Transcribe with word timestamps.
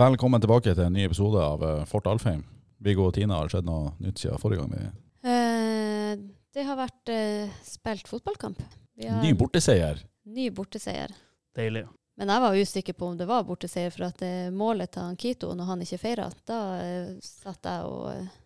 Velkommen 0.00 0.40
tilbake 0.40 0.72
til 0.72 0.80
en 0.86 0.94
ny 0.96 1.02
episode 1.04 1.36
av 1.44 1.60
eh, 1.66 1.80
Fort 1.84 2.06
Alfheim. 2.08 2.40
Viggo 2.80 3.04
og 3.04 3.12
Tina, 3.12 3.36
har 3.36 3.48
det 3.48 3.52
skjedd 3.52 3.66
noe 3.66 3.90
nytt 4.00 4.20
siden 4.22 4.38
forrige 4.40 4.62
gang? 4.62 4.70
vi 4.72 5.28
Eh, 5.28 6.12
det 6.56 6.62
har 6.64 6.78
vært 6.78 7.10
eh, 7.12 7.50
spilt 7.66 8.08
fotballkamp. 8.08 8.62
Vi 8.96 9.10
har 9.10 9.20
Ny 9.20 9.34
borteseier. 9.36 9.98
ny 10.24 10.46
borteseier. 10.56 11.12
Deilig. 11.58 11.82
Men 12.16 12.32
jeg 12.32 12.42
var 12.46 12.56
usikker 12.56 12.96
på 12.96 13.10
om 13.10 13.18
det 13.18 13.26
var 13.28 13.44
borteseier, 13.44 13.92
for 13.92 14.06
at 14.08 14.22
det 14.22 14.54
målet 14.56 14.94
til 14.94 15.04
han 15.04 15.18
Kito, 15.20 15.50
når 15.52 15.68
han 15.68 15.84
ikke 15.84 15.98
feira, 16.00 16.30
da 16.48 16.60
eh, 16.80 17.10
satt 17.20 17.68
jeg 17.68 17.90
og, 17.90 18.06
eh, 18.14 18.38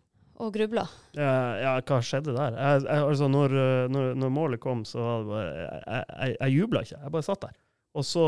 og 0.42 0.50
grubla. 0.56 0.89
Ja, 1.14 1.36
ja, 1.62 1.77
hva 1.86 2.00
skjedde 2.02 2.34
der? 2.34 2.59
Jeg, 2.59 2.83
jeg, 2.89 3.05
altså, 3.12 3.28
når, 3.30 3.55
uh, 3.55 3.84
når, 3.95 4.11
når 4.25 4.34
målet 4.41 4.62
kom, 4.64 4.83
så 4.83 5.06
var 5.06 5.23
det 5.23 5.30
bare 5.30 5.55
Jeg, 5.55 5.78
jeg, 6.19 6.36
jeg 6.41 6.59
jubla 6.59 6.83
ikke, 6.83 6.98
jeg 6.98 7.14
bare 7.14 7.28
satt 7.30 7.47
der. 7.47 7.55
Og 7.95 8.11
så, 8.11 8.27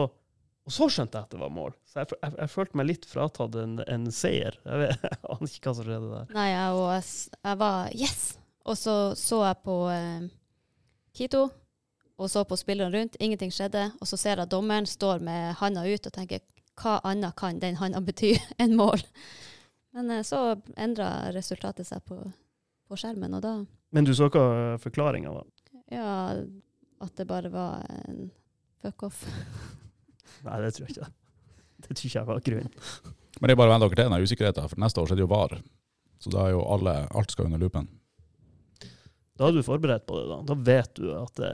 og 0.67 0.75
så 0.75 0.89
skjønte 0.91 1.15
jeg 1.15 1.29
at 1.29 1.35
det 1.37 1.39
var 1.39 1.53
mål. 1.55 1.75
Så 1.87 2.01
jeg, 2.01 2.17
jeg, 2.19 2.33
jeg 2.41 2.51
følte 2.51 2.79
meg 2.81 2.89
litt 2.89 3.05
fratatt 3.07 3.55
en, 3.61 3.77
en 3.87 4.09
seier. 4.11 4.57
Jeg 4.67 4.81
vet 4.81 5.05
jeg 5.07 5.21
aner 5.23 5.53
ikke 5.53 5.71
hva 5.71 5.75
som 5.79 5.87
skjedde 5.87 6.09
der. 6.11 6.33
Nei, 6.35 6.47
jeg, 6.51 6.81
og 6.81 6.89
jeg, 6.97 7.61
var 7.61 7.95
yes! 7.95 8.25
Og 8.67 8.81
så 8.81 8.97
så 9.15 9.39
jeg 9.45 9.61
på 9.63 9.77
eh, 9.95 10.27
Kito, 11.15 11.45
og 12.19 12.33
så 12.33 12.43
på 12.49 12.59
spillerne 12.59 12.99
rundt. 12.99 13.19
Ingenting 13.23 13.55
skjedde. 13.55 13.87
Og 14.03 14.11
så 14.11 14.19
ser 14.19 14.43
jeg 14.43 14.51
dommeren 14.51 14.91
står 14.91 15.23
med 15.23 15.55
handa 15.63 15.87
ut 15.87 16.11
og 16.11 16.17
tenker 16.19 16.43
hva 16.83 16.99
annet 17.07 17.39
kan 17.39 17.63
den 17.63 17.79
handa 17.79 18.03
bety 18.03 18.35
enn 18.63 18.75
mål? 18.77 19.07
Men 19.95 20.11
eh, 20.19 20.27
så 20.27 20.59
endra 20.75 21.31
resultatet 21.37 21.87
seg 21.87 22.03
på, 22.11 22.19
på 22.91 22.99
skjermen, 22.99 23.39
og 23.39 23.47
da 23.47 23.57
Men 23.95 24.05
du 24.05 24.17
så 24.19 24.27
hva 24.27 24.77
forklaringa 24.83 25.31
var? 25.31 25.47
Ja, 25.95 26.43
at 27.07 27.15
det 27.15 27.31
bare 27.31 27.55
var 27.55 27.87
en 28.03 28.33
fuck 28.83 29.07
off. 29.07 29.23
Nei, 30.45 30.59
det 30.65 30.73
tror 30.77 30.87
jeg 30.87 30.97
ikke. 30.97 31.11
Det 31.77 31.93
tror 31.93 32.09
ikke 32.09 32.19
jeg 32.19 32.29
var 32.29 32.43
grunnen. 32.49 32.73
Men 33.41 33.49
det 33.49 33.55
er 33.55 33.61
bare 33.61 33.69
å 33.69 33.75
venne 33.75 33.87
dere 33.87 33.99
til 34.01 34.11
den 34.11 34.27
usikkerheten, 34.27 34.69
for 34.73 34.81
neste 34.81 35.03
år 35.03 35.13
er 35.13 35.19
det 35.19 35.25
jo 35.27 35.31
VAR. 35.33 35.57
Så 36.19 36.33
da 36.33 36.47
er 36.47 36.55
jo 36.55 36.65
alle, 36.73 36.95
alt 37.13 37.33
skal 37.35 37.51
under 37.51 37.61
lupen. 37.61 37.89
Da 39.37 39.51
er 39.51 39.53
du 39.53 39.61
forberedt 39.65 40.07
på 40.09 40.17
det. 40.17 40.29
Da 40.31 40.39
Da 40.49 40.55
vet 40.65 40.95
du 40.97 41.11
at 41.13 41.35
det, 41.37 41.51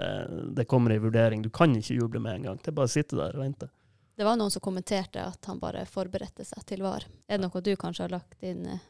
det 0.54 0.68
kommer 0.70 0.94
ei 0.94 1.02
vurdering. 1.02 1.42
Du 1.42 1.50
kan 1.50 1.74
ikke 1.74 1.96
juble 1.98 2.22
med 2.22 2.38
en 2.38 2.46
gang. 2.50 2.60
Det 2.62 2.70
er 2.70 2.76
bare 2.78 2.90
å 2.90 2.94
sitte 2.94 3.18
der 3.18 3.34
og 3.34 3.42
vente. 3.42 3.68
Det 4.14 4.26
var 4.28 4.36
noen 4.38 4.52
som 4.54 4.62
kommenterte 4.62 5.24
at 5.24 5.50
han 5.50 5.58
bare 5.58 5.82
forberedte 5.88 6.44
seg 6.46 6.62
til 6.68 6.84
VAR. 6.84 7.08
Er 7.26 7.40
det 7.40 7.46
noe 7.48 7.64
du 7.64 7.72
kanskje 7.80 8.06
har 8.06 8.14
lagt 8.14 8.44
inn 8.46 8.66
eh, 8.70 8.84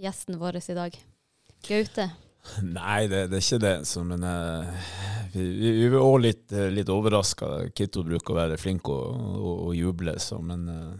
gjesten 0.00 0.38
vår 0.40 0.60
i 0.62 0.76
dag? 0.78 0.96
Gaute? 1.66 2.06
Nei, 2.62 3.04
det, 3.10 3.26
det 3.30 3.38
er 3.38 3.44
ikke 3.44 3.62
det. 3.62 3.74
Så, 3.88 4.02
men 4.06 4.24
uh, 4.24 4.88
vi, 5.34 5.44
vi, 5.60 5.88
var 5.92 6.04
òg 6.04 6.18
litt, 6.24 6.46
eh, 6.52 6.70
litt 6.72 6.90
overraska. 6.92 7.70
Kitto 7.76 8.04
bruker 8.06 8.34
å 8.34 8.40
være 8.40 8.58
flink 8.60 8.88
og, 8.92 9.20
og, 9.36 9.54
og 9.68 9.76
juble, 9.76 10.16
så, 10.22 10.40
men 10.44 10.66
uh, 10.70 10.94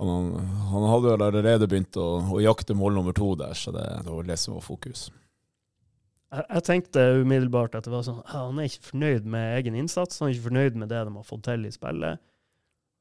han, 0.00 0.28
han 0.72 0.86
hadde 0.88 1.10
jo 1.10 1.16
allerede 1.16 1.68
begynt 1.68 1.96
å, 2.00 2.08
å 2.36 2.42
jakte 2.44 2.76
mål 2.76 2.98
nummer 2.98 3.16
to 3.16 3.34
der, 3.40 3.56
så 3.56 3.72
det, 3.74 3.86
det 4.04 4.12
var 4.14 4.28
det 4.28 4.38
som 4.40 4.56
var 4.56 4.64
fokus. 4.64 5.08
Jeg, 6.30 6.44
jeg 6.46 6.66
tenkte 6.68 7.06
umiddelbart 7.20 7.74
at 7.76 7.88
det 7.88 7.92
var 7.92 8.06
sånn, 8.06 8.22
han 8.30 8.60
er 8.60 8.70
ikke 8.70 8.92
fornøyd 8.92 9.28
med 9.28 9.56
egen 9.58 9.78
innsats. 9.80 10.20
Han 10.20 10.30
er 10.30 10.36
ikke 10.36 10.48
fornøyd 10.50 10.78
med 10.80 10.92
det 10.92 11.02
de 11.06 11.16
har 11.16 11.26
fått 11.26 11.44
til 11.48 11.66
i 11.66 11.74
spillet. 11.74 12.22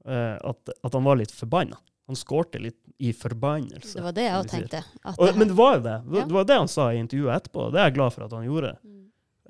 Uh, 0.07 0.35
at, 0.47 0.71
at 0.79 0.95
han 0.95 1.05
var 1.05 1.19
litt 1.19 1.35
forbanna. 1.35 1.77
Han 2.09 2.17
skårte 2.17 2.61
litt 2.63 2.79
i 2.99 3.13
forbannelse. 3.15 3.95
Det 3.97 4.03
var 4.03 4.15
det 4.15 4.25
jeg 4.25 4.35
òg 4.35 4.47
tenkte. 4.51 4.81
At 5.07 5.19
Og, 5.19 5.27
det 5.29 5.35
men 5.39 5.47
det 5.51 5.55
var 5.55 5.75
jo 5.77 5.83
det. 5.85 5.97
Ja. 6.19 6.23
Det 6.27 6.35
var 6.35 6.47
det 6.49 6.57
han 6.59 6.71
sa 6.71 6.87
i 6.93 6.97
intervjuet 6.99 7.35
etterpå. 7.37 7.67
Det 7.71 7.79
er 7.79 7.87
jeg 7.87 7.95
glad 7.95 8.15
for 8.15 8.25
at 8.25 8.33
han 8.35 8.47
gjorde. 8.47 8.71
Mm. 8.83 8.97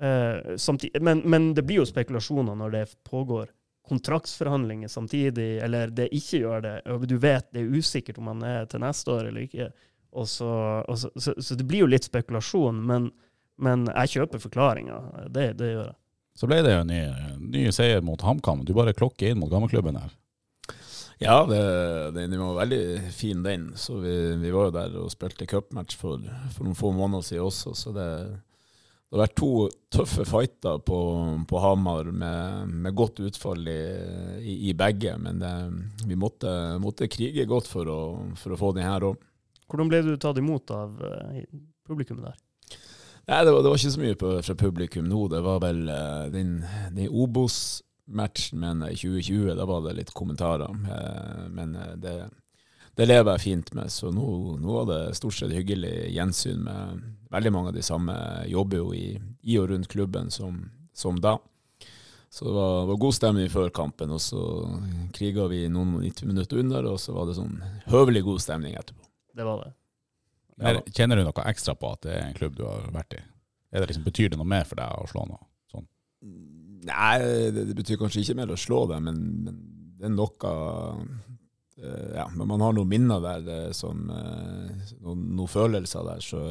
Eh, 0.00 0.52
samtid- 0.56 1.00
men, 1.02 1.22
men 1.26 1.48
det 1.54 1.64
blir 1.66 1.82
jo 1.82 1.88
spekulasjoner 1.88 2.54
når 2.60 2.76
det 2.76 2.84
pågår 3.10 3.50
kontraktsforhandlinger 3.90 4.88
samtidig, 4.88 5.48
eller 5.66 5.90
det 5.90 6.08
ikke 6.14 6.38
gjør 6.44 6.62
det. 6.62 6.74
og 6.94 7.06
Du 7.10 7.16
vet 7.18 7.48
det 7.52 7.64
er 7.64 7.74
usikkert 7.74 8.18
om 8.22 8.30
han 8.30 8.44
er 8.46 8.68
til 8.70 8.80
neste 8.84 9.10
år 9.10 9.28
eller 9.32 9.48
ikke. 9.48 9.70
Og 10.12 10.28
så, 10.30 10.50
og 10.86 10.98
så, 10.98 11.10
så, 11.18 11.34
så 11.38 11.54
det 11.58 11.66
blir 11.66 11.84
jo 11.84 11.90
litt 11.90 12.06
spekulasjon, 12.06 12.78
men, 12.86 13.10
men 13.58 13.86
jeg 13.90 14.14
kjøper 14.14 14.42
forklaringa. 14.46 15.00
Det, 15.28 15.52
det 15.58 15.72
gjør 15.74 15.84
jeg. 15.88 15.96
Så 16.38 16.46
ble 16.48 16.62
det 16.64 16.72
jo 16.72 16.84
en 16.84 16.90
ny, 16.94 17.02
ny 17.58 17.66
seier 17.74 18.00
mot 18.06 18.22
HamKam. 18.22 18.62
Du 18.64 18.72
bare 18.78 18.94
klokker 18.96 19.32
inn 19.34 19.42
mot 19.42 19.50
gammelklubben 19.50 19.98
her. 19.98 20.14
Ja, 21.20 21.42
det, 21.44 21.56
den 22.16 22.38
var 22.40 22.54
veldig 22.62 23.12
fin, 23.12 23.42
den. 23.42 23.72
Så 23.76 23.98
vi, 24.00 24.12
vi 24.40 24.50
var 24.50 24.70
jo 24.70 24.72
der 24.72 24.94
og 25.02 25.10
spilte 25.12 25.44
cupmatch 25.48 25.98
for, 26.00 26.22
for 26.54 26.64
noen 26.64 26.78
få 26.78 26.94
måneder 26.96 27.26
siden 27.26 27.44
også, 27.44 27.74
så 27.76 27.92
det, 27.92 28.06
det 28.30 29.18
har 29.18 29.26
vært 29.26 29.34
to 29.36 29.50
tøffe 29.92 30.24
fighter 30.24 30.80
på, 30.80 31.00
på 31.50 31.60
Hamar 31.60 32.08
med, 32.08 32.72
med 32.72 32.96
godt 32.96 33.20
utfall 33.26 33.68
i, 33.68 33.82
i, 34.40 34.54
i 34.70 34.72
begge. 34.72 35.12
Men 35.20 35.42
det, 35.44 35.52
vi 36.08 36.16
måtte, 36.16 36.54
måtte 36.80 37.10
krige 37.12 37.44
godt 37.50 37.68
for 37.68 37.92
å, 37.92 38.00
for 38.40 38.56
å 38.56 38.60
få 38.62 38.72
den 38.78 38.88
her 38.88 39.10
òg. 39.10 39.20
Hvordan 39.68 39.92
ble 39.92 40.00
du 40.06 40.14
tatt 40.16 40.40
imot 40.40 40.72
av 40.72 41.04
eh, 41.04 41.44
publikummet 41.84 42.30
der? 42.30 42.40
Nei, 43.28 43.44
det 43.44 43.52
var, 43.52 43.60
det 43.60 43.68
var 43.68 43.76
ikke 43.76 43.92
så 43.92 44.06
mye 44.06 44.20
på, 44.24 44.32
fra 44.48 44.58
publikum 44.64 45.04
nå. 45.12 45.26
Det 45.36 45.44
var 45.44 45.60
vel 45.68 45.84
den, 45.84 46.32
den, 46.32 46.56
den 46.96 47.12
Obos-matchen 48.10 48.60
men 48.60 48.82
i 48.82 48.96
2020, 48.96 49.54
da 49.54 49.64
var 49.64 49.80
det 49.82 49.92
litt 49.92 50.10
kommentarer. 50.10 50.68
Eh, 50.68 51.48
men 51.48 51.76
eh, 51.76 51.94
det, 51.96 52.28
det 52.94 53.06
lever 53.06 53.32
jeg 53.32 53.40
fint 53.40 53.72
med, 53.72 53.90
så 53.90 54.10
nå, 54.10 54.56
nå 54.58 54.72
var 54.72 54.86
det 54.86 55.14
stort 55.16 55.34
sett 55.34 55.52
hyggelig 55.52 56.10
gjensyn 56.14 56.64
med 56.64 57.02
veldig 57.30 57.52
mange 57.52 57.68
av 57.68 57.74
de 57.74 57.82
samme. 57.82 58.14
Jobber 58.46 58.82
jo 58.82 58.94
i, 58.94 59.20
i 59.42 59.58
og 59.58 59.70
rundt 59.70 59.88
klubben 59.88 60.30
som, 60.30 60.70
som 60.92 61.20
da. 61.20 61.38
Så 62.30 62.44
det 62.44 62.54
var, 62.54 62.86
var 62.86 62.96
god 62.96 63.14
stemning 63.14 63.50
før 63.50 63.70
kampen, 63.74 64.10
og 64.14 64.20
så 64.22 64.40
kriga 65.14 65.48
vi 65.50 65.64
noen 65.68 65.96
90 65.98 66.26
minutter 66.30 66.60
under, 66.62 66.86
og 66.92 67.00
så 67.02 67.14
var 67.14 67.26
det 67.26 67.34
sånn 67.38 67.56
høvelig 67.90 68.22
god 68.22 68.42
stemning 68.42 68.76
etterpå. 68.78 69.02
Det 69.34 69.46
var 69.46 69.64
det. 69.64 69.74
Ja. 70.60 70.76
kjenner 70.92 71.16
du 71.16 71.24
noe 71.24 71.44
ekstra 71.48 71.72
på 71.74 71.88
at 71.94 72.02
det 72.04 72.12
er 72.12 72.26
en 72.26 72.36
klubb 72.36 72.58
du 72.58 72.66
har 72.68 72.90
vært 72.92 73.16
i? 73.16 73.20
Er 73.72 73.80
det 73.80 73.88
liksom, 73.90 74.04
betyr 74.04 74.28
det 74.30 74.38
noe 74.38 74.50
mer 74.50 74.66
for 74.68 74.76
deg 74.76 74.92
å 74.92 75.06
slå 75.08 75.24
noe? 75.30 75.40
Sånn. 75.72 75.86
Nei, 76.88 77.16
det, 77.52 77.66
det 77.68 77.76
betyr 77.76 77.98
kanskje 78.00 78.22
ikke 78.24 78.38
mer 78.38 78.52
å 78.54 78.58
slå 78.60 78.84
det, 78.90 79.00
men, 79.04 79.18
men 79.44 79.58
det 80.00 80.08
er 80.08 80.14
noe 80.14 80.52
uh, 80.52 81.00
Ja, 82.16 82.26
men 82.32 82.48
man 82.48 82.62
har 82.64 82.76
noen 82.76 82.88
minner 82.88 83.20
der, 83.24 83.48
uh, 83.48 83.72
som 83.76 84.06
eh, 84.12 84.94
noen, 85.00 85.26
noen 85.36 85.50
følelser 85.50 86.06
der, 86.08 86.24
så, 86.24 86.42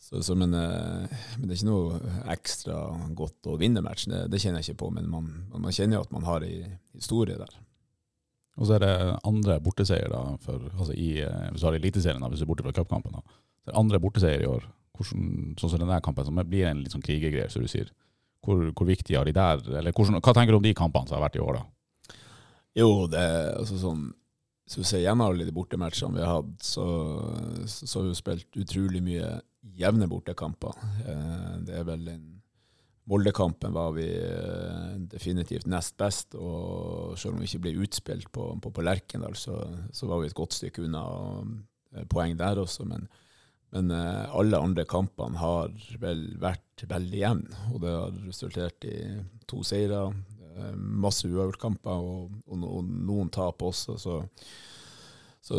så, 0.00 0.20
så 0.24 0.36
men, 0.36 0.52
eh, 0.56 1.18
men 1.38 1.48
det 1.48 1.54
er 1.54 1.58
ikke 1.58 1.70
noe 1.70 2.14
ekstra 2.32 2.78
godt 3.16 3.48
å 3.52 3.58
vinne 3.60 3.84
matchen, 3.84 4.12
det, 4.14 4.26
det 4.32 4.40
kjenner 4.42 4.60
jeg 4.60 4.72
ikke 4.74 4.82
på, 4.84 4.90
men 4.96 5.08
man, 5.12 5.30
man 5.52 5.72
kjenner 5.72 5.98
jo 5.98 6.06
at 6.06 6.12
man 6.12 6.28
har 6.28 6.44
en 6.44 6.76
historie 6.96 7.40
der. 7.40 7.56
Og 8.54 8.68
så 8.68 8.76
er 8.76 8.84
det 8.84 8.94
andre 9.26 9.58
borteseier 9.64 10.12
da, 10.12 10.22
for, 10.44 10.68
altså 10.76 10.94
i, 10.94 11.16
hvis 11.20 11.62
du 11.64 11.66
har 11.66 11.76
Eliteserien, 11.78 12.22
da, 12.22 12.30
hvis 12.30 12.42
du 12.42 12.46
er 12.46 12.52
borte 12.52 12.66
fra 12.66 12.74
cupkampen. 12.76 13.16
andre 13.72 13.98
borteseier 14.00 14.44
i 14.44 14.50
år. 14.50 14.68
Hvordan, 14.94 15.54
sånn 15.58 15.72
som 15.72 15.80
denne 15.82 15.98
kampen, 16.06 16.26
som 16.28 16.38
blir 16.46 16.68
en 16.68 16.84
litt 16.84 16.94
sånn 16.94 17.02
krigegreier, 17.02 17.50
som 17.50 17.64
du 17.64 17.70
sier. 17.70 17.90
Hvor, 18.44 18.60
hvor 18.76 18.88
viktig 18.88 19.16
er 19.16 19.28
de 19.28 19.36
der? 19.36 19.62
Eller 19.80 19.94
hvordan, 19.94 20.20
hva 20.20 20.34
tenker 20.36 20.54
du 20.54 20.60
om 20.60 20.66
de 20.66 20.74
kampene 20.76 21.08
som 21.08 21.18
har 21.18 21.26
vært 21.26 21.38
i 21.40 21.44
år, 21.44 21.60
da? 21.60 22.18
Jo, 22.74 23.06
det 23.10 23.22
er 23.22 23.52
altså 23.54 23.78
sånn 23.78 24.08
Hvis 24.64 24.78
du 24.80 24.88
ser 24.88 25.04
gjennom 25.04 25.28
alle 25.28 25.46
de 25.46 25.54
bortematchene 25.54 26.16
vi 26.16 26.24
har 26.24 26.38
hatt, 26.40 26.54
så, 26.64 26.84
så, 27.68 27.98
har 27.98 28.06
vi 28.06 28.14
jo 28.14 28.18
spilt 28.18 28.58
utrolig 28.62 29.02
mye 29.04 29.28
jevne 29.76 30.08
bortekamper. 30.08 30.78
Eh, 31.04 31.50
det 31.68 31.76
er 31.80 31.84
vel 31.88 32.08
den 32.08 32.24
Moldekampen 33.04 33.74
var 33.76 33.90
vi 33.92 34.06
eh, 34.08 34.94
definitivt 35.12 35.66
nest 35.68 35.92
best, 36.00 36.38
og 36.40 37.18
selv 37.20 37.34
om 37.34 37.42
vi 37.42 37.50
ikke 37.50 37.66
ble 37.66 37.74
utspilt 37.84 38.30
på, 38.32 38.46
på, 38.56 38.72
på 38.72 38.84
Lerkendal, 38.84 39.36
så, 39.36 39.58
så 39.92 40.08
var 40.08 40.22
vi 40.22 40.30
et 40.30 40.38
godt 40.38 40.56
stykke 40.56 40.86
unna 40.86 41.02
eh, 41.92 42.06
poeng 42.08 42.32
der 42.40 42.62
også. 42.62 42.88
Men, 42.88 43.04
men 43.74 43.90
eh, 43.90 44.36
alle 44.38 44.60
andre 44.62 44.84
kampene 44.86 45.40
har 45.40 45.72
vel 46.02 46.28
vært 46.42 46.86
veldig 46.90 47.18
jevne, 47.18 47.64
og 47.72 47.82
det 47.82 47.94
har 47.94 48.20
resultert 48.28 48.86
i 48.86 48.98
to 49.50 49.64
seire, 49.66 50.06
eh, 50.54 50.76
masse 50.78 51.26
uavgjortkamper 51.26 52.06
og, 52.12 52.38
og, 52.46 52.68
og 52.70 52.94
noen 53.10 53.32
tap 53.34 53.66
også. 53.66 53.98
så 53.98 54.22
så, 55.44 55.56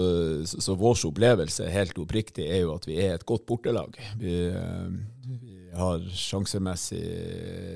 så, 0.50 0.62
så 0.66 0.74
vår 0.82 0.98
opplevelse 1.06 1.68
helt 1.70 2.00
oppriktig 2.02 2.48
er 2.50 2.64
jo 2.64 2.72
at 2.74 2.88
vi 2.90 2.96
er 3.04 3.20
et 3.20 3.26
godt 3.30 3.44
bortelag. 3.46 4.00
Vi, 4.18 4.32
eh, 4.50 4.96
vi 5.28 5.68
har 5.78 6.02
sjansemessig, 6.10 7.04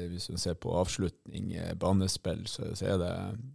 hvis 0.10 0.26
du 0.32 0.40
ser 0.42 0.58
på 0.58 0.74
avslutning, 0.80 1.52
banespill, 1.78 2.48
så, 2.50 2.72
så 2.74 2.96
er 2.96 2.98
det, 2.98 3.12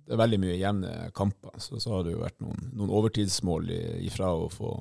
det 0.07 0.15
er 0.15 0.23
veldig 0.23 0.39
mye 0.45 0.61
jevne 0.61 0.93
kamper. 1.19 1.59
Så 1.59 1.83
har 1.91 2.07
det 2.07 2.15
jo 2.15 2.23
vært 2.23 2.39
noen, 2.45 2.69
noen 2.77 2.95
overtidsmål 2.95 3.75
ifra 4.07 4.31
å 4.39 4.47
få 4.53 4.77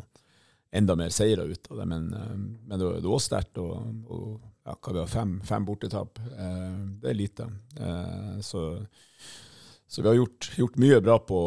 enda 0.74 0.96
mer 0.98 1.14
seire 1.14 1.46
ut 1.48 1.72
av 1.72 1.78
det. 1.78 1.86
Men, 1.86 2.10
eh, 2.14 2.36
men 2.36 2.80
det, 2.80 2.86
var 2.86 3.08
var 3.14 3.24
sterkt. 3.24 3.62
Og, 3.62 4.04
og 4.10 4.28
ja, 4.64 4.76
hva 4.76 4.94
vi 4.94 5.02
har 5.04 5.12
fem, 5.12 5.38
fem 5.46 5.66
bortetap. 5.68 6.20
Eh, 6.34 6.78
det 7.04 7.12
er 7.12 7.20
lite. 7.20 7.50
Eh, 7.80 8.38
så 8.42 8.68
så 9.94 10.02
vi 10.02 10.08
har 10.08 10.16
gjort, 10.16 10.48
gjort 10.58 10.78
mye 10.82 11.02
bra 11.06 11.20
på, 11.22 11.40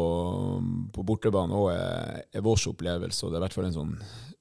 på 0.95 1.03
bortebane 1.03 1.57
òg, 1.57 1.65
er, 1.73 2.21
er 2.31 2.45
vår 2.45 2.61
opplevelse. 2.69 3.25
Og 3.25 3.33
det 3.33 3.35
er 3.35 3.41
i 3.41 3.43
hvert 3.43 3.57
fall 3.57 3.67
en 3.67 3.75
sånn 3.75 3.97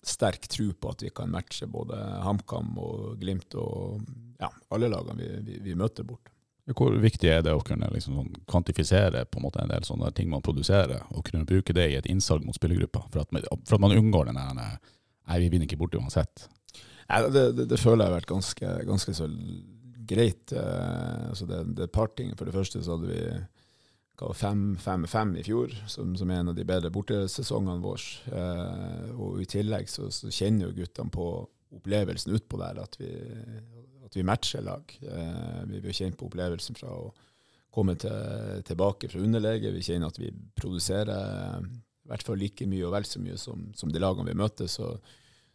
sterk 0.07 0.47
tro 0.47 0.69
på 0.79 0.93
at 0.93 1.03
vi 1.03 1.11
kan 1.11 1.33
matche 1.33 1.67
både 1.67 1.99
HamKam 2.23 2.77
og 2.79 3.17
Glimt 3.19 3.57
og 3.59 4.05
ja, 4.39 4.53
alle 4.71 4.93
lagene 4.93 5.19
vi, 5.19 5.33
vi, 5.49 5.59
vi 5.65 5.75
møter 5.75 6.07
bort. 6.07 6.31
Hvor 6.75 6.97
viktig 6.99 7.29
er 7.31 7.45
det 7.47 7.53
å 7.55 7.63
kunne 7.63 7.87
liksom 7.93 8.17
sånn 8.19 8.33
kvantifisere 8.51 9.23
en 9.23 9.45
måte 9.45 9.63
en 9.63 9.71
del 9.71 9.85
sånne 9.87 10.11
ting 10.17 10.27
man 10.33 10.43
produserer, 10.43 11.05
og 11.15 11.23
kunne 11.29 11.47
bruke 11.47 11.75
det 11.77 11.85
i 11.93 11.99
et 11.99 12.09
innsalg 12.11 12.43
mot 12.43 12.57
spillergruppa, 12.57 13.05
for 13.13 13.23
at, 13.23 13.49
for 13.69 13.77
at 13.77 13.85
man 13.85 13.95
unngår 13.95 14.31
den 14.31 14.41
der 14.41 14.79
Nei, 15.27 15.41
vi 15.43 15.49
vinner 15.51 15.67
ikke 15.67 15.79
borte 15.81 15.99
uansett. 15.99 16.45
Nei, 17.11 17.19
det, 17.35 17.43
det, 17.59 17.65
det 17.71 17.79
føler 17.83 18.05
jeg 18.05 18.11
har 18.13 18.17
vært 18.21 18.31
ganske, 18.31 18.73
ganske 18.87 19.15
så 19.15 19.27
greit. 20.07 20.53
Eh, 20.55 21.29
altså 21.31 21.49
det, 21.51 21.63
det 21.75 21.85
er 21.85 21.91
et 21.91 21.97
par 21.97 22.13
ting. 22.15 22.31
For 22.39 22.47
det 22.47 22.55
første 22.55 22.83
så 22.83 22.95
hadde 22.97 23.11
vi 23.11 23.23
hva, 24.17 24.31
fem, 24.39 24.63
fem, 24.81 25.07
fem 25.11 25.35
i 25.41 25.45
fjor, 25.47 25.75
som, 25.91 26.15
som 26.19 26.31
er 26.31 26.43
en 26.43 26.53
av 26.53 26.57
de 26.59 26.67
bedre 26.69 26.93
bortesesongene 26.95 27.83
våre. 27.83 28.07
Eh, 28.31 29.11
og 29.19 29.43
i 29.43 29.49
tillegg 29.51 29.91
så, 29.93 30.09
så 30.15 30.33
kjenner 30.33 30.69
jo 30.69 30.77
guttene 30.81 31.15
på 31.15 31.29
opplevelsen 31.77 32.37
utpå 32.39 32.59
der, 32.63 32.81
at 32.83 32.97
vi, 33.01 33.11
at 34.07 34.17
vi 34.17 34.25
matcher 34.27 34.65
lag. 34.65 34.93
Eh, 35.03 35.63
vi 35.71 35.83
har 35.85 35.99
kjent 35.99 36.19
på 36.19 36.29
opplevelsen 36.29 36.79
fra 36.79 36.93
å 36.95 37.11
komme 37.75 37.97
til, 38.01 38.63
tilbake 38.67 39.11
fra 39.13 39.21
underlege. 39.21 39.75
Vi 39.75 39.85
kjenner 39.85 40.13
at 40.13 40.21
vi 40.21 40.31
produserer 40.57 41.13
eh, 41.13 41.69
i 42.07 42.11
hvert 42.13 42.27
fall 42.27 42.39
like 42.41 42.67
mye 42.71 42.87
og 42.87 42.95
vel 42.95 43.07
så 43.09 43.21
mye 43.23 43.37
som, 43.41 43.69
som 43.77 43.93
de 43.93 44.03
lagene 44.03 44.31
vi 44.31 44.39
møter. 44.39 44.71
Så, 44.71 44.93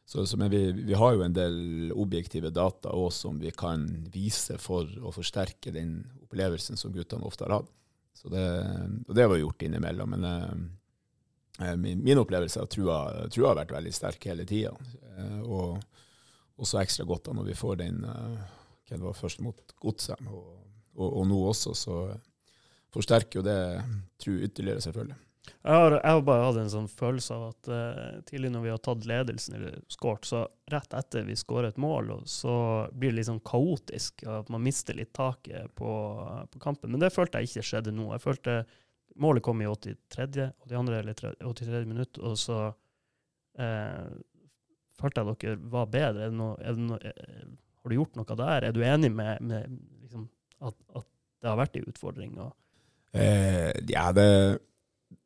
så, 0.06 0.25
så, 0.27 0.38
men 0.38 0.51
vi, 0.51 0.65
vi 0.83 0.98
har 1.00 1.15
jo 1.15 1.24
en 1.25 1.36
del 1.36 1.94
objektive 1.95 2.51
data 2.53 2.92
også 2.92 3.30
som 3.30 3.39
vi 3.42 3.53
kan 3.56 3.88
vise 4.12 4.59
for 4.59 4.89
å 5.00 5.13
forsterke 5.15 5.74
den 5.74 6.01
opplevelsen 6.25 6.80
som 6.80 6.94
guttene 6.95 7.27
ofte 7.27 7.48
har 7.48 7.62
hatt. 7.62 7.71
Det, 8.21 8.45
og 9.07 9.15
det 9.18 9.25
vi 9.31 9.39
gjort 9.42 9.63
innimellom. 9.65 10.13
Men 10.13 10.27
eh, 10.27 11.75
min, 11.80 12.03
min 12.03 12.19
opplevelse 12.21 12.59
er 12.59 12.68
at 12.68 12.75
trua, 12.75 13.00
trua 13.33 13.53
har 13.53 13.63
vært 13.63 13.74
veldig 13.80 13.94
sterk 13.95 14.27
hele 14.30 14.45
tida. 14.50 14.75
Eh, 15.15 15.39
og 15.48 15.80
også 16.62 16.81
ekstra 16.81 17.08
godt 17.10 17.30
da 17.30 17.36
når 17.38 17.50
vi 17.50 17.58
får 17.58 17.80
den 17.81 18.04
eh, 18.06 18.58
hva 18.92 19.00
det 19.00 19.06
var 19.08 19.16
først 19.18 19.42
mot 19.44 19.75
Godset, 19.80 20.19
og, 20.28 20.56
og, 20.98 21.08
og 21.08 21.28
nå 21.30 21.38
også, 21.48 21.74
så 21.78 21.98
forsterker 22.92 23.40
jo 23.40 23.44
det 23.46 23.60
tru 24.19 24.34
ytterligere, 24.36 24.84
selvfølgelig. 24.84 25.16
Jeg 25.42 25.74
har, 25.74 25.94
jeg 25.96 26.13
har 26.13 26.24
bare 26.25 26.44
hatt 26.46 26.58
en 26.62 26.72
sånn 26.74 26.90
følelse 26.90 27.36
av 27.36 27.44
at 27.48 27.69
uh, 27.72 28.19
tidlig 28.28 28.52
når 28.54 28.63
vi 28.66 28.72
har 28.74 28.81
tatt 28.84 29.08
ledelsen, 29.10 29.56
eller 29.58 29.80
skåret, 29.90 30.28
så 30.30 30.44
rett 30.74 30.94
etter 30.98 31.25
vi 31.25 31.38
skårer 31.38 31.72
et 31.72 31.81
mål, 31.81 32.12
så 32.30 32.56
blir 32.94 33.13
det 33.13 33.19
litt 33.19 33.30
sånn 33.30 33.44
kaotisk. 33.46 34.25
At 34.30 34.52
man 34.54 34.63
mister 34.66 34.98
litt 34.98 35.13
taket 35.18 35.74
på, 35.78 35.92
på, 36.52 36.62
kampen. 36.62 36.94
Men 36.94 37.02
det 37.02 37.13
følte 37.13 37.42
jeg 37.42 37.52
ikke 37.52 37.68
skjedde 37.72 37.96
nå. 37.96 38.12
Jeg 38.16 38.25
følte 38.28 38.62
Målet 39.19 39.44
kom 39.44 39.60
i 39.60 39.66
83. 39.68 40.46
og 40.63 40.69
de 40.72 40.75
andre 40.80 41.02
eller 41.02 41.18
83 41.44 41.81
minutt, 41.84 42.18
og 42.24 42.38
så 42.40 42.60
uh, 42.72 44.12
følte 45.01 45.24
jeg 45.24 45.42
dere 45.44 45.71
var 45.74 45.92
bedre. 45.92 46.30
Det 46.30 46.38
noe, 46.38 47.13
har 47.81 47.94
du 47.94 47.98
gjort 47.98 48.19
noe 48.19 48.39
der? 48.44 48.68
Er 48.68 48.75
du 48.75 48.81
enig 48.86 49.12
med, 49.13 49.42
med 49.45 49.77
liksom, 50.03 50.27
at, 50.62 50.77
at, 50.95 51.07
det 51.42 51.50
har 51.50 51.57
vært 51.57 51.80
en 51.80 51.88
utfordring? 51.89 52.36
Eh, 53.18 53.71
ja, 53.89 54.12
det 54.13 54.27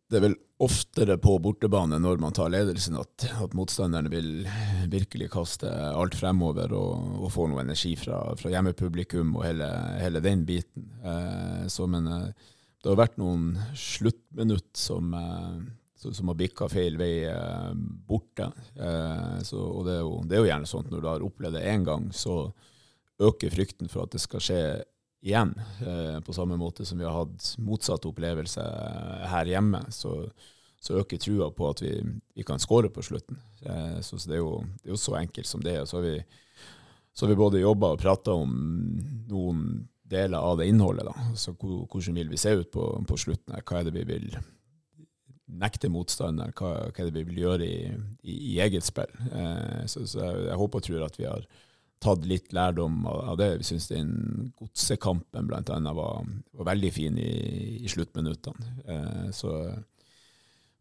det 0.06 0.20
er 0.20 0.26
vel 0.28 0.36
oftere 0.62 1.18
på 1.20 1.34
bortebane 1.44 1.98
når 2.00 2.20
man 2.22 2.36
tar 2.36 2.52
ledelsen 2.54 2.98
at, 3.00 3.26
at 3.42 3.56
motstanderne 3.58 4.12
vil 4.14 4.46
virkelig 4.92 5.32
kaste 5.34 5.68
alt 5.68 6.16
fremover 6.16 6.72
og, 6.78 7.16
og 7.26 7.32
få 7.34 7.48
noe 7.50 7.64
energi 7.66 7.96
fra, 8.00 8.20
fra 8.40 8.52
hjemmepublikum 8.54 9.34
og 9.36 9.48
hele, 9.48 9.68
hele 10.00 10.22
den 10.24 10.46
biten. 10.48 10.92
Eh, 11.02 11.66
så, 11.74 11.90
men 11.90 12.08
eh, 12.12 12.30
det 12.84 12.92
har 12.92 13.02
vært 13.02 13.18
noen 13.20 13.56
sluttminutt 13.74 14.78
som, 14.78 15.10
eh, 15.18 15.58
som 15.96 16.28
har 16.28 16.38
bikka 16.40 16.68
feil 16.70 16.98
vei 17.00 17.26
eh, 17.30 17.72
borte. 18.08 18.50
Eh, 18.76 19.38
så, 19.48 19.60
og 19.60 19.86
det 19.88 19.96
er, 19.98 20.02
jo, 20.04 20.18
det 20.24 20.36
er, 20.36 20.44
jo, 20.44 20.50
gjerne 20.50 20.70
sånn 20.70 20.86
at 20.86 20.92
når 20.94 21.04
du 21.04 21.10
har 21.10 21.26
opplevd 21.26 21.58
det 21.58 21.64
én 21.72 21.86
gang, 21.88 22.10
så 22.14 22.36
øker 23.24 23.54
frykten 23.54 23.92
for 23.92 24.06
at 24.06 24.16
det 24.16 24.22
skal 24.24 24.44
skje 24.44 24.60
igjen, 25.26 25.56
eh, 25.82 26.20
på 26.22 26.36
samme 26.36 26.60
måte 26.60 26.86
som 26.86 27.00
vi 27.00 27.08
har 27.08 27.16
hatt 27.16 27.56
motsatt 27.64 28.06
opplevelse 28.06 28.66
her 29.32 29.50
hjemme, 29.50 29.82
så, 29.96 30.20
så 30.84 31.00
øker 31.02 31.22
trua 31.22 31.50
på 31.56 31.72
at 31.72 31.82
vi, 31.82 31.96
vi 32.36 32.46
kan 32.46 32.62
skåre 32.62 32.92
på 32.94 33.04
slutten. 33.06 33.40
Så, 34.06 34.20
så 34.20 34.30
det, 34.30 34.36
er 34.38 34.44
jo, 34.44 34.60
det, 34.84 34.92
er 34.92 34.94
jo, 34.94 35.02
så 35.02 35.16
enkelt 35.18 35.50
som 35.50 35.64
det. 35.66 35.80
Og 35.82 35.88
så 35.90 35.98
har 35.98 36.04
vi, 36.06 36.18
så 37.16 37.26
har 37.26 37.32
vi 37.32 37.40
både 37.40 37.64
jobba 37.64 37.96
og 37.96 38.04
prata 38.04 38.36
om 38.38 38.52
noen 39.32 39.64
deler 40.06 40.38
av 40.38 40.60
det 40.60 40.68
innholdet. 40.70 41.08
Da. 41.08 41.32
Så 41.40 41.56
hvordan 41.58 42.20
vil 42.20 42.30
vi 42.30 42.38
se 42.38 42.54
ut 42.60 42.70
på, 42.70 42.84
på 43.10 43.18
slutten? 43.18 43.56
her? 43.56 43.66
Hva 43.66 43.80
er 43.80 43.88
det 43.88 43.96
vi 43.96 44.06
vil 44.12 44.28
nekte 45.46 45.92
motstander 45.94 46.54
Hva, 46.58 46.90
hva 46.90 47.06
vi 47.14 47.24
vil 47.28 47.44
gjøre 47.44 47.68
i, 47.68 47.94
i, 48.26 48.36
i 48.54 48.58
eget 48.64 48.86
spill? 48.88 49.12
Eh, 49.32 49.86
så, 49.92 50.06
så 50.10 50.24
jeg, 50.24 50.46
jeg 50.50 50.60
håper 50.62 50.82
og 50.82 50.88
tror 50.88 51.08
at 51.08 51.20
vi 51.20 51.30
har 51.30 51.48
tatt 52.06 52.26
litt 52.28 52.54
lærdom 52.54 53.06
av 53.08 53.38
det. 53.40 53.50
Vi 53.62 53.68
syns 53.70 53.90
den 53.90 54.14
godsekampen 54.60 55.52
annet 55.56 55.98
var, 55.98 56.26
var 56.52 56.70
veldig 56.72 56.92
fin 56.94 57.18
i, 57.22 57.34
i 57.82 57.92
sluttminuttene. 57.92 58.74
Eh, 58.86 59.28
så, 59.36 59.56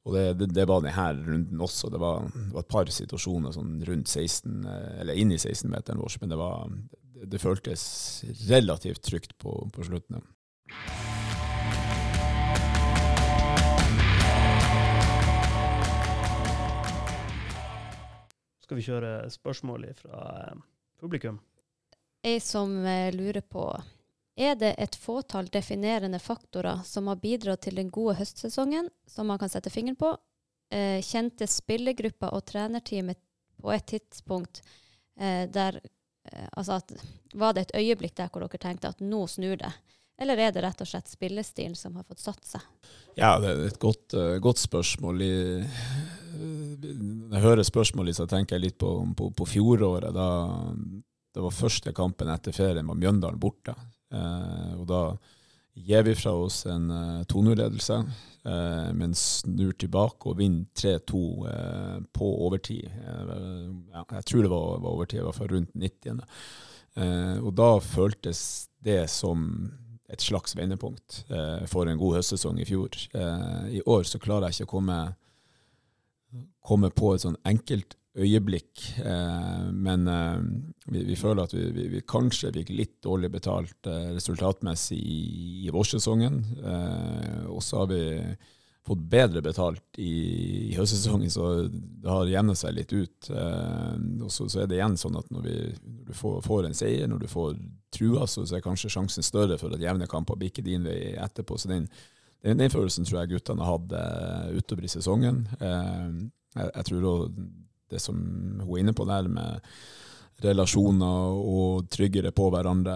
og 0.05 0.17
det, 0.17 0.25
det, 0.41 0.51
det, 0.57 0.67
var 0.69 0.85
denne 0.85 1.09
runden 1.23 1.65
også. 1.65 1.91
Det 1.93 2.03
var, 2.03 2.29
det 2.35 2.53
var 2.53 2.67
et 2.67 2.73
par 2.75 2.93
situasjoner 2.99 3.57
sånn 3.57 3.79
rundt 3.89 4.11
16, 4.11 4.69
eller 5.01 5.21
inn 5.21 5.33
i 5.33 5.41
16-meteren 5.41 6.03
vår, 6.03 6.19
men 6.21 6.35
det, 6.35 6.41
var, 6.41 6.79
det, 7.25 7.43
føltes 7.43 7.85
relativt 8.51 9.05
trygt 9.07 9.37
på, 9.41 9.57
på 9.73 9.89
slutten. 9.89 10.25
Skal 18.65 18.79
vi 18.81 18.87
kjøre 18.87 19.17
spørsmål 19.29 19.91
fra 19.99 20.21
publikum? 21.01 21.37
Jeg 22.25 22.41
som 22.41 22.79
eh, 22.89 23.11
lurer 23.13 23.45
på 23.45 23.67
er 24.35 24.57
det 24.59 24.73
et 24.81 24.97
fåtall 24.99 25.51
definerende 25.53 26.19
faktorer 26.19 26.81
som 26.89 27.11
har 27.13 27.21
bidratt 27.23 27.67
til 27.67 27.77
den 27.79 27.91
gode 27.93 28.17
høstsesongen, 28.19 28.89
som 29.07 29.29
man 29.29 29.39
kan 29.39 29.53
sette 29.53 29.71
fingeren 29.71 30.01
på? 30.01 30.15
Eh, 30.73 31.03
kjente 31.05 31.47
spillergrupper 31.47 32.33
og 32.35 32.47
trenerteamet 32.49 33.21
på 33.61 33.71
et 33.75 33.87
tidspunkt 33.93 34.63
eh, 35.21 35.45
der 35.53 35.77
eh, 35.79 36.49
Altså 36.57 36.81
at 36.81 36.97
var 37.35 37.53
det 37.53 37.69
et 37.69 37.77
øyeblikk 37.83 38.17
der 38.17 38.33
hvor 38.33 38.43
dere 38.43 38.63
tenkte 38.65 38.91
at 38.91 39.05
nå 39.05 39.27
snur 39.29 39.61
det? 39.61 39.71
Eller 40.19 40.41
er 40.41 40.55
det 40.55 40.65
rett 40.65 40.81
og 40.81 40.89
slett 40.89 41.11
spillestilen 41.11 41.77
som 41.77 42.01
har 42.01 42.09
fått 42.09 42.25
satt 42.25 42.49
seg? 42.49 42.65
Ja, 43.19 43.37
det 43.43 43.51
er 43.51 43.65
et 43.69 43.79
godt, 43.83 44.15
godt 44.43 44.63
spørsmål. 44.63 45.23
I, 45.23 45.35
når 46.35 47.37
jeg 47.37 47.45
hører 47.45 47.67
spørsmålet, 47.67 48.17
så 48.17 48.27
tenker 48.31 48.57
jeg 48.57 48.67
litt 48.69 48.79
på, 48.81 48.91
på, 49.17 49.31
på 49.37 49.47
fjoråret. 49.49 50.15
Da, 50.15 50.27
det 51.35 51.45
var 51.45 51.55
første 51.55 51.95
kampen 51.97 52.31
etter 52.33 52.57
ferien 52.57 52.89
var 52.91 52.99
Mjøndalen 53.01 53.41
borte. 53.43 53.77
Eh, 54.15 54.75
og 54.79 54.87
da 54.91 55.03
gir 55.75 56.05
vi 56.07 56.15
fra 56.15 56.31
oss 56.39 56.61
en 56.71 56.85
uh, 56.87 57.23
2-0-ledelse, 57.27 57.97
men 58.95 59.15
snur 59.19 59.73
tilbake 59.81 60.29
og 60.31 60.37
vinner 60.39 60.69
3-2 60.79 61.23
på 62.15 62.29
overtid. 62.47 62.93
Ja, 62.93 64.05
jeg 64.05 64.27
tror 64.29 64.45
det 64.45 64.51
var, 64.53 64.77
var 64.85 64.93
overtid, 64.93 65.19
i 65.19 65.25
hvert 65.25 65.39
fall 65.41 65.51
rundt 65.51 65.73
90. 65.75 66.21
og 67.41 67.51
da 67.59 67.71
føltes 67.83 68.45
det 68.85 69.01
som 69.11 69.49
et 70.13 70.23
slags 70.23 70.55
vendepunkt 70.57 71.25
eh, 71.33 71.65
for 71.71 71.89
en 71.89 71.99
god 72.01 72.19
høstsesong 72.19 72.61
i 72.61 72.69
fjor. 72.69 72.97
Eh, 73.17 73.79
I 73.79 73.83
år 73.87 74.05
så 74.09 74.21
klarer 74.23 74.49
jeg 74.51 74.61
ikke 74.61 74.71
å 74.71 74.75
komme, 74.77 74.99
komme 76.65 76.91
på 76.95 77.15
et 77.15 77.25
sånn 77.25 77.39
enkelt 77.47 77.97
øyeblikk, 78.15 78.83
eh, 79.03 79.63
men 79.75 80.07
vi, 80.87 81.03
vi, 81.03 81.17
føler 81.19 81.45
at 81.45 81.55
vi, 81.57 81.65
vi, 81.75 81.89
vi, 81.97 82.03
kanskje 82.07 82.53
fikk 82.55 82.75
litt 82.75 82.99
dårlig 83.03 83.33
betalt 83.35 83.89
resultatmessig 84.15 84.99
i, 84.99 85.23
i 85.67 85.73
vårsesongen. 85.75 86.43
og 87.51 87.63
så 87.63 87.83
har 87.83 87.91
vi 87.91 88.03
fått 88.85 89.05
bedre 89.11 89.41
betalt 89.43 89.99
i, 89.99 90.15
i 90.69 90.75
høstsesongen, 90.77 91.31
så 91.33 91.65
det 91.73 92.11
har 92.11 92.29
jevnet 92.29 92.61
seg 92.61 92.75
litt 92.77 92.93
ut. 92.93 93.31
og 93.31 94.31
så, 94.31 94.49
så, 94.49 94.61
er 94.61 94.69
det 94.69 94.77
igjen 94.77 94.99
sånn 95.01 95.17
at 95.17 95.31
når, 95.33 95.49
når 95.49 96.11
du 96.11 96.13
får, 96.13 96.43
får, 96.45 96.69
en 96.69 96.77
seier, 96.77 97.09
når 97.09 97.25
du 97.25 97.31
får 97.31 97.55
trua, 97.95 98.27
så, 98.29 98.45
så 98.45 98.59
er 98.59 98.65
kanskje 98.65 98.93
sjansen 98.93 99.25
større 99.25 99.57
for 99.61 99.73
at 99.73 99.83
jevne 99.83 100.09
kamper 100.11 100.37
bikker 100.41 100.67
din 100.67 100.85
vei 100.85 101.15
etterpå. 101.17 101.57
Så 101.61 101.71
den, 101.73 101.89
den, 102.45 102.61
den 102.61 102.73
følelsen 102.73 103.07
tror 103.09 103.23
jeg 103.23 103.35
guttene 103.35 103.67
hadde 103.67 104.01
utover 104.59 104.87
i 104.87 104.93
sesongen. 104.93 105.45
jeg, 105.61 106.71
jeg 106.71 106.89
tror 106.91 107.29
det 107.91 108.01
som 108.03 108.17
hun 108.61 108.75
er 108.75 108.83
inne 108.83 108.97
på 108.97 109.07
der, 109.09 109.29
med 109.33 109.61
relasjoner 110.45 111.37
og 111.39 111.87
tryggere 111.95 112.33
på 112.35 112.49
hverandre, 112.51 112.95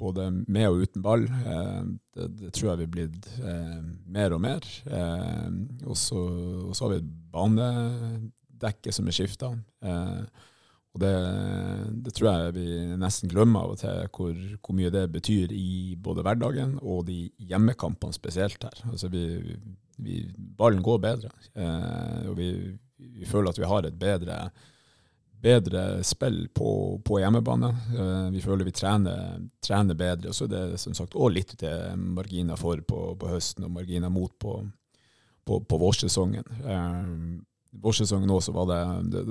både 0.00 0.30
med 0.48 0.68
og 0.70 0.84
uten 0.86 1.04
ball. 1.04 1.26
Det, 1.28 2.28
det 2.38 2.52
tror 2.56 2.70
jeg 2.70 2.80
vi 2.80 2.86
er 2.86 2.94
blitt 2.94 3.28
mer 4.08 4.34
og 4.34 4.40
mer. 4.42 4.66
Og 5.84 5.98
så, 6.00 6.22
har 6.80 6.94
vi 6.94 7.00
et 7.02 7.10
banedekke 7.34 8.94
som 8.96 9.10
er 9.10 9.18
skifta. 9.18 9.52
Og 10.90 11.02
det, 11.04 11.12
det, 12.04 12.12
tror 12.16 12.28
jeg 12.30 12.54
vi 12.56 12.66
nesten 12.98 13.30
glemmer 13.30 13.62
av 13.62 13.76
og 13.76 13.78
til, 13.78 14.08
hvor, 14.10 14.32
hvor, 14.58 14.74
mye 14.74 14.90
det 14.90 15.04
betyr 15.14 15.52
i 15.54 15.94
både 15.94 16.24
hverdagen 16.26 16.80
og 16.82 17.04
de 17.06 17.28
hjemmekampene 17.38 18.16
spesielt 18.16 18.66
her. 18.66 18.82
Altså 18.90 19.10
vi, 19.12 19.22
vi, 20.02 20.24
ballen 20.34 20.82
går 20.82 20.98
bedre, 21.04 21.30
og 22.26 22.34
vi, 22.40 22.50
vi, 22.98 23.28
føler 23.28 23.52
at 23.52 23.62
vi 23.62 23.70
har 23.70 23.86
et 23.86 24.00
bedre 24.02 24.40
bedre 25.40 26.04
spill 26.04 26.48
på, 26.54 27.00
på 27.04 27.20
hjemmebane. 27.20 27.70
Eh, 27.96 28.26
vi 28.34 28.42
føler 28.44 28.66
vi 28.68 28.74
trener, 28.76 29.38
trener 29.64 29.96
bedre. 29.98 30.30
Og 30.30 30.36
så 30.36 30.46
er 30.46 30.74
det 30.74 30.80
som 30.82 30.96
sagt 30.96 31.16
òg 31.16 31.34
litt 31.34 31.54
til 31.60 31.96
marginer 32.00 32.60
for 32.60 32.82
på, 32.86 33.14
på 33.20 33.30
høsten 33.30 33.66
og 33.68 33.74
marginer 33.78 34.12
mot 34.12 34.32
på, 34.40 34.58
på, 35.46 35.62
på 35.64 35.80
vårsesongen. 35.80 36.44
Eh, 36.60 37.00
vårsesongen 37.80 38.32
også 38.34 38.54
var 38.56 38.68
det, 38.70 38.82
det, 39.14 39.24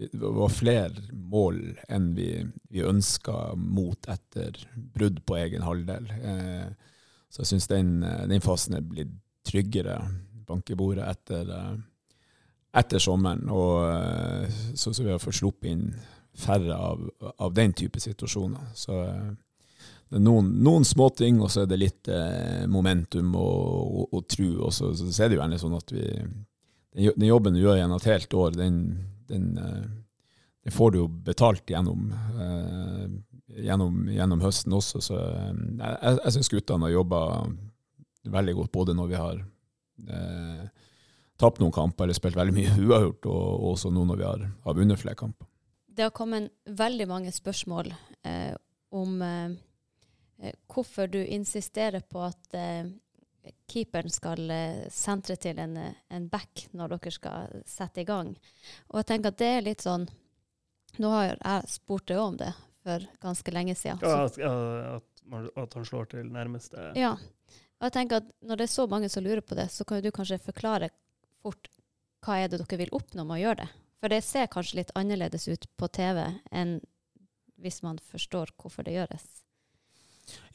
det 0.00 0.30
var 0.36 0.52
flere 0.52 1.04
mål 1.12 1.60
enn 1.92 2.12
vi, 2.16 2.30
vi 2.72 2.84
ønska 2.86 3.52
mot 3.56 4.08
etter 4.08 4.56
brudd 4.74 5.20
på 5.28 5.36
egen 5.36 5.66
halvdel. 5.66 6.08
Eh, 6.16 6.68
så 7.30 7.44
jeg 7.44 7.52
syns 7.52 7.68
den, 7.70 7.92
den 8.02 8.42
fasen 8.42 8.78
er 8.78 8.86
blitt 8.86 9.12
tryggere 9.46 10.00
bank 10.48 10.70
i 10.70 10.78
bordet 10.78 11.06
etter, 11.06 11.52
etter 12.76 13.02
sommeren. 13.02 13.46
Og, 13.50 13.84
eh, 13.90 14.58
så, 14.74 14.92
så, 14.92 15.04
vi 15.04 15.12
har 15.12 15.22
fått 15.22 15.40
sluppet 15.40 15.70
inn 15.72 15.86
færre 16.40 16.76
av, 16.76 17.06
av 17.36 17.54
den 17.54 17.74
type 17.76 18.00
situasjoner. 18.00 18.72
Så 18.78 18.98
eh, 19.04 19.30
det 20.10 20.18
er 20.18 20.26
noen, 20.26 20.50
noen 20.64 20.86
småting, 20.86 21.40
og 21.42 21.52
så 21.52 21.64
er 21.64 21.70
det 21.70 21.80
litt 21.80 22.10
eh, 22.10 22.66
momentum 22.70 23.34
og, 23.38 23.64
og, 24.02 24.06
og 24.18 24.28
tru. 24.30 24.48
Og 24.58 24.74
så, 24.74 24.92
så, 24.98 25.10
er 25.22 25.30
det 25.30 25.38
jo 25.38 25.42
gjerne 25.44 25.62
sånn 25.62 25.78
at 25.78 25.94
vi 25.94 26.06
Den 26.90 27.28
jobben 27.28 27.54
du 27.54 27.60
gjør 27.60 27.76
gjennom 27.78 28.00
et 28.00 28.10
helt 28.10 28.32
år, 28.34 28.54
den, 28.58 28.78
den, 29.30 29.50
eh, 29.58 29.88
den 30.64 30.74
får 30.74 30.92
du 30.92 30.98
jo 31.00 31.08
betalt 31.30 31.70
gjennom, 31.70 32.10
eh, 32.12 33.06
gjennom, 33.64 34.02
gjennom 34.12 34.44
høsten 34.44 34.76
også. 34.76 35.02
Så 35.04 35.18
eh, 35.18 35.50
jeg, 35.80 36.18
jeg 36.24 36.36
syns 36.36 36.52
guttene 36.52 36.88
har 36.88 36.96
jobba 36.98 37.22
veldig 38.28 38.56
godt, 38.58 38.72
både 38.74 38.96
når 38.98 39.10
vi 39.10 39.20
har 39.20 39.40
eh, 39.40 40.64
tapt 41.40 41.62
noen 41.62 41.74
kamper 41.74 42.04
eller 42.06 42.18
spilt 42.18 42.38
veldig 42.38 42.56
mye 42.56 42.76
uavgjort, 42.88 43.30
og, 43.30 43.46
og 43.54 43.68
også 43.74 43.92
nå 43.94 44.04
når 44.10 44.20
vi 44.20 44.28
har, 44.28 44.46
har 44.66 44.78
vunnet 44.78 45.00
flere 45.00 45.18
kamper. 45.18 45.48
Det 45.90 46.06
har 46.06 46.14
kommet 46.16 46.52
veldig 46.64 47.06
mange 47.10 47.32
spørsmål 47.34 47.90
eh, 48.24 48.52
om 48.96 49.22
eh, 49.24 50.52
hvorfor 50.70 51.10
du 51.10 51.20
insisterer 51.20 52.00
på 52.00 52.22
at 52.24 52.56
keeperen 53.70 54.12
skal 54.12 54.50
eh, 54.50 54.86
sentre 54.92 55.36
til 55.40 55.58
en, 55.62 55.76
en 55.78 56.28
back 56.28 56.66
når 56.76 56.96
dere 56.96 57.12
skal 57.14 57.60
sette 57.68 58.02
i 58.02 58.08
gang. 58.08 58.34
Og 58.90 59.00
jeg 59.00 59.08
tenker 59.10 59.32
at 59.32 59.40
det 59.40 59.52
er 59.56 59.68
litt 59.70 59.86
sånn 59.86 60.08
Nå 60.98 61.06
har 61.12 61.28
jeg 61.38 61.68
spurt 61.70 62.08
deg 62.10 62.18
om 62.18 62.34
det 62.34 62.48
for 62.82 63.04
ganske 63.22 63.52
lenge 63.54 63.76
siden. 63.78 64.00
Ja, 64.02 64.24
at, 64.26 64.38
at, 64.42 65.50
at 65.62 65.76
han 65.78 65.86
slår 65.86 66.08
til 66.10 66.32
nærmeste 66.34 66.90
Ja. 66.98 67.12
Og 67.78 67.86
jeg 67.86 67.94
tenker 67.94 68.20
at 68.20 68.32
Når 68.42 68.58
det 68.58 68.66
er 68.66 68.72
så 68.72 68.86
mange 68.90 69.08
som 69.08 69.24
lurer 69.24 69.40
på 69.40 69.54
det, 69.54 69.68
så 69.70 69.86
kan 69.86 70.02
du 70.02 70.10
kanskje 70.10 70.40
forklare 70.42 70.90
fort 71.40 71.70
hva 72.26 72.36
er 72.36 72.50
det 72.50 72.58
dere 72.60 72.80
vil 72.82 72.90
oppnå 72.92 73.24
med 73.24 73.38
å 73.38 73.42
gjøre 73.44 73.62
det. 73.62 73.68
For 74.00 74.12
det 74.12 74.24
ser 74.26 74.50
kanskje 74.52 74.80
litt 74.80 74.90
annerledes 74.98 75.46
ut 75.48 75.64
på 75.80 75.88
TV 75.88 76.24
enn 76.50 76.80
hvis 77.60 77.82
man 77.84 78.00
forstår 78.10 78.52
hvorfor 78.60 78.84
det 78.84 78.96
gjøres. 78.96 79.24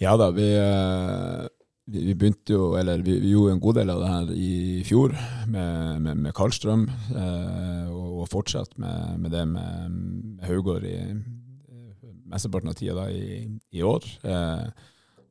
Ja 0.02 0.16
da, 0.18 0.30
vi, 0.34 0.46
eh, 0.58 1.48
vi, 1.86 2.16
begynte 2.16 2.56
jo, 2.56 2.74
eller 2.80 3.04
vi, 3.06 3.20
vi, 3.20 3.32
gjorde 3.36 3.54
en 3.56 3.62
god 3.62 3.78
del 3.80 3.94
av 3.94 4.02
det 4.02 4.10
her 4.10 4.32
i 4.34 4.54
fjor 4.88 5.14
med, 5.48 6.02
med, 6.02 6.24
med 6.26 6.36
Karlstrøm, 6.38 6.88
eh, 7.14 7.86
og, 7.94 8.22
og 8.24 8.30
fortsatt 8.32 8.78
med, 8.82 9.20
med, 9.22 9.32
det 9.36 9.46
med, 9.52 10.00
med 10.40 10.48
Haugård 10.50 10.88
i 10.90 10.98
mesteparten 12.26 12.72
av 12.72 12.78
tida 12.80 13.08
i, 13.14 13.46
i 13.72 13.86
år. 13.86 14.06
Eh, 14.26 14.68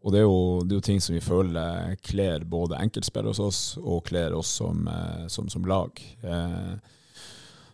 og 0.04 0.12
det 0.12 0.20
er, 0.20 0.26
jo, 0.28 0.40
det 0.60 0.74
er, 0.74 0.78
jo, 0.78 0.84
ting 0.84 1.00
som 1.00 1.14
vi 1.16 1.24
føler 1.24 1.94
kler 2.04 2.44
både 2.44 2.78
enkeltspillere 2.84 3.32
hos 3.32 3.40
oss 3.40 3.60
og 3.80 4.04
kler 4.10 4.36
oss 4.36 4.50
som, 4.60 4.84
eh, 4.90 5.24
som, 5.32 5.48
som 5.52 5.64
lag. 5.68 6.00
Eh, 6.22 6.74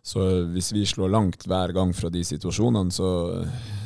så 0.02 0.24
hvis 0.48 0.70
vi 0.72 0.86
slår 0.88 1.12
langt 1.12 1.44
hver 1.48 1.74
gang 1.76 1.92
fra 1.96 2.08
de 2.12 2.22
situasjonene, 2.24 2.92
så, 2.94 3.10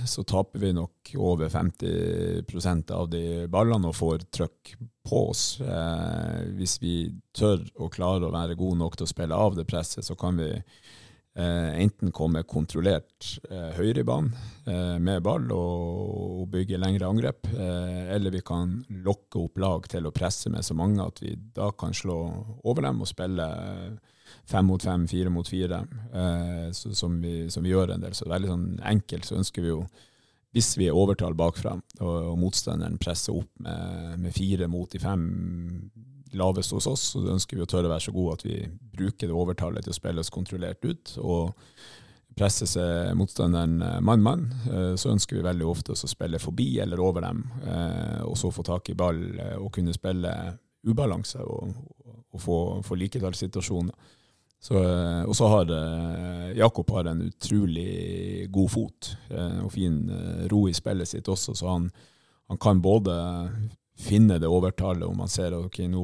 så 0.07 0.23
taper 0.23 0.63
vi 0.63 0.73
nok 0.77 1.15
over 1.19 1.51
50% 1.51 2.93
av 2.95 3.09
de 3.11 3.25
ballene 3.51 3.91
og 3.91 3.99
får 3.99 4.27
trøkk 4.35 4.77
på 5.05 5.25
oss. 5.33 5.45
Eh, 5.61 6.45
hvis 6.57 6.79
vi 6.83 6.95
tør 7.37 7.65
og 7.75 7.93
klarer 7.97 8.29
å 8.29 8.35
være 8.35 8.57
gode 8.59 8.79
nok 8.81 8.97
til 8.97 9.09
å 9.09 9.11
spille 9.11 9.41
av 9.47 9.59
det 9.59 9.67
presset, 9.69 10.07
så 10.07 10.17
kan 10.19 10.39
vi 10.39 10.53
Eh, 11.37 11.81
enten 11.83 12.13
komme 12.15 12.45
kontrollert 12.47 13.41
eh, 13.51 13.73
høyre 13.75 14.05
i 14.05 14.07
banen 14.07 14.29
eh, 14.71 15.01
med 15.03 15.19
ball 15.27 15.49
og, 15.51 15.81
og, 16.15 16.45
bygge 16.53 16.79
lengre 16.79 17.09
angrep, 17.11 17.49
eh, 17.51 18.13
eller 18.15 18.31
vi 18.31 18.43
kan 18.47 18.77
lokke 19.03 19.41
opp 19.43 19.59
lag 19.59 19.89
til 19.91 20.07
å 20.07 20.13
presse 20.15 20.53
med 20.55 20.63
så 20.63 20.77
mange 20.79 21.03
at 21.03 21.19
vi 21.25 21.33
da 21.57 21.73
kan 21.75 21.91
slå 21.91 22.21
over 22.63 22.87
dem 22.87 23.03
og 23.03 23.11
spille 23.11 23.49
fem 24.47 24.71
mot 24.71 24.87
fem, 24.87 25.09
fire 25.11 25.35
mot 25.35 25.51
fire, 25.51 25.83
eh, 26.15 26.71
så, 26.71 26.95
som, 26.95 27.19
vi, 27.19 27.51
som, 27.51 27.67
vi, 27.67 27.75
gjør 27.75 27.97
en 27.97 28.07
del. 28.07 28.15
Så 28.15 28.31
veldig 28.31 28.53
sånn 28.53 28.69
enkelt 28.95 29.27
så 29.27 29.41
ønsker 29.41 29.67
vi 29.67 29.75
jo 29.75 29.83
hvis 30.55 30.77
vi 30.79 30.87
er 30.87 30.95
overtall 30.95 31.35
bakfra 31.35 31.75
og, 31.99 32.17
og 32.31 32.39
motstanderen 32.39 33.01
presser 33.03 33.35
opp 33.35 33.51
med, 33.59 34.21
med 34.23 34.39
fire 34.39 34.71
mot 34.71 34.87
de 34.87 35.03
fem 35.03 35.27
lavest 36.39 36.75
hos 36.75 36.89
oss, 36.91 37.11
så 37.15 37.25
ønsker 37.35 37.59
vi 37.59 37.65
å 37.65 37.69
tørre 37.71 37.89
å 37.89 37.95
være 37.95 38.07
så 38.07 38.15
gode 38.15 38.39
at 38.39 38.47
vi 38.47 38.63
bruker 38.95 39.31
det 39.31 39.37
overtallet 39.37 39.87
til 39.87 39.95
å 39.95 39.99
spille 39.99 40.25
oss 40.25 40.33
kontrollert 40.35 40.85
ut. 40.85 41.19
og 41.19 41.53
presse 42.35 42.67
seg 42.69 43.15
motstanderen 43.19 43.79
mann-mann, 44.05 44.49
eh, 44.67 44.95
så 44.99 45.13
ønsker 45.13 45.39
vi 45.39 45.47
veldig 45.47 45.69
ofte 45.71 45.95
å 45.95 46.11
spille 46.11 46.41
forbi 46.43 46.81
eller 46.83 47.03
over 47.03 47.27
dem, 47.27 47.45
eh, 47.63 48.23
og 48.27 48.37
så 48.39 48.51
få 48.55 48.65
tak 48.67 48.91
i 48.91 48.99
ball 48.99 49.23
eh, 49.39 49.57
og 49.61 49.73
kunne 49.75 49.95
spille 49.95 50.33
ubalanse 50.85 51.41
og, 51.41 51.71
og 52.35 52.43
få, 52.43 52.59
få 52.85 52.99
liketallssituasjoner. 53.01 53.95
og 55.29 55.35
så 55.37 55.49
har 55.49 55.71
Jakob 56.57 56.91
har 56.91 57.07
en 57.09 57.23
utrolig 57.23 58.51
god 58.53 58.71
fot 58.71 59.09
og 59.63 59.71
fin 59.73 60.11
ro 60.51 60.67
i 60.69 60.73
spillet 60.73 61.09
sitt 61.09 61.29
også, 61.29 61.55
så 61.55 61.69
han, 61.69 61.91
han 62.49 62.59
kan 62.59 62.83
både 62.83 63.15
finne 63.99 64.39
det 64.39 64.51
overtallet, 64.51 65.07
om 65.07 65.17
man 65.23 65.31
ser 65.31 65.55
at 65.55 65.69
okay, 65.69 65.87
nå, 65.91 66.03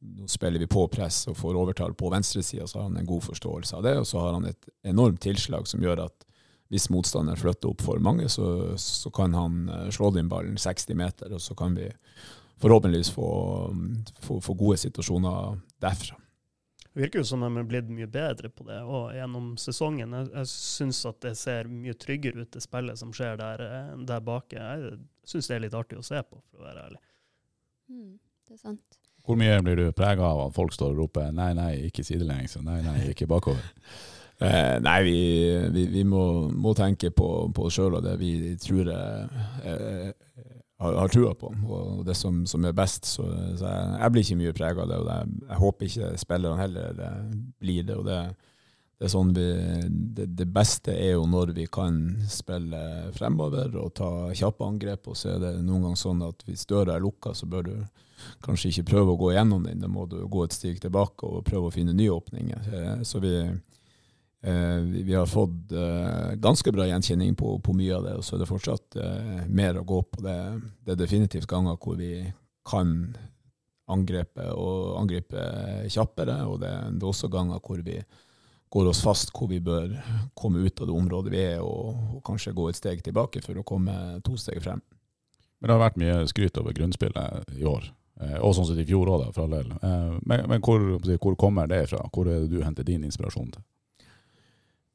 nå, 0.00 0.26
spiller 0.30 0.62
vi 0.62 0.70
på 0.70 0.86
press 0.90 1.24
og 1.30 1.38
får 1.38 1.58
overtall 1.58 1.94
på 1.94 2.10
venstresida, 2.12 2.66
så 2.66 2.80
har 2.80 2.90
han 2.90 2.98
en 3.00 3.08
god 3.08 3.24
forståelse 3.28 3.78
av 3.78 3.86
det. 3.86 3.96
Og 4.00 4.06
så 4.06 4.20
har 4.22 4.36
han 4.38 4.48
et 4.50 4.68
enormt 4.88 5.22
tilslag 5.22 5.68
som 5.70 5.82
gjør 5.82 6.06
at 6.08 6.26
hvis 6.72 6.88
motstander 6.88 7.36
flytter 7.36 7.68
opp 7.68 7.82
for 7.84 8.00
mange, 8.00 8.30
så, 8.32 8.72
så 8.80 9.10
kan 9.12 9.34
han 9.36 9.66
eh, 9.68 9.88
slå 9.92 10.08
den 10.14 10.30
ballen 10.32 10.56
60 10.56 10.96
meter, 10.96 11.34
og 11.36 11.42
så 11.44 11.54
kan 11.54 11.76
vi 11.76 11.90
forhåpentligvis 12.62 13.10
få, 13.12 13.28
få, 14.24 14.38
få 14.40 14.54
gode 14.56 14.78
situasjoner 14.80 15.58
derfra. 15.82 16.16
Det 16.92 17.00
virker 17.00 17.22
jo 17.22 17.26
som 17.28 17.40
de 17.40 17.48
er 17.56 17.68
blitt 17.68 17.88
mye 17.88 18.08
bedre 18.12 18.50
på 18.52 18.66
det 18.68 18.78
og 18.84 19.14
gjennom 19.16 19.54
sesongen. 19.60 20.12
Jeg, 20.12 20.28
jeg 20.34 20.50
syns 20.52 21.00
at 21.08 21.22
det 21.24 21.32
ser 21.40 21.70
mye 21.72 21.96
tryggere 21.96 22.44
ut, 22.44 22.50
det 22.52 22.64
spillet 22.64 23.00
som 23.00 23.12
skjer 23.16 23.36
der, 23.40 23.64
eh, 23.68 23.94
der 24.08 24.24
bake. 24.24 24.56
Jeg 24.56 24.98
syns 25.28 25.48
det 25.48 25.56
er 25.58 25.64
litt 25.66 25.76
artig 25.76 26.00
å 26.00 26.04
se 26.06 26.20
på, 26.24 26.40
for 26.50 26.60
å 26.60 26.68
være 26.70 26.88
ærlig. 26.88 27.02
Mm, 27.90 28.18
det 28.48 28.56
er 28.56 28.60
sant. 28.60 28.98
Hvor 29.22 29.38
mye 29.38 29.60
blir 29.62 29.78
du 29.78 29.84
prega 29.94 30.26
av 30.26 30.48
at 30.48 30.56
folk 30.56 30.74
står 30.74 30.94
og 30.94 31.04
roper 31.04 31.30
'nei, 31.30 31.52
nei, 31.54 31.72
ikke 31.88 32.04
sidelengs', 32.04 32.56
og 32.58 32.64
'nei, 32.66 32.80
nei, 32.82 32.98
ikke 33.10 33.30
bakover'? 33.30 33.70
Eh, 34.42 34.80
nei, 34.82 35.02
vi, 35.06 35.18
vi, 35.70 35.86
vi 35.86 36.02
må, 36.02 36.48
må, 36.50 36.72
tenke 36.74 37.12
på, 37.14 37.26
på 37.54 37.66
oss 37.68 37.76
sjøl 37.76 37.94
og 37.94 38.02
det 38.02 38.16
vi 38.18 38.56
tror 38.58 38.88
jeg, 38.90 39.28
jeg, 39.62 40.14
har, 40.82 40.96
har 40.98 41.12
trua 41.12 41.34
på, 41.38 41.52
og 41.68 42.00
det 42.06 42.16
som, 42.18 42.40
som 42.46 42.64
er 42.66 42.74
best. 42.74 43.06
Så, 43.06 43.22
så 43.60 43.68
jeg, 43.68 43.92
jeg, 44.00 44.12
blir 44.12 44.24
ikke 44.24 44.38
mye 44.40 44.56
prega 44.56 44.82
av 44.82 44.90
det, 44.90 44.98
og 44.98 45.06
det, 45.06 45.46
jeg 45.46 45.60
håper 45.62 45.86
ikke 45.86 46.10
spillerne 46.24 46.58
heller 46.58 46.98
det 46.98 47.10
blir 47.62 47.86
det. 47.86 47.96
og 48.00 48.08
det 48.08 48.18
det, 49.02 49.08
sånn 49.10 49.32
vi, 49.34 49.46
det, 49.90 50.28
det, 50.38 50.46
beste 50.54 50.92
er 50.94 51.16
jo 51.16 51.24
når 51.26 51.50
vi 51.56 51.64
kan 51.72 51.96
spille 52.30 53.10
fremover 53.16 53.74
og 53.80 53.90
ta 53.98 54.10
kjappe 54.30 54.62
angrep. 54.62 55.08
Og 55.10 55.18
så 55.18 55.32
er 55.34 55.42
det 55.42 55.52
noen 55.64 55.88
ganger 55.88 55.98
sånn 55.98 56.22
at 56.22 56.44
hvis 56.46 56.68
døra 56.70 56.94
er 56.94 57.02
lukka, 57.02 57.34
så 57.34 57.48
bør 57.50 57.66
du 57.66 57.74
kanskje 58.46 58.70
ikke 58.70 58.86
prøve 58.92 59.16
å 59.16 59.18
gå 59.18 59.32
gjennom 59.34 59.66
den. 59.66 59.82
Da 59.82 59.90
må 59.90 60.06
du 60.06 60.20
gå 60.30 60.46
et 60.46 60.54
steg 60.54 60.78
tilbake 60.84 61.26
og 61.26 61.42
prøve 61.48 61.66
å 61.66 61.74
finne 61.74 61.96
nye 61.98 62.14
åpninger. 62.14 62.70
Eh, 62.78 63.02
så 63.08 63.18
vi, 63.24 63.34
eh, 63.42 64.78
vi 64.78 65.18
har 65.18 65.26
fått 65.26 65.74
eh, 65.74 66.38
ganske 66.38 66.74
bra 66.74 66.86
gjenkjenning 66.86 67.34
på, 67.38 67.56
på, 67.58 67.74
mye 67.74 67.98
av 67.98 68.06
det. 68.06 68.16
Og 68.20 68.26
så 68.26 68.36
er 68.36 68.44
det 68.44 68.50
fortsatt 68.52 69.02
mer 69.50 69.82
å 69.82 69.86
gå 69.88 69.98
på. 70.14 70.22
Det, 70.22 70.38
det 70.86 70.94
er 70.94 71.02
definitivt 71.02 71.50
ganger 71.50 71.74
hvor 71.82 71.98
vi 71.98 72.14
kan 72.70 73.00
angripe 73.90 74.44
og 74.54 75.00
angripe 75.00 75.42
kjappere, 75.90 76.44
og 76.46 76.60
det, 76.62 76.70
det 76.94 77.02
er 77.02 77.10
også 77.10 77.28
ganger 77.32 77.58
hvor 77.58 77.82
vi 77.82 77.98
går 78.72 78.88
oss 78.88 79.02
fast 79.04 79.32
hvor 79.36 79.50
vi 79.50 79.60
bør 79.60 79.90
komme 80.38 80.62
ut 80.64 80.80
av 80.80 80.88
det 80.88 80.94
området 80.96 81.32
vi 81.32 81.40
er, 81.44 81.58
og, 81.60 81.96
og, 82.16 82.20
kanskje 82.24 82.54
gå 82.56 82.70
et 82.70 82.78
steg 82.78 83.02
tilbake 83.04 83.42
for 83.44 83.58
å 83.60 83.66
komme 83.68 83.94
to 84.24 84.38
steg 84.40 84.62
frem. 84.64 84.80
Men 85.60 85.68
det 85.68 85.74
har 85.74 85.82
vært 85.82 86.00
mye 86.00 86.14
skryt 86.30 86.56
over 86.58 86.76
grunnspillet 86.76 87.52
i 87.60 87.66
år, 87.68 87.90
eh, 88.22 88.38
og 88.40 88.56
sånn 88.56 88.70
sett 88.70 88.80
i 88.80 88.88
fjor 88.88 89.12
òg, 89.12 89.28
for 89.34 89.44
all 89.44 89.58
del. 89.58 89.74
Eh, 89.76 90.16
men, 90.24 90.46
men 90.48 90.64
hvor, 90.64 90.86
hvor, 91.12 91.36
kommer 91.38 91.68
det 91.68 91.84
fra? 91.92 92.00
Hvor 92.08 92.30
er 92.32 92.42
det 92.42 92.50
du 92.54 92.64
henter 92.64 92.88
din 92.88 93.04
inspirasjon 93.04 93.52
til? 93.52 93.68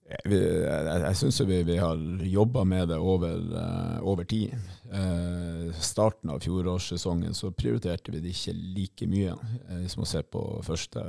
Jeg, 0.08 0.24
jeg, 0.32 1.00
jeg 1.04 1.16
syns 1.20 1.42
vi, 1.44 1.62
vi, 1.68 1.78
har 1.84 2.02
jobba 2.32 2.64
med 2.64 2.88
det 2.94 2.98
over, 2.98 3.42
uh, 3.52 3.98
over 4.08 4.24
tid. 4.24 4.54
Uh, 4.88 5.68
starten 5.84 6.32
av 6.32 6.40
fjorårssesongen 6.46 7.36
så 7.36 7.52
prioriterte 7.52 8.14
vi 8.16 8.22
det 8.24 8.32
ikke 8.32 8.54
like 8.56 9.10
mye, 9.12 9.34
uh, 9.36 9.82
hvis 9.82 9.98
man 10.00 10.08
ser 10.08 10.24
på 10.32 10.46
første 10.64 11.04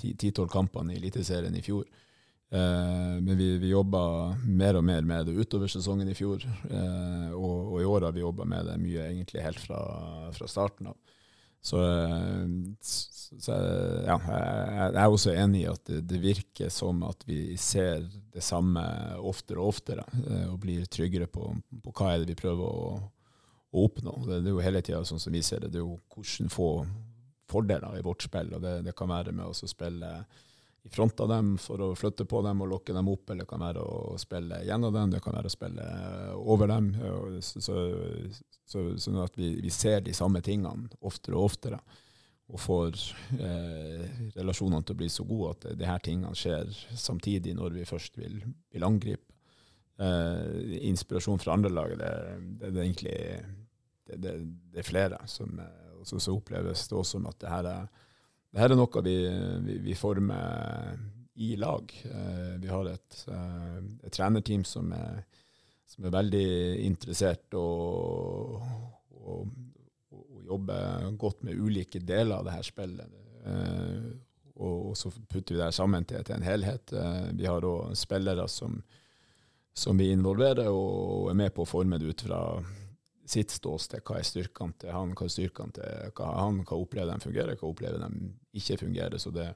ti-tolv 0.00 0.50
kampene 0.52 0.94
i 0.94 0.98
Eliteserien 1.00 1.54
i 1.56 1.62
fjor. 1.64 1.86
Eh, 2.54 3.20
men 3.20 3.36
vi, 3.36 3.58
vi 3.58 3.72
jobba 3.72 4.02
mer 4.46 4.76
og 4.78 4.84
mer 4.86 5.02
med 5.02 5.26
det 5.26 5.34
utover 5.34 5.70
sesongen 5.70 6.10
i 6.10 6.14
fjor, 6.14 6.44
eh, 6.44 7.32
og, 7.34 7.72
og, 7.72 7.78
i 7.80 7.88
år 7.88 8.06
har 8.06 8.14
vi 8.14 8.22
jobba 8.22 8.46
med 8.46 8.68
det 8.68 8.76
mye 8.78 9.08
egentlig 9.08 9.42
helt 9.42 9.58
fra, 9.58 9.80
fra 10.36 10.50
starten 10.50 10.92
av. 10.92 11.00
Så, 11.64 11.80
eh, 11.80 12.52
så 12.84 13.56
ja, 14.04 14.18
jeg 14.20 15.00
er 15.00 15.08
også 15.08 15.32
enig 15.32 15.64
i 15.64 15.70
at 15.72 15.82
det, 15.88 16.02
det, 16.12 16.20
virker 16.22 16.70
som 16.70 17.02
at 17.08 17.24
vi 17.26 17.56
ser 17.58 18.04
det 18.34 18.44
samme 18.44 18.84
oftere 19.18 19.58
og 19.58 19.72
oftere, 19.72 20.04
og 20.44 20.60
blir 20.62 20.84
tryggere 20.86 21.26
på, 21.26 21.48
på 21.82 21.94
hva 21.96 22.12
er 22.12 22.22
det 22.22 22.34
vi 22.34 22.38
prøver 22.44 22.68
å, 22.68 23.00
å 23.74 23.88
oppnå. 23.88 24.18
Det, 24.28 24.44
det, 24.44 24.52
er 24.52 24.54
jo 24.54 24.62
hele 24.68 24.84
tida 24.84 25.02
sånn 25.08 25.22
som 25.22 25.34
vi 25.34 25.42
ser 25.42 25.64
det, 25.64 25.72
det 25.74 25.80
er 25.80 25.88
jo 25.88 25.96
hvordan 26.14 26.52
få 26.52 26.70
fordeler 27.50 27.98
i 27.98 28.04
vårt 28.04 28.24
spill. 28.26 28.52
og 28.56 28.62
Det, 28.64 28.80
det 28.86 28.96
kan 28.96 29.10
være 29.12 29.32
med 29.32 29.50
å 29.50 29.68
spille 29.68 30.12
i 30.84 30.88
front 30.88 31.20
av 31.20 31.30
dem 31.32 31.54
for 31.56 31.80
å 31.80 31.94
flytte 31.96 32.26
på 32.28 32.42
dem 32.44 32.60
og 32.60 32.68
lokke 32.68 32.92
dem 32.92 33.08
opp, 33.08 33.30
eller 33.30 33.46
det 33.46 33.50
kan 33.50 33.62
være 33.64 33.80
å 33.80 34.16
spille 34.20 34.60
gjennom 34.68 34.92
dem, 34.92 35.14
det 35.14 35.22
kan 35.24 35.32
være 35.32 35.48
å 35.48 35.54
spille 35.54 35.84
over 36.36 36.68
dem. 36.68 36.90
Så, 37.40 37.62
så, 37.64 37.76
så, 38.68 38.82
sånn 39.00 39.22
at 39.22 39.38
vi, 39.40 39.54
vi, 39.64 39.72
ser 39.72 40.04
de 40.04 40.12
samme 40.16 40.44
tingene 40.44 40.90
oftere 41.00 41.38
og 41.38 41.48
oftere. 41.48 41.80
Og 42.52 42.60
får 42.60 42.98
eh, 43.40 44.02
relasjonene 44.34 44.84
til 44.84 44.92
å 44.92 45.00
bli 45.00 45.08
så 45.08 45.24
gode 45.24 45.54
at 45.54 45.78
de 45.80 45.88
her 45.88 46.02
tingene 46.04 46.36
skjer 46.36 46.68
samtidig 47.00 47.54
når 47.56 47.78
vi 47.78 47.86
først 47.88 48.20
vil, 48.20 48.42
vil 48.74 48.84
angripe. 48.84 49.24
Eh, 49.96 50.74
inspirasjon 50.90 51.40
fra 51.40 51.54
andre 51.56 51.72
lag, 51.72 51.96
det, 51.96 52.12
det, 52.60 52.74
det 52.74 52.84
egentlig 52.84 53.16
det, 54.10 54.20
det, 54.20 54.82
er 54.82 54.86
flere. 54.86 55.22
Som, 55.32 55.56
eh, 55.64 55.83
så, 56.06 56.20
så 56.22 56.34
oppleves 56.36 56.88
det 56.88 56.96
også 56.96 57.18
som 57.18 57.28
at 57.30 57.38
det 57.42 57.52
her 57.52 57.70
er 57.72 57.92
dette 58.54 58.70
er 58.70 58.78
noe 58.78 59.00
vi, 59.02 59.14
vi, 59.66 59.76
vi 59.82 59.94
former 59.98 60.94
i 61.34 61.56
lag. 61.58 61.90
Eh, 62.04 62.60
vi 62.62 62.68
har 62.70 62.86
et, 62.86 63.24
eh, 63.26 63.78
et 64.06 64.14
trenerteam 64.14 64.62
som 64.64 64.92
er, 64.94 65.24
som 65.90 66.06
er, 66.06 66.14
veldig 66.14 66.46
interessert 66.86 67.56
og, 67.58 68.62
og, 69.10 69.48
og, 70.14 70.30
jobber 70.44 71.10
godt 71.18 71.42
med 71.48 71.58
ulike 71.58 71.98
deler 72.04 72.36
av 72.36 72.46
det 72.46 72.54
her 72.54 72.68
spillet. 72.68 73.18
Eh, 73.42 74.08
og, 74.54 74.94
så 74.94 75.10
putter 75.10 75.56
vi 75.56 75.62
det 75.64 75.72
sammen 75.74 76.06
til, 76.06 76.22
til 76.22 76.36
en 76.36 76.46
helhet. 76.46 76.94
Vi 77.34 77.48
har 77.48 77.66
òg 77.66 77.96
spillere 77.98 78.46
som, 78.46 78.76
som 79.74 79.98
vi 79.98 80.12
involverer 80.14 80.70
og 80.70 81.32
er 81.32 81.40
med 81.42 81.50
på 81.56 81.64
å 81.64 81.72
forme 81.72 81.98
det 81.98 82.12
ut 82.12 82.26
fra 82.28 82.38
sitt 83.24 83.54
ståsted. 83.54 84.02
Hva 84.04 84.18
er 84.20 84.26
styrkene 84.28 84.76
til 84.80 84.92
han, 84.94 85.14
hva 85.16 85.26
er 85.26 85.32
styrkene 85.32 85.76
til 85.76 86.16
hva 86.16 86.30
han, 86.38 86.62
hva 86.66 86.78
opplever 86.78 87.12
de 87.12 87.24
fungerer, 87.24 87.58
hva 87.60 87.70
opplever 87.70 88.02
de 88.02 88.32
ikke 88.60 88.78
fungerer. 88.84 89.18
Så 89.20 89.32
det, 89.34 89.48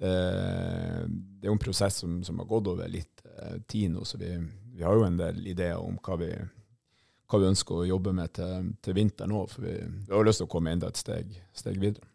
det, 0.00 0.12
det 0.12 1.46
er 1.46 1.50
jo 1.50 1.56
en 1.56 1.64
prosess 1.64 2.02
som, 2.04 2.20
som, 2.26 2.40
har 2.42 2.50
gått 2.50 2.70
over 2.72 2.90
litt 2.90 3.24
eh, 3.24 3.58
tid 3.70 3.94
nå, 3.94 4.04
så 4.06 4.20
vi, 4.20 4.30
vi, 4.74 4.82
har 4.82 4.98
jo 4.98 5.06
en 5.08 5.18
del 5.20 5.42
ideer 5.50 5.80
om 5.80 5.98
hva 6.04 6.18
vi, 6.22 6.30
hva 7.30 7.42
vi 7.42 7.50
ønsker 7.50 7.82
å 7.82 7.88
jobbe 7.88 8.14
med 8.16 8.34
til, 8.38 8.72
til 8.84 8.98
vinteren 8.98 9.36
òg, 9.36 9.50
for 9.52 9.66
vi, 9.66 9.76
vi, 9.82 10.10
har 10.14 10.26
lyst 10.26 10.42
til 10.42 10.50
å 10.50 10.54
komme 10.54 10.74
enda 10.74 10.90
et 10.90 11.00
steg, 11.00 11.36
steg 11.56 11.80
videre. 11.82 12.10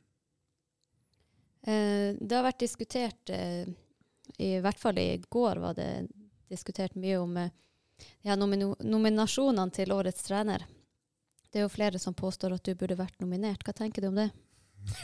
Eh, 1.67 2.15
det 2.15 2.35
har 2.35 2.47
vært 2.47 2.63
diskutert, 2.63 3.35
eh, 3.35 3.67
i 4.39 4.55
hvert 4.63 4.79
fall 4.79 4.99
i 5.01 5.11
går 5.27 5.59
var 5.59 5.75
det 5.75 6.07
diskutert 6.49 6.95
mye 6.95 7.17
om 7.19 7.35
eh, 7.37 7.51
ja, 8.25 8.35
nominasjonene 8.35 9.73
til 9.75 9.93
årets 9.95 10.25
trener. 10.27 10.65
Det 11.49 11.61
er 11.61 11.65
jo 11.65 11.73
flere 11.73 11.99
som 12.01 12.13
påstår 12.13 12.53
at 12.55 12.65
du 12.65 12.75
burde 12.77 12.99
vært 12.99 13.17
nominert. 13.23 13.63
Hva 13.65 13.73
tenker 13.73 14.03
du 14.03 14.11
om 14.11 14.19
det? 14.19 14.29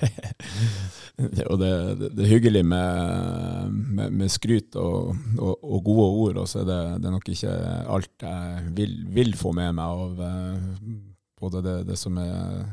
det, 1.17 1.41
er 1.43 1.57
det, 1.57 1.71
det, 1.99 2.09
det, 2.15 2.23
er 2.23 2.29
hyggelig 2.29 2.61
med, 2.65 3.73
med, 3.97 4.13
med 4.21 4.31
skryt 4.31 4.77
og, 4.79 5.15
og, 5.37 5.53
og, 5.59 5.81
gode 5.83 6.05
ord, 6.05 6.39
og 6.43 6.47
så 6.49 6.61
er 6.61 6.69
det, 6.69 6.79
det 7.01 7.09
er 7.09 7.15
nok 7.15 7.29
ikke 7.33 7.55
alt 7.97 8.25
jeg 8.25 8.71
vil, 8.77 8.95
vil 9.17 9.35
få 9.37 9.51
med 9.57 9.75
meg 9.77 9.85
av 9.85 10.21
uh, 10.21 10.95
både 11.41 11.63
det, 11.87 11.97
som 11.99 12.17
er 12.21 12.65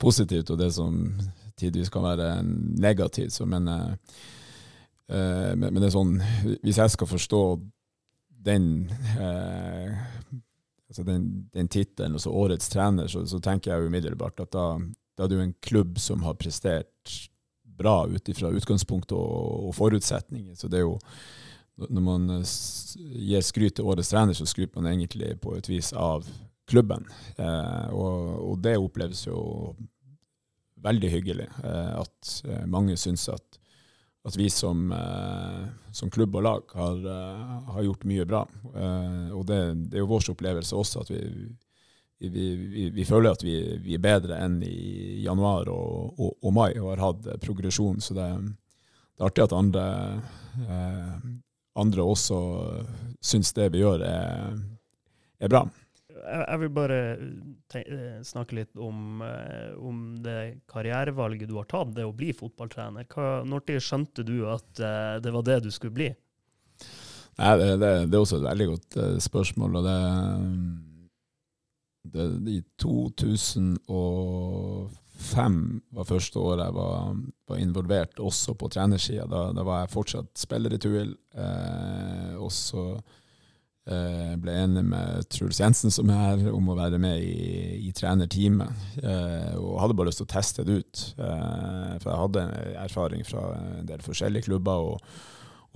positivt, 0.00 0.50
og 0.54 0.60
det 0.60 0.72
som 0.74 0.98
tidvis 1.58 1.92
kan 1.92 2.06
være 2.06 2.30
negativt. 2.80 3.34
Så, 3.34 3.46
men, 3.46 3.68
uh, 3.68 3.92
men, 5.08 5.68
men, 5.68 5.80
det 5.80 5.90
er 5.90 5.96
sånn, 5.96 6.16
hvis 6.62 6.80
jeg 6.80 6.96
skal 6.96 7.12
forstå 7.12 7.42
den 8.44 8.90
eh, 9.18 9.96
altså 10.88 11.04
den, 11.04 11.48
den 11.52 11.68
tittelen, 11.68 12.16
altså 12.16 12.30
årets 12.30 12.68
trener, 12.72 13.08
så, 13.10 13.24
så, 13.26 13.40
tenker 13.44 13.74
jeg 13.74 13.90
umiddelbart 13.90 14.40
at 14.40 14.52
da, 14.54 14.68
da 15.18 15.26
er 15.26 15.36
jo 15.36 15.44
en 15.44 15.58
klubb 15.64 15.98
som 16.00 16.24
har 16.24 16.38
prestert 16.40 17.18
bra 17.78 18.06
ut 18.08 18.28
ifra 18.28 18.50
utgangspunkt 18.50 19.12
og, 19.12 19.68
og, 19.68 19.74
forutsetninger. 19.76 20.54
Så 20.58 20.68
det 20.68 20.80
er 20.80 20.88
jo 20.88 20.98
Når 21.78 22.02
man 22.02 22.24
gir 22.42 23.42
skryt 23.46 23.76
til 23.78 23.86
årets 23.86 24.08
trener, 24.10 24.34
så 24.34 24.46
skryter 24.50 24.80
man 24.80 24.88
egentlig 24.90 25.36
på 25.38 25.52
et 25.54 25.68
vis 25.68 25.92
av 25.92 26.26
klubben. 26.66 27.06
Eh, 27.36 27.86
og, 27.94 28.50
og, 28.50 28.56
det 28.58 28.76
oppleves 28.82 29.26
jo 29.28 29.76
veldig 30.82 31.10
hyggelig. 31.12 31.46
Eh, 31.62 31.92
at 32.00 32.32
eh, 32.48 32.64
mange 32.66 32.96
syns 32.98 33.28
at 33.30 33.47
at 34.28 34.36
vi 34.36 34.50
som, 34.50 34.92
eh, 34.92 35.64
som, 35.92 36.10
klubb 36.10 36.36
og 36.36 36.44
lag 36.44 36.74
har, 36.74 36.98
eh, 37.06 37.72
har 37.72 37.82
gjort 37.82 38.04
mye 38.04 38.26
bra. 38.28 38.42
Eh, 38.74 39.30
og 39.32 39.46
det, 39.48 39.60
det, 39.88 39.96
er 39.96 40.04
jo 40.04 40.12
vår 40.12 40.30
opplevelse 40.34 40.76
også 40.76 41.02
at 41.02 41.10
vi, 41.12 41.22
vi, 42.18 42.28
vi, 42.28 42.88
vi 42.94 43.06
føler 43.08 43.32
at 43.32 43.44
vi, 43.44 43.56
er 43.94 44.04
bedre 44.04 44.38
enn 44.44 44.60
i 44.66 45.22
januar 45.24 45.70
og, 45.72 46.18
og, 46.18 46.36
og, 46.42 46.52
mai 46.52 46.72
og 46.76 46.92
har 46.92 47.04
hatt 47.06 47.28
progresjon. 47.44 48.02
Så 48.04 48.16
det, 48.18 48.28
det 49.16 49.24
er 49.24 49.30
artig 49.30 49.46
at 49.46 49.56
andre, 49.56 49.84
andre 51.78 52.04
også 52.04 52.38
syns 53.24 53.54
det 53.56 53.72
vi 53.74 53.84
gjør, 53.84 54.04
er, 54.04 54.58
er 55.40 55.52
bra 55.52 55.64
jeg 56.24 56.58
vil 56.62 56.70
bare 56.74 56.98
eh, 57.78 58.18
snakke 58.26 58.56
litt 58.58 58.74
om, 58.80 59.22
eh, 59.24 59.72
om, 59.78 60.16
det 60.24 60.60
karrierevalget 60.70 61.48
du 61.50 61.56
har 61.58 61.66
tatt, 61.70 61.94
det 61.96 62.04
å 62.06 62.16
bli 62.16 62.30
fotballtrener. 62.36 63.04
Når 63.48 63.60
skjønte 63.82 64.22
du 64.26 64.36
at 64.50 64.80
eh, 64.82 65.16
det 65.24 65.30
var 65.34 65.42
det 65.46 65.58
du 65.66 65.70
skulle 65.74 65.96
bli? 65.96 66.10
Nei, 67.38 67.54
det, 67.60 67.68
det, 67.78 67.90
det 68.10 68.16
er 68.16 68.24
også 68.24 68.38
et 68.40 68.48
veldig 68.48 68.68
godt 68.72 68.92
spørsmål. 69.22 69.70
og 69.78 69.82
det, 69.86 70.00
det 72.12 72.24
I 72.50 72.62
2005 72.82 75.82
var 75.94 76.04
første 76.08 76.38
året 76.38 76.64
jeg 76.64 76.74
var, 76.78 76.94
var 77.48 77.56
involvert 77.62 78.20
også 78.22 78.50
på 78.58 78.68
trenersida. 78.74 79.24
Da, 79.30 79.40
da, 79.54 79.62
var 79.66 79.76
jeg 79.84 79.94
fortsatt 79.94 80.30
spiller 80.38 80.70
i 80.74 80.82
Tuil. 80.82 81.10
Eh, 81.34 82.32
ble 84.42 84.52
enig 84.64 84.82
med 84.84 85.28
Truls 85.32 85.60
Jensen, 85.62 85.92
som 85.94 86.10
er 86.12 86.18
her, 86.20 86.50
om 86.52 86.68
å 86.68 86.76
være 86.76 86.98
med 87.00 87.22
i, 87.24 87.88
i 87.88 87.92
trenerteamet. 87.96 88.84
Eh, 89.00 89.54
og 89.56 89.78
hadde 89.82 89.96
bare 89.96 90.10
lyst 90.10 90.20
til 90.22 90.28
å 90.28 90.32
teste 90.34 90.64
det 90.66 90.78
ut. 90.82 91.04
Eh, 91.16 91.94
for 92.02 92.10
jeg 92.10 92.22
hadde 92.22 92.44
erfaring 92.84 93.24
fra 93.28 93.46
en 93.56 93.88
del 93.88 94.04
forskjellige 94.04 94.50
klubber. 94.50 94.92
og, 94.92 95.24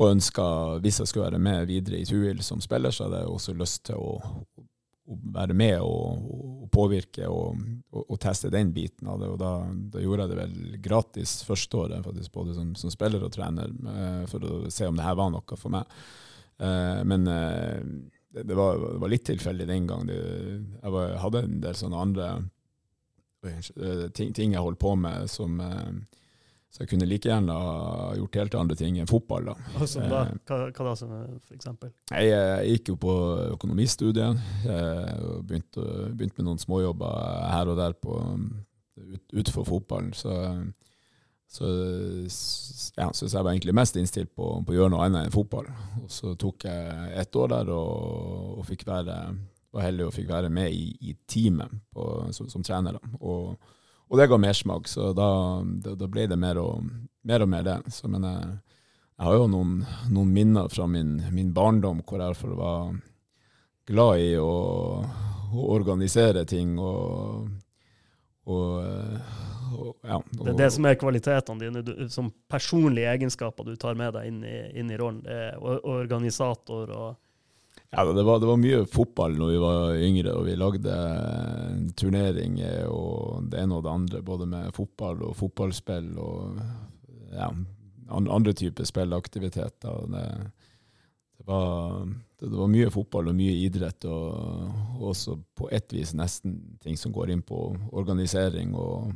og 0.00 0.08
ønska, 0.08 0.44
hvis 0.82 1.02
jeg 1.02 1.10
skulle 1.10 1.30
være 1.30 1.40
med 1.42 1.66
videre 1.68 2.00
i 2.00 2.06
Tuil 2.08 2.40
som 2.42 2.60
spiller, 2.64 2.90
så 2.90 3.06
hadde 3.06 3.22
jeg 3.22 3.32
også 3.32 3.54
lyst 3.60 3.84
til 3.90 4.00
å, 4.00 4.14
å 5.12 5.16
være 5.36 5.54
med 5.54 5.76
og, 5.84 6.24
og 6.64 6.70
påvirke 6.72 7.28
og, 7.28 7.60
og, 7.92 8.16
teste 8.20 8.50
den 8.50 8.72
biten 8.72 9.08
av 9.12 9.20
det. 9.20 9.28
Og 9.28 9.38
da, 9.40 9.52
da, 9.92 10.02
gjorde 10.02 10.26
jeg 10.26 10.32
det 10.32 10.40
vel 10.40 10.76
gratis 10.84 11.38
første 11.46 11.84
året, 11.84 12.04
faktisk, 12.08 12.32
både 12.34 12.56
som, 12.56 12.72
som 12.78 12.92
spiller 12.92 13.24
og 13.24 13.32
trener, 13.36 13.72
for 14.32 14.48
å 14.48 14.60
se 14.72 14.88
om 14.88 14.96
det 14.98 15.06
her 15.06 15.18
var 15.20 15.32
noe 15.34 15.60
for 15.60 15.72
meg. 15.76 16.00
Uh, 16.62 17.02
men 17.08 17.26
uh, 17.26 17.82
det, 18.30 18.54
var, 18.54 18.78
det, 18.78 18.98
var, 19.02 19.10
litt 19.10 19.26
tilfeldig 19.26 19.68
den 19.68 19.86
gang. 19.90 20.08
Jeg 20.08 20.94
var, 20.94 21.14
hadde 21.24 21.44
en 21.46 21.60
del 21.64 21.78
sånne 21.78 22.02
andre 22.06 22.32
uh, 23.42 24.08
ting, 24.14 24.30
ting, 24.32 24.54
jeg 24.54 24.62
holdt 24.62 24.80
på 24.82 24.94
med 24.96 25.30
som 25.30 25.58
Så 26.72 26.84
jeg 26.84 26.88
kunne 26.88 27.04
like 27.04 27.28
gjerne 27.28 27.52
ha 27.52 28.12
gjort 28.16 28.36
helt 28.38 28.54
andre 28.56 28.76
ting 28.80 28.96
enn 28.96 29.10
fotball. 29.10 29.50
da. 29.50 29.84
Som 29.90 30.06
da 30.08 30.22
hva, 30.48 30.60
hva 30.70 30.86
da, 30.86 30.94
for 30.96 31.56
eksempel? 31.56 31.90
Jeg, 32.08 32.30
jeg, 32.30 32.76
gikk 32.78 32.94
jo 32.94 32.96
på 33.02 33.16
økonomistudiet 33.58 34.46
og 34.70 35.42
begynte, 35.44 35.84
begynte, 36.14 36.38
med 36.38 36.46
noen 36.48 36.62
småjobber 36.62 37.18
her 37.52 37.74
og 37.74 37.76
der 37.76 37.98
på, 38.00 38.16
ut, 39.02 39.26
utenfor 39.34 39.68
fotballen. 39.68 40.14
så 40.16 40.38
så, 41.52 41.66
ja, 42.96 43.10
syns 43.12 43.34
jeg 43.34 43.44
var 43.44 43.50
egentlig 43.52 43.74
mest 43.76 43.96
innstilt 44.00 44.30
på, 44.32 44.46
på, 44.64 44.72
å 44.72 44.76
gjøre 44.76 44.94
noe 44.94 45.04
annet 45.04 45.26
enn 45.26 45.34
fotball. 45.34 45.66
Og 46.00 46.08
så 46.12 46.32
tok 46.40 46.64
jeg 46.64 47.10
ett 47.20 47.36
år 47.36 47.50
der 47.52 47.72
og, 47.74 48.54
og 48.56 48.64
fikk 48.70 48.86
være, 48.88 49.16
var 49.76 49.84
heldig 49.84 50.06
og 50.06 50.14
fikk 50.16 50.30
være 50.30 50.48
med 50.52 50.72
i, 50.72 50.86
i 51.10 51.12
teamet 51.28 51.74
på, 51.92 52.06
som, 52.32 52.48
som, 52.48 52.64
trener. 52.64 52.96
Og, 53.20 53.52
og, 54.08 54.16
det 54.16 54.30
ga 54.32 54.40
mersmak, 54.40 54.88
så 54.88 55.10
da, 55.16 55.28
da, 55.84 55.92
da, 56.00 56.08
ble 56.08 56.24
det 56.30 56.40
mer 56.40 56.60
og 56.62 56.86
mer, 57.28 57.44
og 57.44 57.52
mer 57.52 57.68
det. 57.68 57.78
Så, 57.92 58.08
men 58.08 58.24
jeg, 58.30 58.48
jeg, 59.18 59.26
har 59.26 59.36
jo 59.36 59.50
noen, 59.52 59.78
noen 60.08 60.32
minner 60.32 60.72
fra 60.72 60.88
min, 60.88 61.18
min, 61.36 61.52
barndom 61.52 62.00
hvor 62.00 62.16
jeg 62.16 62.32
iallfall 62.32 62.56
var 62.56 62.94
glad 63.92 64.24
i 64.24 64.32
å, 64.40 64.54
å 65.52 65.68
organisere 65.76 66.46
ting. 66.48 66.78
og 66.80 67.52
og, 68.50 68.70
eh, 68.84 69.34
og, 69.72 69.90
ja, 70.02 70.18
og, 70.18 70.40
Det 70.44 70.52
er 70.52 70.58
det 70.58 70.70
som 70.74 70.86
er 70.88 71.00
kvalitetene 71.00 71.62
dine, 71.62 71.82
du, 71.86 71.92
som 72.12 72.30
personlige 72.50 73.10
egenskaper 73.12 73.68
du 73.68 73.76
tar 73.80 73.98
med 73.98 74.14
deg 74.16 74.30
inn 74.30 74.40
i, 74.44 74.56
inn 74.80 74.90
i 74.90 74.98
rollen. 75.00 75.22
Organisator 75.62 76.90
og 76.90 77.12
Ja, 77.92 78.04
det 78.08 78.24
var, 78.24 78.40
det 78.40 78.48
var 78.48 78.56
mye 78.56 78.84
fotball 78.88 79.36
når 79.36 79.50
vi 79.52 79.60
var 79.60 79.98
yngre, 80.00 80.32
og 80.32 80.46
vi 80.48 80.56
lagde 80.56 80.96
turneringer 82.00 82.88
og 82.88 83.50
det 83.52 83.60
ene 83.60 83.76
og 83.76 83.84
det 83.84 83.92
andre, 83.92 84.22
både 84.24 84.48
med 84.48 84.72
fotball 84.76 85.20
og 85.28 85.36
fotballspill 85.36 86.08
og 86.16 86.62
ja, 87.36 87.50
andre 88.08 88.54
typer 88.56 88.88
spillaktiviteter. 88.88 90.08
Det, 90.08 90.24
det, 91.42 91.48
var, 91.50 92.06
det, 92.38 92.50
var 92.54 92.68
mye 92.70 92.90
fotball 92.94 93.28
og 93.32 93.34
mye 93.34 93.54
idrett, 93.64 94.04
og 94.06 95.02
også 95.10 95.34
på 95.58 95.66
ett 95.74 95.90
vis 95.92 96.12
nesten 96.14 96.54
ting 96.82 96.94
som 96.96 97.10
går 97.14 97.32
inn 97.34 97.42
på 97.42 97.58
organisering 97.90 98.74
og, 98.78 99.10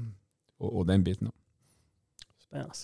og, 0.59 0.69
og 0.81 0.87
den 0.91 1.05
biten. 1.07 1.31
spennende. 2.43 2.75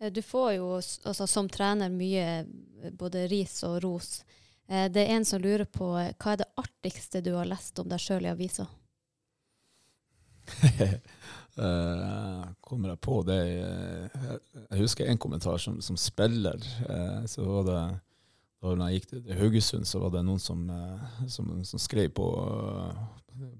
Eh, 0.00 0.12
Du 0.12 0.22
får 0.22 0.52
jo 0.58 0.68
altså, 0.76 1.26
som 1.26 1.48
trener 1.48 1.88
mye 1.88 2.26
eh, 2.42 2.92
både 2.92 3.24
ris 3.32 3.62
og 3.64 3.80
ros. 3.84 4.24
Eh, 4.68 4.88
Det 4.92 5.00
er 5.06 5.16
en 5.16 5.24
som 5.24 5.40
lurer 5.40 5.64
på 5.64 5.88
hva 5.94 6.32
er 6.34 6.42
det 6.42 6.50
artigste 6.60 7.22
du 7.24 7.32
har 7.38 7.48
lest 7.48 7.78
om 7.80 7.88
deg 7.88 8.00
sjøl 8.02 8.26
i 8.28 8.32
avisa? 8.36 8.66
Eh, 11.52 12.44
kommer 12.64 12.88
jeg 12.94 13.00
på 13.04 13.18
det 13.28 13.34
Jeg 13.44 14.78
husker 14.80 15.04
en 15.04 15.18
kommentar 15.20 15.58
som, 15.60 15.82
som 15.84 15.98
spiller. 16.00 16.56
eh, 16.88 17.26
så 17.28 17.44
var 17.44 17.66
det 17.66 17.80
da 18.62 18.88
jeg 18.90 19.00
gikk 19.00 19.10
til 19.10 19.34
Haugesund, 19.40 19.88
så 19.88 20.02
var 20.02 20.14
det 20.14 20.22
noen 20.26 20.42
som, 20.42 20.62
eh, 20.70 21.26
som, 21.30 21.50
som 21.66 21.82
skrev 21.82 22.12
på, 22.14 22.28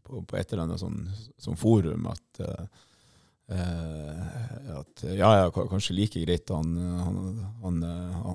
på, 0.06 0.22
på 0.22 0.38
et 0.38 0.52
eller 0.52 0.68
annet 0.68 0.82
sånn, 0.82 1.02
sånn 1.42 1.58
forum 1.58 2.06
at 2.12 2.42
eh, 2.46 2.64
at 3.52 5.02
ja, 5.04 5.28
ja, 5.42 5.48
kanskje 5.52 5.96
like 5.98 6.20
greit 6.22 6.48
han, 6.48 6.70
han, 6.78 7.16
han, 7.60 7.82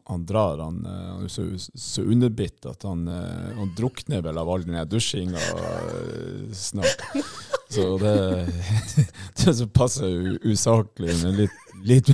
han, 0.05 0.25
drar. 0.29 0.59
Han, 0.61 0.83
er 0.85 1.31
så, 1.31 1.47
så 1.57 2.03
underbitt 2.05 2.67
at 2.69 2.85
han, 2.85 3.07
drukner 3.79 4.21
vel 4.21 4.37
av 4.37 4.51
all 4.51 4.67
den 4.67 4.77
dusjinga 4.91 5.41
snart. 6.53 7.01
Så 7.71 7.97
det, 7.97 8.13
det 9.41 9.69
passer 9.73 10.37
usaklig, 10.45 11.15
men 11.23 11.39
litt, 11.41 11.57
litt, 11.85 12.09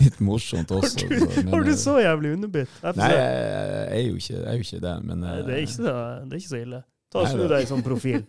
litt 0.00 0.20
morsomt 0.24 0.70
også. 0.76 1.06
Har 1.06 1.10
du, 1.10 1.18
så, 1.18 1.42
men, 1.42 1.52
har 1.54 1.66
du 1.66 1.72
eh, 1.72 1.80
så 1.80 1.96
jævlig 2.02 2.32
underbitt? 2.36 2.78
Nei, 2.96 3.10
jeg, 3.14 3.90
er 3.96 4.06
jo 4.06 4.22
ikke, 4.22 4.36
jeg 4.36 4.46
er 4.46 4.56
jo 4.60 4.68
ikke 4.68 4.82
det, 4.86 4.96
men 5.04 5.22
Nei, 5.24 5.34
eh, 5.34 5.44
det, 5.46 5.56
er 5.56 5.66
ikke 5.66 5.76
så, 5.76 5.98
det 6.24 6.32
er 6.32 6.42
ikke 6.42 6.52
så 6.52 6.62
ille. 6.62 6.82
Ta 7.10 7.24
og 7.24 7.30
Snu 7.32 7.46
deg 7.50 7.64
i 7.64 7.66
sånn 7.66 7.80
profil. 7.82 8.20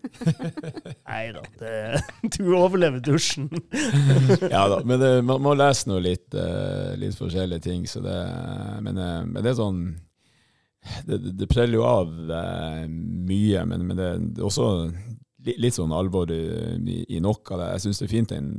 Nei 1.11 1.25
da, 1.35 1.43
du 2.33 2.45
overlever 2.57 3.01
dusjen. 3.05 3.51
ja 4.55 4.63
da, 4.71 4.79
men 4.81 4.97
det, 4.97 5.11
man 5.27 5.43
må 5.45 5.53
lese 5.53 5.91
noe 5.91 6.01
litt, 6.01 6.31
eh, 6.33 6.95
litt 6.97 7.17
forskjellige 7.17 7.61
ting, 7.67 7.85
så 7.89 8.01
det, 8.01 8.17
men, 8.81 8.97
eh, 8.97 9.19
men 9.27 9.37
det 9.43 9.53
er 9.53 9.59
sånn 9.59 9.83
Det, 11.05 11.19
det, 11.37 11.45
preller 11.45 11.77
jo 11.77 11.83
av 11.85 12.09
eh, 12.33 12.87
mye, 12.89 13.61
men, 13.69 13.85
men 13.85 13.99
det, 13.99 14.07
er 14.17 14.47
også 14.47 14.65
litt 15.41 15.75
sånn 15.75 15.93
alvor 15.95 16.29
i, 16.31 17.01
i 17.09 17.19
av 17.21 17.59
det. 17.59 17.67
Jeg 17.73 17.83
syns 17.85 18.01
det 18.01 18.05
er 18.05 18.11
fint 18.11 18.33
den 18.33 18.49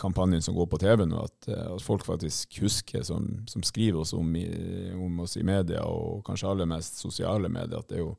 kampanjen 0.00 0.44
som 0.44 0.56
går 0.56 0.68
på 0.70 0.80
TV 0.82 1.04
nå, 1.08 1.22
at, 1.24 1.48
eh, 1.48 1.68
at 1.74 1.84
folk 1.84 2.04
faktisk 2.06 2.60
husker, 2.62 3.04
som, 3.06 3.28
som 3.48 3.64
skriver 3.64 4.02
oss 4.02 4.12
om, 4.16 4.34
i, 4.36 4.46
om 4.94 5.24
oss 5.24 5.38
i 5.40 5.46
media, 5.46 5.84
og 5.84 6.24
kanskje 6.26 6.50
aller 6.50 6.68
mest 6.68 7.00
sosiale 7.00 7.50
medier, 7.52 7.80
at 7.80 7.88
det 7.88 8.00
er 8.00 8.04
jo 8.04 8.14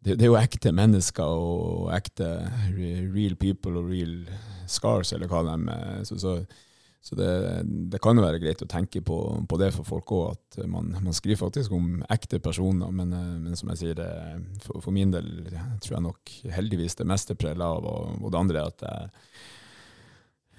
det, 0.00 0.14
det 0.16 0.24
er 0.24 0.30
jo 0.30 0.40
ekte 0.40 0.72
mennesker 0.72 1.28
og 1.28 1.90
ekte 1.92 2.30
real 2.72 3.36
people 3.36 3.76
og 3.82 3.90
real 3.92 4.14
scars, 4.70 5.12
eller 5.12 5.28
hva 5.28 5.42
de 5.44 5.56
er. 5.74 6.04
Så, 6.08 6.16
så, 6.22 6.38
så 7.00 7.16
det, 7.16 7.30
det 7.64 7.98
kan 8.04 8.18
jo 8.18 8.24
være 8.24 8.40
greit 8.42 8.60
å 8.60 8.68
tenke 8.68 9.00
på, 9.00 9.16
på 9.48 9.58
det 9.60 9.70
for 9.72 9.88
folk 9.88 10.12
òg, 10.12 10.34
at 10.36 10.58
man, 10.68 10.90
man 11.00 11.16
skriver 11.16 11.40
faktisk 11.46 11.72
om 11.72 12.02
ekte 12.12 12.42
personer. 12.44 12.92
Men, 12.92 13.14
eh, 13.16 13.30
men 13.40 13.56
som 13.56 13.72
jeg 13.72 13.80
sier, 13.80 14.02
for, 14.64 14.82
for 14.84 14.92
min 14.94 15.14
del 15.14 15.30
tror 15.80 15.96
jeg 15.96 16.04
nok 16.04 16.34
heldigvis 16.58 16.98
det 17.00 17.08
meste 17.08 17.38
preller 17.40 17.64
av, 17.64 17.88
og, 17.88 18.20
og 18.20 18.34
det 18.34 18.42
andre 18.42 18.60
er 18.60 18.74
at 18.74 18.86
jeg 18.88 19.08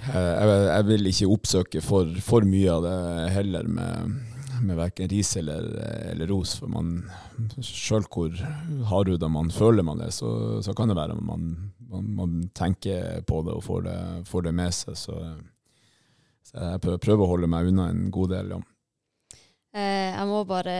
jeg, 0.01 0.53
jeg 0.65 0.85
vil 0.87 1.09
ikke 1.11 1.27
oppsøke 1.29 1.81
for, 1.85 2.09
for 2.25 2.45
mye 2.47 2.73
av 2.73 2.85
det 2.87 2.95
heller, 3.35 3.67
med, 3.69 4.15
med 4.65 4.79
verken 4.79 5.09
ris 5.11 5.35
eller, 5.37 5.67
eller 6.09 6.31
ros. 6.31 6.55
For 6.57 6.71
man, 6.71 7.03
sjøl 7.61 8.07
hvor 8.09 8.33
hardhuda 8.89 9.29
man 9.31 9.53
føler 9.53 9.85
man 9.85 10.01
er, 10.01 10.09
så, 10.15 10.31
så 10.65 10.73
kan 10.77 10.89
det 10.89 10.97
være 10.97 11.19
man, 11.21 11.53
man, 11.91 12.11
man 12.17 12.37
tenker 12.57 13.21
på 13.29 13.43
det 13.45 13.55
og 13.57 13.65
får 13.67 13.85
det, 13.87 13.97
får 14.31 14.47
det 14.47 14.55
med 14.57 14.73
seg. 14.75 14.97
Så, 14.97 15.19
så 16.51 16.67
jeg 16.73 16.81
prøver, 16.83 17.23
å 17.23 17.31
holde 17.31 17.47
meg 17.51 17.69
unna 17.71 17.87
en 17.91 18.09
god 18.11 18.33
del. 18.33 18.53
Ja. 18.55 18.59
Eh, 19.71 20.09
jeg 20.11 20.27
må 20.27 20.41
bare 20.43 20.73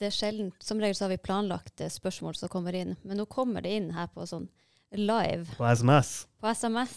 Det 0.00 0.06
er 0.08 0.14
sjelden 0.16 0.46
Som 0.56 0.78
regel 0.80 0.96
så 0.96 1.04
har 1.04 1.10
vi 1.12 1.18
planlagt 1.20 1.82
eh, 1.84 1.90
spørsmål 1.92 2.38
som 2.38 2.48
kommer 2.48 2.72
inn, 2.78 2.94
men 3.04 3.20
nå 3.20 3.26
kommer 3.28 3.60
det 3.60 3.74
inn 3.76 3.90
her 3.92 4.08
på 4.08 4.24
sånn 4.24 4.46
live 4.96 5.44
På 5.58 5.66
SMS. 5.68 6.26
på 6.40 6.48
SMS. 6.48 6.94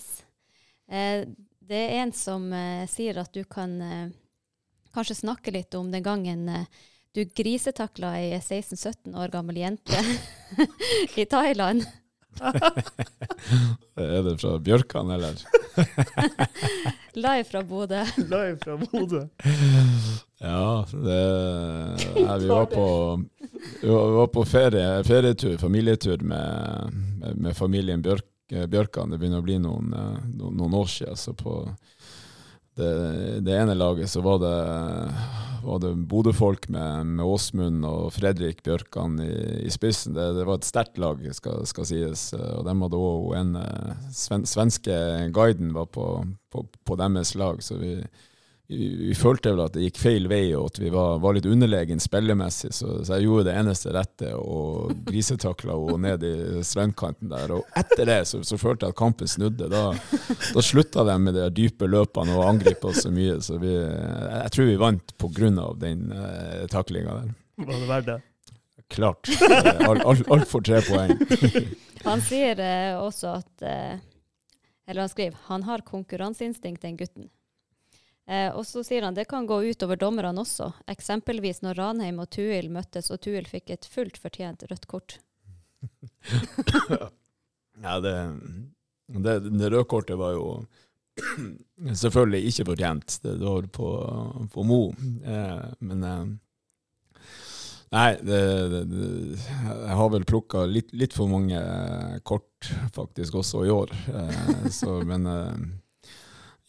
Eh, 0.88 1.26
det 1.60 1.82
er 1.82 2.06
en 2.06 2.14
som 2.16 2.48
eh, 2.56 2.88
sier 2.88 3.20
at 3.20 3.36
du 3.36 3.44
kan 3.44 3.76
kanskje 4.96 5.20
snakke 5.26 5.52
litt 5.52 5.76
om 5.76 5.92
den 5.92 6.04
gangen 6.04 6.48
du 7.16 7.24
grisetakla 7.26 8.14
ei 8.20 8.40
16-17 8.40 9.16
år 9.20 9.32
gammel 9.32 9.60
jente 9.60 10.00
i 11.20 11.26
Thailand. 11.28 11.84
Er 13.96 14.24
det 14.24 14.38
fra 14.42 14.58
Bjørkan, 14.60 15.12
eller? 15.16 15.36
Live 17.16 17.44
fra 17.44 17.64
Bodø. 17.64 18.02
Live 18.18 18.58
fra 18.64 18.78
Bodø. 18.78 19.22
Ja, 20.40 20.86
det, 20.92 21.22
ja, 22.16 22.38
vi 22.38 22.48
var 22.48 22.66
på, 22.66 22.88
vi 23.82 23.90
var, 23.90 24.28
på 24.28 24.46
ferie, 24.46 25.04
ferietur, 25.04 25.58
familietur 25.58 26.18
med, 26.18 26.92
med, 27.36 27.56
familien 27.56 28.02
Bjørk, 28.02 28.28
Bjørkan. 28.68 29.10
Det 29.10 29.20
begynner 29.22 29.42
å 29.42 29.48
bli 29.48 29.58
noen, 29.64 29.94
eh, 29.96 30.20
noen, 30.36 30.58
noen 30.60 30.76
år 30.82 30.92
siden. 30.92 31.18
Så 31.18 31.34
på 31.40 31.64
det, 32.76 32.92
det 33.48 33.56
ene 33.58 33.78
laget 33.80 34.12
så 34.12 34.22
var 34.22 34.44
det, 34.44 34.58
var 35.66 35.82
det 35.84 35.92
Bodø-folk 36.10 36.68
med, 36.74 37.16
med 37.18 37.26
Åsmund 37.26 37.86
og 37.88 38.14
Fredrik 38.16 38.62
Bjørkan 38.66 39.18
i, 39.24 39.32
i 39.66 39.72
spissen. 39.74 40.16
Det, 40.16 40.28
det 40.38 40.46
var 40.48 40.60
et 40.60 40.68
sterkt 40.68 41.00
lag, 41.02 41.22
skal, 41.36 41.66
skal 41.70 41.90
sies. 41.90 42.28
Og 42.38 42.64
dem 42.68 42.86
hadde 42.86 43.02
òg 43.02 43.34
en 43.40 43.58
eh, 43.60 44.06
sven, 44.14 44.46
svenske 44.50 44.96
guiden 45.36 45.74
var 45.76 45.90
på, 45.92 46.08
på, 46.54 46.66
på 46.86 47.00
deres 47.02 47.36
lag. 47.40 47.64
så 47.66 47.80
vi 47.82 47.98
vi, 48.68 49.08
vi 49.08 49.16
følte 49.16 49.52
vel 49.54 49.62
at 49.66 49.76
det 49.76 49.84
gikk 49.86 50.00
feil 50.02 50.26
vei, 50.30 50.44
og 50.58 50.72
at 50.72 50.80
vi 50.82 50.90
var, 50.94 51.20
var 51.22 51.36
litt 51.38 51.46
underlegen 51.50 52.02
spillemessig, 52.02 52.72
så, 52.74 52.98
så 53.06 53.18
jeg 53.18 53.28
gjorde 53.28 53.48
det 53.50 53.58
eneste 53.60 53.94
rette 53.94 54.32
og 54.40 54.96
grisetakla 55.06 55.78
henne 55.78 56.16
ned 56.16 56.26
i 56.26 56.64
strandkanten 56.66 57.30
der. 57.30 57.54
Og 57.60 57.78
etter 57.78 58.10
det 58.10 58.20
så, 58.32 58.42
så 58.48 58.58
følte 58.62 58.88
jeg 58.88 58.96
at 58.96 59.00
kampen 59.00 59.30
snudde. 59.30 59.70
Da, 59.70 59.84
da 60.56 60.66
slutta 60.66 61.06
de 61.06 61.18
med 61.22 61.38
de 61.38 61.50
dype 61.54 61.90
løpene 61.90 62.38
og 62.40 62.48
angrep 62.50 62.88
oss 62.90 63.04
så 63.06 63.14
mye, 63.14 63.38
så 63.46 63.60
vi, 63.62 63.76
jeg, 63.76 64.54
tror 64.56 64.72
vi 64.72 64.80
vant 64.82 65.18
av 65.66 65.78
den 65.82 66.10
eh, 66.16 66.66
taklinga 66.72 67.20
der. 67.22 67.36
Var 67.66 67.78
det 67.84 67.90
verdt 67.90 68.10
det? 68.10 68.22
Klart. 68.90 69.30
Alt 70.30 70.50
for 70.50 70.66
tre 70.66 70.82
poeng. 70.86 71.16
Han 72.06 72.22
sier 72.22 72.60
eh, 72.62 72.98
også 73.02 73.40
at 73.40 73.64
eh, 73.66 73.98
Eller 74.86 75.02
han 75.02 75.10
skriver 75.10 75.40
han 75.48 75.64
har 75.66 75.82
konkurranseinstinkt, 75.82 76.84
den 76.84 76.98
gutten. 77.00 77.30
Eh, 78.26 78.50
og 78.58 78.66
så 78.66 78.82
sier 78.86 79.06
han 79.06 79.14
det 79.18 79.28
kan 79.30 79.46
gå 79.46 79.60
utover 79.70 80.00
dommerne 80.02 80.42
også, 80.42 80.72
eksempelvis 80.90 81.62
når 81.62 81.78
Ranheim 81.78 82.24
og 82.24 82.32
Tuil 82.34 82.72
møttes 82.74 83.12
og 83.14 83.22
Tuil 83.22 83.46
fikk 83.50 83.70
et 83.76 83.86
fullt 83.86 84.18
fortjent 84.22 84.66
rødt 84.72 84.90
kort. 84.90 85.20
Ja, 87.84 87.98
det, 88.00 88.12
det, 89.12 89.34
det 89.60 89.68
røde 89.68 89.84
kortet 89.92 90.16
var 90.16 90.32
jo 90.32 90.64
selvfølgelig 92.02 92.52
ikke 92.52 92.66
fortjent. 92.70 93.18
Det 93.24 93.36
var 93.42 93.68
på, 93.68 93.90
på 94.54 94.64
Mo. 94.64 94.82
Eh, 95.28 95.66
men 95.84 96.04
eh, 96.08 96.26
Nei, 97.96 98.10
det, 98.28 98.40
det, 98.72 99.10
jeg 99.40 99.96
har 100.00 100.10
vel 100.12 100.26
plukka 100.28 100.66
litt, 100.68 100.90
litt 100.98 101.14
for 101.16 101.32
mange 101.32 101.60
kort 102.28 102.72
faktisk 102.96 103.38
også 103.40 103.62
i 103.68 103.72
år. 103.72 103.94
Eh, 104.10 104.66
så, 104.74 104.98
men 105.08 105.28
eh, 105.30 105.52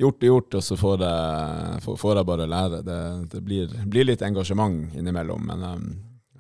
gjort 0.01 0.23
er 0.23 0.31
gjort, 0.33 0.57
og 0.59 0.65
så 0.65 0.77
får 0.79 1.05
jeg, 1.05 1.83
får, 1.85 2.17
jeg 2.21 2.29
bare 2.29 2.49
lære. 2.51 2.83
Det, 2.87 2.99
det 3.33 3.43
blir, 3.45 3.77
blir 3.87 4.09
litt 4.09 4.25
engasjement 4.27 4.97
innimellom, 4.97 5.47
men 5.51 5.69
eh, 5.69 5.87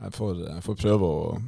jeg, 0.05 0.16
får, 0.16 0.42
jeg 0.49 0.64
får 0.66 0.81
prøve 0.83 1.12
å 1.12 1.38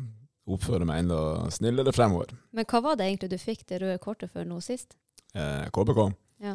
oppføre 0.49 0.87
meg 0.88 1.03
enda 1.05 1.21
snillere 1.53 1.92
fremover. 1.92 2.33
Men 2.57 2.68
hva 2.68 2.81
var 2.85 2.97
det 2.97 3.11
egentlig 3.11 3.35
du 3.35 3.40
fikk 3.40 3.66
det 3.68 3.83
røde 3.83 4.01
kortet 4.01 4.33
for 4.33 4.49
nå 4.49 4.62
sist? 4.64 4.97
Eh, 5.37 5.68
KBK. 5.75 6.01
Ja. 6.44 6.55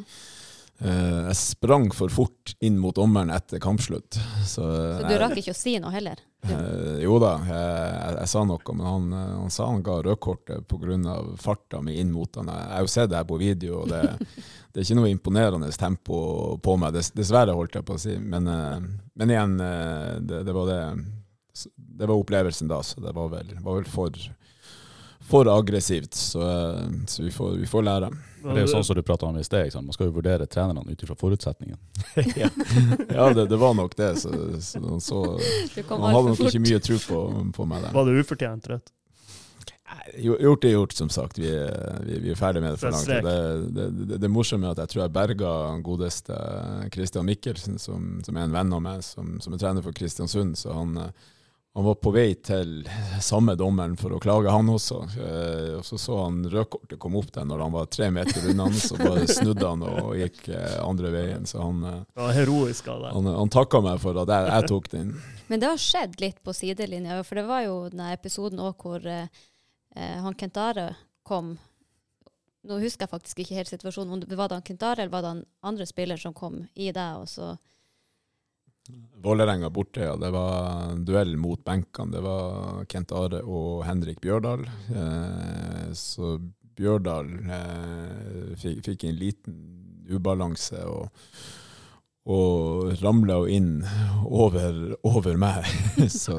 Eh, 0.81 1.19
jeg 1.29 1.37
sprang 1.37 1.91
for 1.93 2.09
fort 2.13 2.55
inn 2.65 2.79
mot 2.81 2.95
dommeren 2.97 3.31
etter 3.33 3.61
kampslutt. 3.61 4.17
Så, 4.41 4.65
Så 4.65 5.05
du 5.05 5.17
rakk 5.21 5.37
ikke 5.39 5.53
å 5.53 5.57
si 5.57 5.77
noe 5.81 5.93
heller? 5.93 6.21
Eh, 6.43 7.03
jo 7.03 7.15
da, 7.23 7.37
jeg, 7.47 8.15
jeg, 8.17 8.29
sa 8.33 8.41
noe, 8.47 8.75
men 8.75 8.87
han, 8.87 9.05
eh, 9.15 9.31
han 9.39 9.53
sa 9.53 9.69
han 9.69 9.83
ga 9.85 9.99
rødkortet 10.03 10.67
pga. 10.67 11.15
farta 11.39 11.81
mi 11.81 11.95
inn 11.99 12.11
mot 12.11 12.35
han. 12.35 12.51
Jeg 12.51 12.71
har 12.73 12.83
jo 12.83 12.91
sett 12.91 13.11
det 13.11 13.19
her 13.21 13.29
på 13.29 13.39
video, 13.39 13.83
og 13.83 13.93
det, 13.93 14.01
det 14.73 14.81
er 14.81 14.85
ikke 14.85 14.99
noe 14.99 15.11
imponerende 15.13 15.71
tempo 15.79 16.17
på 16.63 16.77
meg. 16.81 16.93
Dess, 16.97 17.13
dessverre, 17.15 17.55
holdt 17.55 17.79
jeg 17.79 17.87
på 17.87 17.95
å 17.95 18.01
si. 18.01 18.17
Men, 18.19 18.49
uh, 18.51 18.79
men 19.19 19.31
igjen, 19.33 19.55
uh, 19.61 20.19
det, 20.19 20.43
det, 20.43 20.55
var 20.55 20.71
det 20.71 20.81
Det 21.75 22.09
var 22.09 22.17
opplevelsen 22.17 22.71
da, 22.71 22.81
så 22.83 23.03
det 23.03 23.15
var 23.15 23.31
vel, 23.31 23.55
var 23.63 23.79
vel 23.79 23.87
for, 23.87 24.19
for 25.27 25.49
aggressivt. 25.59 26.13
Så, 26.13 26.41
så 27.07 27.23
vi, 27.23 27.31
får, 27.31 27.51
vi 27.51 27.67
får 27.67 27.83
lære. 27.83 28.09
Det 28.43 28.57
er 28.57 28.65
jo 28.65 28.71
sånn 28.73 28.83
som 28.83 28.97
du 28.97 29.03
prata 29.07 29.27
om 29.29 29.37
i 29.39 29.43
sted. 29.45 29.67
ikke 29.67 29.77
sant? 29.77 29.87
Man 29.87 29.95
skal 29.95 30.09
jo 30.09 30.15
vurdere 30.17 30.47
trenerne 30.51 30.91
ut 30.91 31.05
ifra 31.05 31.15
forutsetningen. 31.15 31.77
ja, 32.41 32.49
ja 33.17 33.29
det, 33.33 33.47
det, 33.47 33.59
var 33.59 33.77
nok 33.77 33.95
det. 33.95 34.15
Så, 34.19 34.33
så, 34.59 34.81
så 34.99 35.21
kom 35.87 36.03
hadde 36.03 36.33
nok 36.33 36.41
fort. 36.41 36.49
ikke 36.51 36.65
mye 36.65 36.81
tro 36.83 36.99
på, 37.07 37.23
på 37.55 37.69
meg 37.69 37.87
der. 37.87 37.95
Var 37.95 38.09
det 38.09 38.19
ufortjent 38.25 38.69
rett? 38.73 38.93
Gjort 40.17 40.65
er 40.65 40.73
gjort, 40.73 40.93
som 40.97 41.09
sagt. 41.09 41.37
Vi, 41.39 41.49
er- 41.49 42.01
vi, 42.03 42.17
vi 42.25 42.31
er 42.33 42.37
ferdig 42.37 42.63
med 42.63 42.75
det 42.75 42.81
for 42.81 42.93
langt. 42.93 43.07
Det, 43.07 43.35
det, 43.77 43.87
det, 44.09 44.17
det 44.21 44.31
morsomme 44.31 44.67
er 44.67 44.75
at 44.75 44.83
jeg 44.83 44.93
tror 44.93 45.03
jeg 45.03 45.13
berga 45.15 45.51
godeste 45.85 46.37
Christian 46.93 47.27
Mikkelsen, 47.29 47.79
som, 47.79 48.17
som 48.25 48.37
er 48.37 48.47
en 48.47 48.55
venn 48.55 48.73
av 48.73 48.83
meg, 48.83 49.03
som, 49.05 49.37
som 49.43 49.55
er 49.55 49.61
trener 49.61 49.85
for 49.85 49.95
Kristiansund. 49.95 50.57
Så 50.59 50.73
han, 50.75 50.97
eh, 50.99 51.31
han 51.73 51.85
var 51.87 51.95
på 51.97 52.11
vei 52.13 52.35
til 52.45 52.83
samme 53.25 53.55
dommeren 53.57 53.95
for 53.97 54.13
å 54.13 54.19
klage, 54.21 54.51
han 54.53 54.67
også. 54.69 54.99
Eh, 55.17 55.71
og 55.79 55.85
så 55.87 55.97
så 55.97 56.19
han 56.19 56.43
rødkortet 56.45 56.99
komme 57.01 57.17
opp 57.17 57.31
der 57.33 57.47
når 57.49 57.63
han 57.65 57.73
var 57.73 57.87
tre 57.89 58.11
meter 58.13 58.45
unna, 58.51 58.67
så 58.77 58.99
bare 58.99 59.23
snudde 59.25 59.65
han 59.65 59.81
og 59.87 60.11
gikk 60.19 60.51
eh, 60.53 60.75
andre 60.85 61.09
veien. 61.15 61.47
Så 61.49 61.63
han, 61.63 61.81
eh, 61.89 61.97
Det 62.13 62.21
var 62.27 62.37
heroisk 62.37 62.91
av 62.93 63.01
deg. 63.07 63.17
han, 63.17 63.31
han 63.39 63.53
takka 63.57 63.81
meg 63.81 63.97
for 64.05 64.21
at 64.21 64.35
jeg, 64.35 64.51
jeg 64.53 64.69
tok 64.69 64.91
den. 64.93 65.11
Men 65.49 65.63
det 65.63 65.71
har 65.71 65.81
skjedd 65.81 66.21
litt 66.21 66.43
på 66.45 66.53
sidelinja, 66.53 67.17
for 67.25 67.41
det 67.41 67.47
var 67.49 67.65
jo 67.65 67.75
den 67.89 68.05
episoden 68.11 68.61
òg 68.61 68.85
hvor 68.85 69.09
eh, 69.09 69.43
eh, 69.97 70.17
han 70.21 70.37
Kentare 70.37 70.91
kom 71.25 71.55
Nå 72.63 72.77
husker 72.79 73.03
jeg 73.03 73.11
faktisk 73.11 73.39
ikke 73.43 73.57
helt 73.57 73.67
situasjonen. 73.67 74.21
Var 74.23 74.47
det 74.47 74.55
han 74.55 74.63
Kentare 74.63 75.01
eller 75.01 75.11
var 75.11 75.25
det 75.25 75.31
han 75.33 75.41
andre 75.67 75.83
spiller 75.89 76.15
som 76.21 76.31
kom 76.37 76.61
i 76.79 76.93
deg? 76.95 77.17
og 77.19 77.27
så 77.27 77.49
Vålerenga 79.23 79.69
borte, 79.69 80.01
ja. 80.03 80.15
Det 80.19 80.31
var 80.31 80.95
duell 80.95 81.37
mot 81.37 81.63
benkene. 81.63 82.11
Det 82.11 82.21
var 82.25 82.85
Kent 82.91 83.11
Are 83.15 83.39
og 83.43 83.85
Henrik 83.87 84.19
Bjørdal. 84.21 84.65
Eh, 84.91 85.93
så 85.95 86.35
Bjørdal 86.75 87.29
eh, 87.47 88.55
fikk, 88.59 88.81
fikk 88.89 89.05
en 89.07 89.19
liten 89.21 89.59
ubalanse 90.11 90.81
og, 90.89 91.07
og 92.23 92.93
ramla 93.01 93.41
jo 93.41 93.47
inn 93.51 93.71
over, 94.23 94.93
over 95.03 95.35
meg. 95.39 95.67
så, 96.07 96.37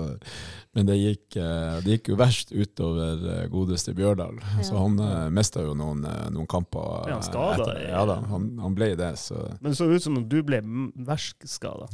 men 0.73 0.89
det 0.89 0.97
gikk, 0.97 1.37
eh, 1.37 1.77
det 1.85 1.99
gikk 1.99 2.09
jo 2.15 2.17
verst 2.19 2.55
utover 2.55 3.21
eh, 3.35 3.43
godeste 3.53 3.93
Bjørdal. 3.97 4.41
Så 4.65 4.79
han 4.81 4.97
eh, 5.05 5.29
mista 5.35 5.63
jo 5.63 5.75
noen, 5.77 6.07
noen 6.33 6.49
kamper. 6.49 7.11
Ja, 7.13 7.21
han 7.21 7.61
etter 7.61 7.83
Ja 7.85 8.05
da, 8.09 8.19
han, 8.33 8.49
han 8.65 8.77
ble 8.77 8.95
det. 8.99 9.13
Så 9.21 9.37
Men 9.61 9.75
det 9.75 9.77
så 9.79 9.91
ut 9.93 10.07
som 10.07 10.17
om 10.23 10.25
du 10.29 10.41
ble 10.47 10.63
verst 11.05 11.45
skada. 11.49 11.91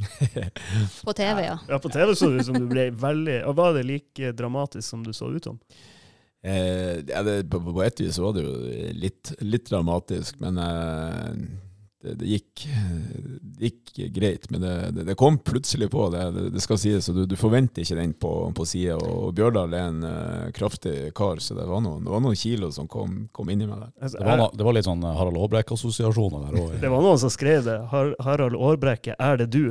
På 1.07 1.15
TV, 1.17 1.43
ja. 1.49 1.59
Ja, 1.67 1.79
på 1.83 1.91
TV 1.91 2.15
så 2.15 2.31
det 2.31 2.41
ut 2.45 2.51
som 2.51 2.59
du 2.59 2.69
ble 2.71 2.89
veldig 2.95 3.41
og 3.49 3.57
Var 3.59 3.75
det 3.75 3.87
like 3.89 4.31
dramatisk 4.37 4.87
som 4.87 5.03
du 5.03 5.11
så 5.13 5.33
ut 5.35 5.51
som? 5.51 5.59
Eh, 6.43 7.03
ja, 7.05 7.21
det, 7.23 7.43
på, 7.51 7.59
på 7.61 7.83
et 7.85 7.99
vis 8.01 8.17
var 8.17 8.33
det 8.33 8.47
jo 8.47 8.53
litt, 8.97 9.33
litt 9.45 9.67
dramatisk, 9.69 10.39
men 10.41 10.57
eh, 10.57 11.35
det, 12.01 12.15
det, 12.17 12.25
gikk, 12.25 12.63
det 13.41 13.69
gikk 13.69 14.13
greit. 14.15 14.47
Men 14.49 14.63
det, 14.63 14.73
det, 14.95 15.05
det 15.11 15.15
kom 15.19 15.37
plutselig 15.37 15.89
på, 15.93 16.07
det, 16.13 16.23
det, 16.35 16.45
det 16.55 16.63
skal 16.63 16.79
sies, 16.81 17.09
og 17.11 17.19
du, 17.19 17.23
du 17.29 17.35
forventer 17.39 17.85
ikke 17.85 17.97
den 17.99 18.13
på, 18.17 18.33
på 18.57 18.67
sida. 18.67 18.97
Og 18.97 19.33
Bjørdal 19.37 19.75
er 19.77 19.89
en 19.91 20.05
uh, 20.05 20.51
kraftig 20.55 21.11
kar, 21.17 21.41
så 21.43 21.57
det 21.57 21.67
var 21.69 21.83
noen, 21.85 22.05
det 22.05 22.13
var 22.13 22.23
noen 22.25 22.39
kilo 22.39 22.71
som 22.73 22.89
kom, 22.91 23.27
kom 23.35 23.51
inni 23.53 23.69
meg 23.69 23.83
der. 23.83 23.91
Altså, 24.01 24.21
Det 24.21 24.37
var, 24.41 24.55
det 24.57 24.67
var 24.69 24.77
litt 24.77 24.89
sånn 24.89 25.05
Harald 25.05 25.41
Aabrekk-assosiasjoner 25.43 26.47
der 26.47 26.61
òg. 26.63 26.77
det 26.83 26.93
var 26.93 27.05
noen 27.05 27.21
som 27.21 27.33
skrev 27.33 27.67
det. 27.67 27.77
Har, 27.93 28.15
Harald 28.25 28.57
Aarbrekke, 28.57 29.17
er 29.19 29.43
det 29.43 29.51
du? 29.53 29.65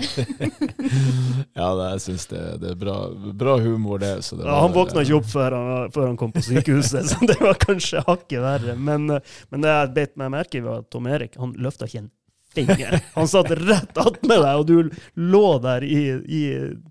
ja, 1.58 1.68
det, 1.76 1.88
jeg 1.94 2.02
syns 2.06 2.26
det, 2.30 2.42
det 2.62 2.72
er 2.74 2.78
bra, 2.80 2.96
bra 3.42 3.56
humor, 3.62 3.98
det. 4.02 4.14
Så 4.26 4.38
det 4.38 4.46
Ja, 4.48 4.60
han 4.64 4.74
våkna 4.76 5.04
ikke 5.04 5.18
opp 5.20 5.28
før 5.32 5.56
han, 5.56 5.90
før 5.94 6.08
han 6.10 6.20
kom 6.20 6.32
på 6.34 6.44
sykehuset, 6.44 7.06
så 7.10 7.28
det 7.28 7.38
var 7.40 7.58
kanskje 7.60 8.04
hakket 8.06 8.40
verre. 8.44 8.78
Men, 8.78 9.10
eh, 9.16 9.36
men 9.50 9.66
det 9.66 9.74
jeg 9.74 9.92
beit 9.98 10.16
meg 10.20 10.32
merke 10.36 10.60
i, 10.60 10.64
var 10.64 10.84
at 10.84 10.90
Tom 10.92 11.10
Erik 11.10 11.38
han 11.40 11.54
løfta 11.58 11.88
ikke 11.90 12.04
en 12.04 12.10
finger. 12.54 13.00
Han 13.14 13.28
satt 13.28 13.50
rett 13.50 13.98
attmed 13.98 14.40
deg, 14.42 14.56
og 14.58 14.66
du 14.66 14.90
lå 15.14 15.58
der 15.62 15.84
i, 15.86 16.02
i 16.26 16.42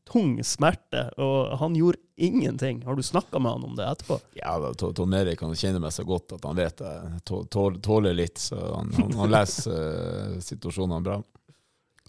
tung 0.07 0.37
smerte, 0.43 1.09
og 1.19 1.57
han 1.59 1.75
gjorde 1.75 1.99
ingenting. 2.19 2.83
Har 2.85 2.95
du 2.95 3.03
snakka 3.03 3.39
med 3.39 3.51
han 3.51 3.63
om 3.63 3.75
det 3.75 3.87
etterpå? 3.87 4.19
Ja, 4.39 4.57
da, 4.59 4.91
Tom 4.95 5.13
Erik 5.13 5.41
han 5.43 5.55
kjenner 5.55 5.83
meg 5.83 5.95
så 5.95 6.05
godt 6.07 6.35
at 6.37 6.47
han 6.47 6.59
vet 6.59 6.83
jeg 6.83 7.41
tåler 7.83 8.15
litt, 8.15 8.39
så 8.43 8.59
han, 8.75 8.93
han, 8.97 9.13
han 9.19 9.35
leser 9.35 9.75
uh, 9.75 10.39
situasjonene 10.43 11.03
bra. 11.05 11.19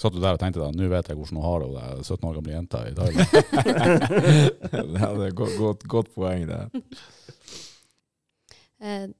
Satt 0.01 0.15
du 0.17 0.21
der 0.23 0.33
og 0.33 0.41
tenkte 0.41 0.63
deg 0.63 0.77
nå 0.79 0.87
vet 0.89 1.11
jeg 1.11 1.19
hvordan 1.19 1.37
hun 1.37 1.45
har 1.45 1.61
det, 1.61 1.71
hun 2.01 2.05
17 2.07 2.29
år 2.31 2.37
gamle 2.39 2.55
jenta 2.55 2.79
i 2.89 2.95
dag. 2.97 3.19
det 5.21 5.27
er 5.27 5.35
godt, 5.37 5.57
godt, 5.61 5.85
godt 5.97 6.15
poeng, 6.17 6.47
det. 6.49 6.63
Eh, 8.81 9.11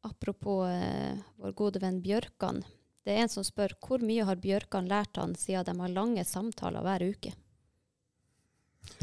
apropos 0.00 0.62
eh, 0.64 1.18
vår 1.36 1.50
gode 1.52 1.80
venn 1.82 1.98
Bjørkan. 2.00 2.62
Det 3.04 3.12
er 3.12 3.26
en 3.26 3.28
som 3.28 3.44
spør 3.44 3.74
hvor 3.84 4.00
mye 4.00 4.24
har 4.24 4.40
Bjørkan 4.40 4.88
lært 4.88 5.20
han 5.20 5.34
siden 5.36 5.66
de 5.68 5.74
har 5.76 5.92
lange 5.92 6.24
samtaler 6.24 6.80
hver 6.80 7.04
uke? 7.04 7.34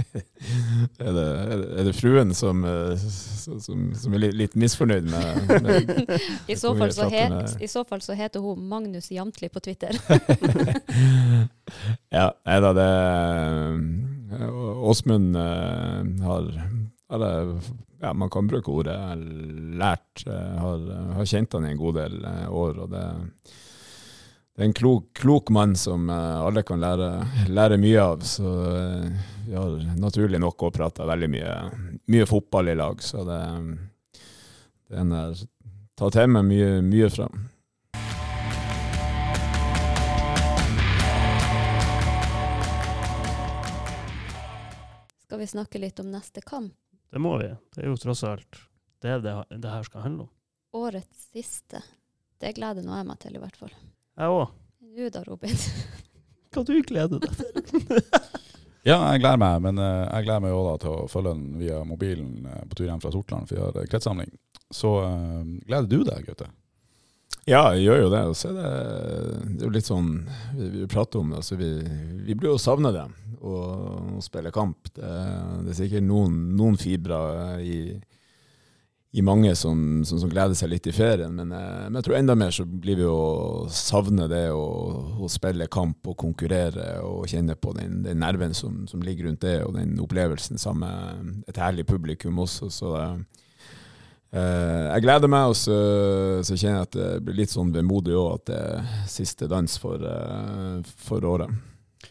Er 1.02 1.12
det, 1.14 1.26
er 1.78 1.84
det, 1.86 1.94
fruen 1.94 2.32
som, 2.36 2.64
eh, 2.66 2.98
som, 2.98 3.84
som 3.94 4.14
er 4.18 4.32
litt, 4.34 4.56
misfornøyd 4.58 5.06
med, 5.12 5.52
med 5.62 6.14
I 6.52 6.56
så, 6.58 6.72
fall 6.78 6.94
så 6.96 7.06
het, 7.12 7.56
I 7.62 7.70
så 7.70 7.84
fall 7.88 8.02
så 8.02 8.16
heter 8.18 8.42
hun 8.42 8.64
Magnus 8.72 9.12
Jamtli 9.14 9.50
på 9.54 9.62
Twitter. 9.64 9.98
Ja, 12.12 12.26
nei 12.46 12.58
da, 12.64 12.72
det 12.76 12.88
eh, 14.36 14.50
Åsmund 14.92 15.38
har, 15.38 16.50
har 17.10 17.22
det, 17.24 17.32
ja, 18.02 18.14
man 18.14 18.30
kan 18.34 18.48
bruke 18.50 18.72
ordet 18.74 18.98
lært. 19.80 20.24
eh, 20.28 20.56
Har, 20.60 20.84
har 21.16 21.26
kjent 21.30 21.54
han 21.54 21.68
i 21.68 21.72
en 21.76 21.80
god 21.80 22.00
del 22.02 22.18
eh, 22.26 22.48
år. 22.52 22.80
og 22.86 22.90
det 22.92 23.06
det 24.62 24.66
er 24.66 24.70
en 24.70 24.74
klok, 24.74 25.06
klok 25.18 25.50
mann 25.50 25.72
som 25.76 26.10
eh, 26.10 26.42
alle 26.46 26.62
kan 26.62 26.78
lære, 26.78 27.08
lære 27.50 27.80
mye 27.82 28.02
av. 28.02 28.20
Så 28.22 28.46
eh, 28.70 29.06
vi 29.48 29.56
har 29.58 29.72
naturlig 29.98 30.38
nok 30.38 30.68
òg 30.68 30.76
prata 30.76 31.06
veldig 31.10 31.30
mye, 31.34 31.54
mye 32.14 32.28
fotball 32.30 32.70
i 32.70 32.76
lag. 32.78 33.02
Så 33.02 33.24
det, 33.26 33.40
det 34.86 34.94
er 34.94 35.02
en 35.02 35.16
jeg 35.18 35.48
tar 35.98 36.14
til 36.14 36.30
meg 36.30 36.46
mye, 36.46 36.68
mye 36.86 37.10
fra. 37.10 37.26
Skal 45.26 45.42
vi 45.42 45.48
snakke 45.56 45.82
litt 45.82 46.04
om 46.06 46.12
neste 46.14 46.46
kamp? 46.46 46.76
Det 47.10 47.24
må 47.24 47.34
vi. 47.42 47.50
Det 47.74 47.82
er 47.82 47.90
jo 47.90 47.98
tross 47.98 48.22
alt 48.30 48.62
det 49.02 49.24
det, 49.26 49.34
det 49.58 49.74
her 49.74 49.90
skal 49.90 50.06
handle 50.06 50.28
om. 50.28 50.32
Årets 50.84 51.32
siste. 51.34 51.82
Det 52.38 52.54
gleder 52.62 52.86
nå 52.86 52.94
jeg 53.00 53.10
meg 53.10 53.26
til, 53.26 53.42
i 53.42 53.42
hvert 53.42 53.58
fall. 53.58 53.74
Jeg 54.22 54.30
òg. 54.30 54.50
Du 54.94 55.06
da, 55.10 55.24
Robin? 55.26 55.62
Hva 56.54 56.62
du 56.68 56.76
gleder 56.86 57.22
deg 57.24 57.38
til? 57.40 58.02
Ja, 58.82 58.96
jeg 59.14 59.22
gleder 59.22 59.38
meg, 59.38 59.60
men 59.62 59.78
eh, 59.78 60.08
jeg 60.08 60.26
gleder 60.26 60.42
meg 60.42 60.56
òg 60.58 60.80
til 60.82 60.94
å 60.96 61.10
følge 61.10 61.36
den 61.36 61.60
via 61.62 61.84
mobilen 61.86 62.48
eh, 62.50 62.64
på 62.66 62.80
tur 62.80 62.88
hjem 62.88 63.02
fra 63.04 63.12
Sortland, 63.14 63.46
for 63.46 63.54
vi 63.54 63.62
har 63.62 63.76
eh, 63.78 63.86
kretssamling. 63.86 64.32
Så 64.74 64.90
uh, 65.06 65.44
gleder 65.68 65.86
du 65.86 66.02
deg, 66.08 66.26
Gaute? 66.26 66.48
Ja, 67.46 67.76
jeg 67.76 67.84
gjør 67.84 68.02
jo 68.02 68.10
det. 68.14 68.22
Og 68.32 68.38
så 68.40 68.50
er 68.50 68.58
det, 68.58 68.72
det 69.52 69.60
er 69.60 69.68
jo 69.68 69.74
litt 69.76 69.90
sånn 69.90 70.10
Vi, 70.56 70.70
vi 70.80 70.88
prater 70.90 71.22
om 71.22 71.34
det. 71.36 71.44
så 71.46 71.58
vi, 71.60 71.70
vi 72.26 72.38
blir 72.40 72.56
jo 72.56 72.62
savna 72.62 72.94
det 72.96 73.04
å, 73.38 73.54
å 74.18 74.24
spille 74.26 74.54
kamp. 74.56 74.90
Det, 74.96 75.12
det 75.68 75.76
er 75.76 75.80
sikkert 75.84 76.08
noen, 76.08 76.40
noen 76.58 76.80
fibre 76.82 77.20
i, 77.62 77.78
i 79.12 79.22
mange 79.22 79.52
som, 79.60 80.06
som, 80.08 80.22
som 80.22 80.30
gleder 80.32 80.56
seg 80.56 80.72
litt 80.72 80.88
i 80.88 80.94
ferien, 80.96 81.34
men, 81.36 81.52
eh, 81.52 81.84
men 81.88 82.00
jeg 82.00 82.08
tror 82.08 82.18
enda 82.20 82.36
mer 82.40 82.54
så 82.56 82.64
blir 82.66 83.02
vi 83.02 83.08
å 83.10 83.68
savne 83.74 84.30
det 84.32 84.46
å, 84.56 84.64
å 85.20 85.32
spille 85.32 85.68
kamp 85.72 86.08
og 86.08 86.18
konkurrere 86.22 87.02
og 87.04 87.28
kjenne 87.32 87.58
på 87.60 87.76
den, 87.76 88.02
den 88.08 88.24
nerven 88.24 88.56
som, 88.56 88.86
som 88.88 89.04
ligger 89.04 89.28
rundt 89.28 89.44
det, 89.44 89.60
og 89.66 89.76
den 89.76 90.00
opplevelsen 90.00 90.62
sammen 90.62 90.88
med 91.28 91.52
et 91.52 91.60
herlig 91.60 91.88
publikum 91.92 92.40
også. 92.46 92.72
Så 92.72 92.96
eh, 93.02 93.16
Eh, 94.32 94.86
jeg 94.94 95.04
gleder 95.04 95.28
meg, 95.28 95.52
og 95.52 95.58
så, 95.60 95.78
så 96.48 96.56
kjenner 96.56 96.78
jeg 96.78 96.88
at 96.88 96.96
det 96.96 97.08
blir 97.26 97.42
litt 97.42 97.52
sånn 97.52 97.74
vemodig 97.76 98.16
òg, 98.16 98.38
at 98.38 98.46
det 98.48 98.60
er 98.62 99.10
siste 99.12 99.50
dans 99.52 99.76
for, 99.82 100.06
eh, 100.08 100.94
for 101.04 101.28
året. 101.28 101.52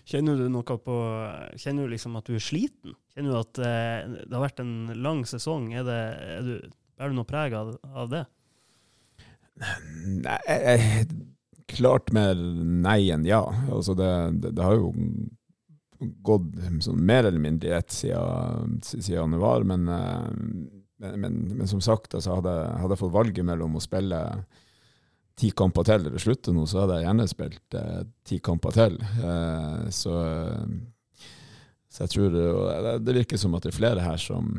Kjenner 0.07 0.37
du 0.39 0.45
noe 0.53 0.77
på 0.85 0.97
Kjenner 1.59 1.87
du 1.87 1.95
liksom 1.95 2.19
at 2.19 2.29
du 2.29 2.37
er 2.37 2.45
sliten? 2.45 2.93
Kjenner 3.15 3.33
du 3.33 3.39
at 3.41 3.57
det 3.57 4.35
har 4.35 4.45
vært 4.45 4.61
en 4.63 4.93
lang 5.01 5.25
sesong? 5.27 5.71
Er 5.75 5.87
det, 5.87 5.99
er 6.37 6.45
du, 6.47 6.53
Bærer 7.01 7.15
du 7.15 7.17
noe 7.17 7.29
preg 7.29 7.55
av, 7.57 7.73
av 7.97 8.09
det? 8.13 8.27
Nei, 10.21 11.05
klart 11.71 12.11
mer 12.13 12.37
nei 12.37 13.07
enn 13.15 13.25
ja. 13.25 13.41
Altså 13.73 13.95
det, 13.97 14.11
det, 14.43 14.51
det 14.59 14.67
har 14.67 14.77
jo 14.77 14.91
gått 16.25 16.59
sånn 16.85 17.01
mer 17.09 17.25
eller 17.29 17.41
mindre 17.41 17.71
i 17.71 17.77
ett 17.77 17.93
siden, 17.93 18.79
siden 18.85 19.15
januar, 19.15 19.65
men, 19.69 19.89
eh, 19.89 20.29
men, 21.01 21.17
men, 21.25 21.41
men 21.57 21.71
som 21.71 21.81
sagt, 21.85 22.17
altså 22.17 22.37
hadde, 22.39 22.55
hadde 22.83 22.97
jeg 22.97 23.03
fått 23.03 23.17
valget 23.17 23.49
mellom 23.49 23.77
å 23.77 23.85
spille 23.85 24.21
ti 25.41 25.55
kamper 25.57 25.89
til 25.89 26.05
eller 26.05 26.21
slutte 26.21 26.53
nå, 26.53 26.67
så 26.69 26.83
hadde 26.83 26.99
jeg 26.99 27.09
gjerne 27.09 27.29
spilt 27.33 27.81
eh, 27.81 28.01
ti 28.29 28.41
kamper 28.45 28.77
til. 28.77 29.01
Eh, 29.01 29.87
så, 29.89 30.19
så 31.89 32.05
jeg 32.05 32.13
tror 32.17 32.37
det, 32.37 32.99
det 33.07 33.17
virker 33.23 33.41
som 33.41 33.57
at 33.57 33.65
det 33.65 33.73
er 33.73 33.81
flere 33.81 34.05
her 34.05 34.21
som, 34.21 34.53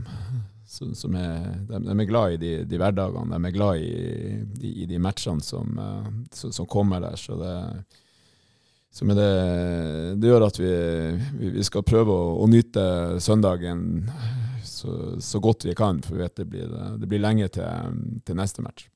som, 0.71 0.93
som 0.95 1.15
er, 1.19 1.49
de, 1.67 1.79
de, 1.83 1.95
er 1.99 2.07
glad 2.07 2.35
i 2.35 2.37
de, 2.39 2.51
de 2.69 2.79
hverdagene. 2.79 3.35
De 3.35 3.49
er 3.49 3.55
glad 3.55 3.81
i, 3.83 4.37
de, 4.61 4.71
i 4.83 4.87
de 4.87 5.01
matchene 5.03 5.43
som, 5.43 5.75
som, 6.31 6.53
som, 6.55 6.69
kommer 6.69 7.03
der. 7.03 7.17
Så 7.19 7.35
det, 7.39 7.55
så 8.91 9.07
det, 9.11 9.27
det 10.21 10.31
gjør 10.31 10.47
at 10.47 10.61
vi, 10.61 10.71
vi, 11.41 11.65
skal 11.67 11.83
prøve 11.87 12.15
å, 12.15 12.37
å 12.39 12.47
nyte 12.47 12.85
søndagen 13.19 14.07
så, 14.63 15.19
så, 15.19 15.43
godt 15.43 15.67
vi 15.67 15.75
kan, 15.75 15.99
for 16.05 16.15
vi 16.15 16.23
vet 16.23 16.39
det 16.39 16.47
blir, 16.49 16.71
det 16.97 17.11
blir 17.11 17.23
lenge 17.23 17.51
til, 17.51 17.99
til 18.23 18.39
neste 18.39 18.63
match. 18.63 18.87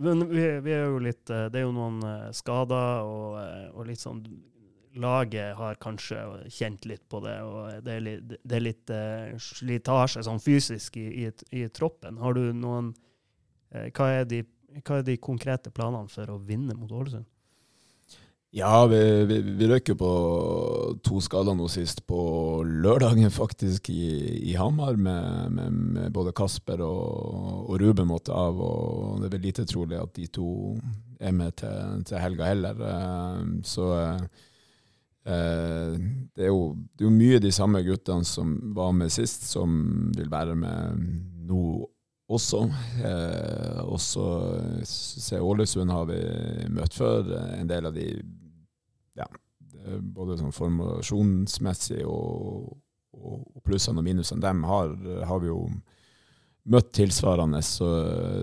Men 0.00 0.22
vi, 0.28 0.44
vi, 0.64 0.72
er 0.72 0.86
jo 0.86 1.00
litt 1.02 1.30
eh, 1.30 1.48
Det 1.50 1.60
er 1.60 1.66
jo 1.66 1.74
noen 1.74 1.98
eh, 2.06 2.28
skader, 2.36 3.02
og, 3.04 3.36
eh, 3.42 3.66
og, 3.74 3.84
litt 3.88 4.00
sånn 4.00 4.22
Laget 4.98 5.54
har 5.54 5.76
kanskje 5.78 6.18
kjent 6.50 6.86
litt 6.90 7.04
på 7.08 7.20
det, 7.22 7.36
og 7.46 7.84
det 7.86 7.92
er 7.94 8.00
litt, 8.02 8.32
det 8.42 8.56
er 8.56 8.64
litt 8.64 8.92
slitasje 9.38 10.24
sånn 10.26 10.42
fysisk 10.42 10.96
i, 10.98 11.06
i, 11.26 11.28
i, 11.54 11.68
troppen. 11.70 12.18
Har 12.18 12.34
du 12.34 12.48
noen 12.56 12.90
hva 13.70 14.08
er, 14.10 14.24
de, 14.26 14.40
hva 14.80 14.98
er 14.98 15.04
de 15.06 15.14
konkrete 15.22 15.70
planene 15.70 16.10
for 16.10 16.32
å 16.34 16.40
vinne 16.42 16.74
mot 16.74 16.90
Ålesund? 16.90 17.28
Ja, 18.52 18.86
vi, 18.86 19.24
vi, 19.24 19.36
vi 19.40 19.66
røyker 19.70 19.94
på 19.94 20.08
to 21.06 21.20
skader 21.22 21.54
nå 21.54 21.68
sist 21.70 22.02
på 22.10 22.18
lørdagen, 22.66 23.30
faktisk, 23.30 23.92
i, 23.94 24.08
i 24.50 24.56
Hamar, 24.58 24.96
med, 24.98 25.52
med, 25.54 25.76
med, 25.94 26.08
både 26.10 26.34
Kasper 26.34 26.82
og, 26.82 27.68
og 27.70 27.78
Ruben 27.78 28.10
måtte 28.10 28.34
av. 28.34 28.58
og 28.58 29.20
Det 29.22 29.28
er 29.28 29.34
vel 29.36 29.46
lite 29.46 29.66
trolig 29.70 30.00
at 30.00 30.16
de 30.18 30.26
to 30.34 30.50
er 31.22 31.36
med 31.36 31.60
til, 31.62 32.02
til 32.10 32.18
helga 32.18 32.50
heller. 32.50 32.82
Eh, 32.90 33.46
så 33.70 33.86
eh, 34.00 34.26
det, 35.24 36.42
er 36.42 36.48
jo, 36.48 36.74
det 36.96 37.04
er 37.04 37.06
jo 37.06 37.12
mye 37.12 37.40
de 37.42 37.50
samme 37.52 37.82
guttene 37.84 38.24
som 38.24 38.54
var 38.74 38.94
med 38.96 39.12
sist, 39.12 39.44
som 39.50 39.74
vil 40.16 40.30
være 40.32 40.54
med 40.58 41.02
nå 41.50 41.64
også. 42.30 42.62
Eh, 43.04 43.80
også 43.84 44.24
ser 44.86 45.44
Ålesund 45.44 45.92
har 45.92 46.06
vi 46.08 46.20
møtt 46.72 46.96
før. 46.96 47.34
En 47.58 47.68
del 47.70 47.90
av 47.90 47.96
de 47.96 48.06
ja, 49.18 49.26
både 50.00 50.38
sånn 50.40 50.54
formasjonsmessig 50.54 52.02
og, 52.06 52.70
og, 53.16 53.40
og 53.42 53.64
plussene 53.66 54.00
og 54.00 54.06
minusene 54.06 54.42
dem 54.44 54.64
har, 54.68 54.94
har, 55.26 55.42
vi 55.42 55.50
jo 55.50 55.64
møtt 56.70 56.92
tilsvarende, 56.94 57.62
så, 57.64 57.88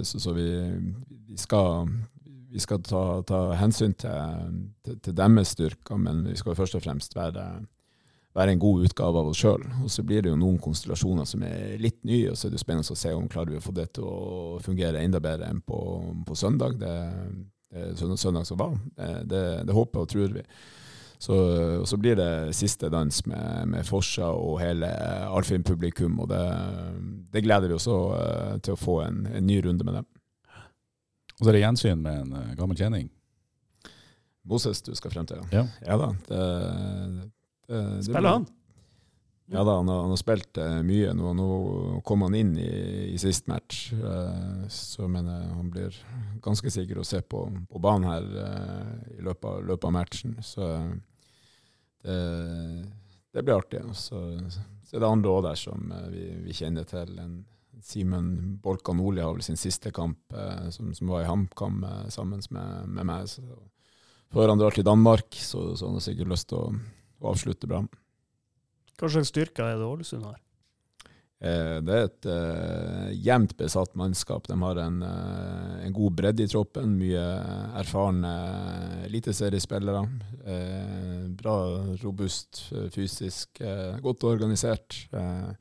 så, 0.04 0.20
så 0.20 0.34
vi, 0.36 0.50
vi, 1.30 1.38
skal, 1.40 1.88
vi 2.51 2.62
skal 2.63 2.83
ta, 2.86 3.01
ta 3.27 3.41
hensyn 3.60 3.95
til, 3.99 4.62
til, 4.86 4.99
til, 5.03 5.15
deres 5.17 5.55
styrker, 5.55 5.99
men 5.99 6.23
vi 6.29 6.38
skal 6.39 6.55
først 6.55 6.77
og 6.79 6.86
fremst 6.86 7.15
være, 7.17 7.43
være 8.38 8.55
en 8.55 8.62
god 8.62 8.88
utgave 8.88 9.19
av 9.19 9.31
oss 9.31 9.41
sjøl. 9.43 9.65
Og 9.83 9.91
så 9.91 10.05
blir 10.07 10.23
det 10.23 10.31
jo 10.31 10.39
noen 10.39 10.60
konstellasjoner 10.63 11.27
som 11.27 11.43
er 11.47 11.75
litt 11.81 11.99
nye, 12.07 12.31
og 12.31 12.39
så 12.39 12.47
er 12.47 12.55
det 12.55 12.63
spennende 12.63 12.95
å 12.95 12.99
se 13.03 13.13
om 13.15 13.27
klarer 13.31 13.55
vi 13.55 13.62
å 13.62 13.67
få 13.67 13.75
det 13.75 13.89
til 13.97 14.07
å 14.07 14.57
fungere 14.63 15.03
enda 15.03 15.21
bedre 15.23 15.51
enn 15.51 15.62
på, 15.65 15.79
på 16.27 16.39
søndag. 16.39 16.79
Det, 16.79 16.95
søndag 17.95 18.45
som 18.47 18.57
var. 18.57 18.77
Det, 18.95 19.13
det, 19.23 19.45
det, 19.67 19.73
håper 19.73 20.03
og 20.03 20.10
tror 20.10 20.36
vi. 20.39 20.43
Så, 21.19 21.33
og 21.81 21.88
så 21.89 21.97
blir 21.97 22.15
det 22.15 22.53
siste 22.53 22.91
dans 22.93 23.25
med, 23.25 23.67
med 23.67 23.86
Forsa 23.86 24.29
og 24.38 24.60
hele 24.62 24.89
Alfheim-publikum, 25.33 26.19
og 26.21 26.29
det, 26.29 26.43
det, 27.33 27.41
gleder 27.41 27.71
vi 27.71 27.77
oss 27.77 27.88
uh, 27.89 28.60
til 28.62 28.75
å 28.75 28.79
få 28.79 28.99
en, 29.07 29.23
en, 29.31 29.47
ny 29.47 29.57
runde 29.65 29.88
med 29.88 29.97
dem. 29.97 30.07
Og 31.38 31.45
så 31.45 31.52
er 31.52 31.58
det 31.58 31.63
gjensyn 31.63 32.02
med 32.02 32.21
en 32.23 32.36
uh, 32.36 32.54
gammel 32.58 32.78
kjenning. 32.80 33.10
Moses 34.47 34.82
du 34.82 34.93
skal 34.97 35.13
frem 35.13 35.28
til? 35.30 35.41
Ja, 35.54 35.67
ja 35.86 35.97
da. 36.00 36.13
Det, 36.28 36.43
Spiller 38.08 38.38
han? 38.38 38.47
Ja 39.52 39.63
da, 39.63 39.78
han 39.80 39.88
har, 39.91 40.02
han 40.06 40.12
har 40.12 40.19
spilt 40.19 40.58
uh, 40.60 40.80
mye. 40.88 41.12
Nå, 41.15 41.34
nå, 41.38 41.50
kom 42.08 42.26
han 42.26 42.36
inn 42.36 42.56
i, 42.60 42.71
i 43.13 43.17
sist 43.21 43.47
match, 43.52 43.91
uh, 43.95 44.63
så 44.71 45.08
mener 45.12 45.36
jeg 45.36 45.58
han 45.60 45.69
blir 45.71 46.00
ganske 46.43 46.71
sikker 46.73 47.00
å 47.00 47.06
se 47.08 47.21
på, 47.21 47.43
på 47.69 47.84
banen 47.84 48.08
her 48.10 48.26
i 49.17 49.21
løpet 49.21 49.50
av, 49.52 49.62
løpet 49.67 49.88
av, 49.88 49.93
matchen. 49.95 50.38
Så 50.43 50.71
det, 52.08 52.17
det, 53.36 53.43
blir 53.43 53.58
artig. 53.60 53.84
Så, 54.00 54.23
så 54.88 54.97
er 54.97 55.04
det 55.04 55.12
andre 55.12 55.32
òg 55.36 55.45
der 55.47 55.60
som 55.60 55.91
vi, 56.12 56.26
vi, 56.47 56.56
kjenner 56.56 56.88
til. 56.88 57.13
En, 57.19 57.39
Simen 57.86 58.58
Bolka 58.63 58.94
Nordli 58.96 59.22
har 59.22 59.36
vel 59.36 59.46
sin 59.46 59.60
siste 59.60 59.92
kamp, 59.96 60.34
som, 60.74 60.94
som, 60.96 61.12
var 61.12 61.24
i 61.24 61.30
HamKam 61.30 61.84
sammen 62.13 62.42
med, 62.54 62.90
med 62.90 63.08
meg. 63.10 63.30
Så, 63.32 63.44
før 64.34 64.52
han 64.52 64.60
drar 64.60 64.76
til 64.76 64.86
Danmark, 64.88 65.30
så, 65.38 65.70
så 65.78 65.88
han 65.88 66.00
har 66.00 66.06
sikkert 66.06 66.34
lyst 66.34 66.50
til 66.52 66.60
å, 66.60 66.74
å 67.22 67.32
avslutte 67.32 67.70
bra. 67.70 67.84
Hva 68.98 69.10
slags 69.13 69.30
styrker 69.30 69.68
er 69.68 69.78
det 69.78 69.88
Ålesund 69.88 70.26
har? 70.26 70.40
Eh, 71.38 71.78
det 71.86 71.94
er 71.94 72.08
et 72.08 72.28
eh, 72.34 73.10
jevnt 73.28 73.54
besatt 73.60 73.94
mannskap. 74.00 74.48
De 74.50 74.58
har 74.58 74.80
en, 74.82 75.02
eh, 75.06 75.74
en, 75.86 75.94
god 75.94 76.16
bredde 76.18 76.48
i 76.48 76.50
troppen. 76.50 76.96
Mye 76.98 77.26
erfarne 77.78 78.34
eliteseriespillere. 79.06 80.02
Eh, 80.42 81.28
bra, 81.38 81.58
robust 82.02 82.63
fysisk. 82.94 83.62
godt 84.02 84.26
organisert. 84.26 85.04
Uh, 85.13 85.54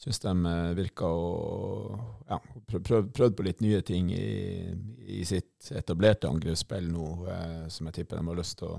Syns 0.00 0.22
de 0.22 0.32
virka 0.78 1.04
å 1.04 1.98
ja, 2.30 2.38
prøvd 2.72 3.10
prøv 3.12 3.34
på 3.36 3.44
litt 3.44 3.60
nye 3.60 3.82
ting 3.84 4.08
i, 4.14 4.72
i 5.20 5.20
sitt 5.28 5.68
etablerte 5.76 6.30
angrepsspill 6.30 6.88
nå, 6.88 7.08
som 7.68 7.90
jeg 7.90 7.98
tipper 7.98 8.16
de 8.16 8.30
har 8.30 8.38
lyst 8.38 8.56
til 8.62 8.72
å 8.72 8.78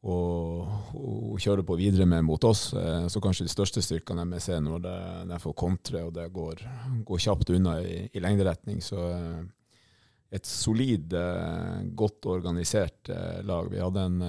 og, 0.00 0.68
og 0.96 1.40
kjøre 1.40 1.64
på 1.66 1.76
videre 1.76 2.06
med 2.08 2.24
mot 2.24 2.44
oss. 2.48 2.70
Eh, 2.72 3.06
så 3.12 3.20
kanskje 3.20 3.46
de 3.46 3.52
største 3.52 3.82
styrkene 3.84 4.24
vi 4.32 4.40
ser 4.42 4.62
når 4.64 4.84
de, 4.86 4.98
de 5.32 5.40
får 5.42 5.56
kontre 5.60 6.04
og 6.06 6.14
det 6.16 6.28
går, 6.32 6.62
går 7.06 7.24
kjapt 7.26 7.52
unna 7.56 7.78
i, 7.84 8.04
i, 8.08 8.22
lengderetning. 8.22 8.80
Så 8.84 9.02
eh, 9.12 9.42
et 10.32 10.46
solid, 10.46 11.12
eh, 11.12 11.82
godt 11.98 12.30
organisert 12.32 13.12
lag. 13.44 13.68
Vi 13.72 13.82
hadde 13.82 14.06
en, 14.08 14.22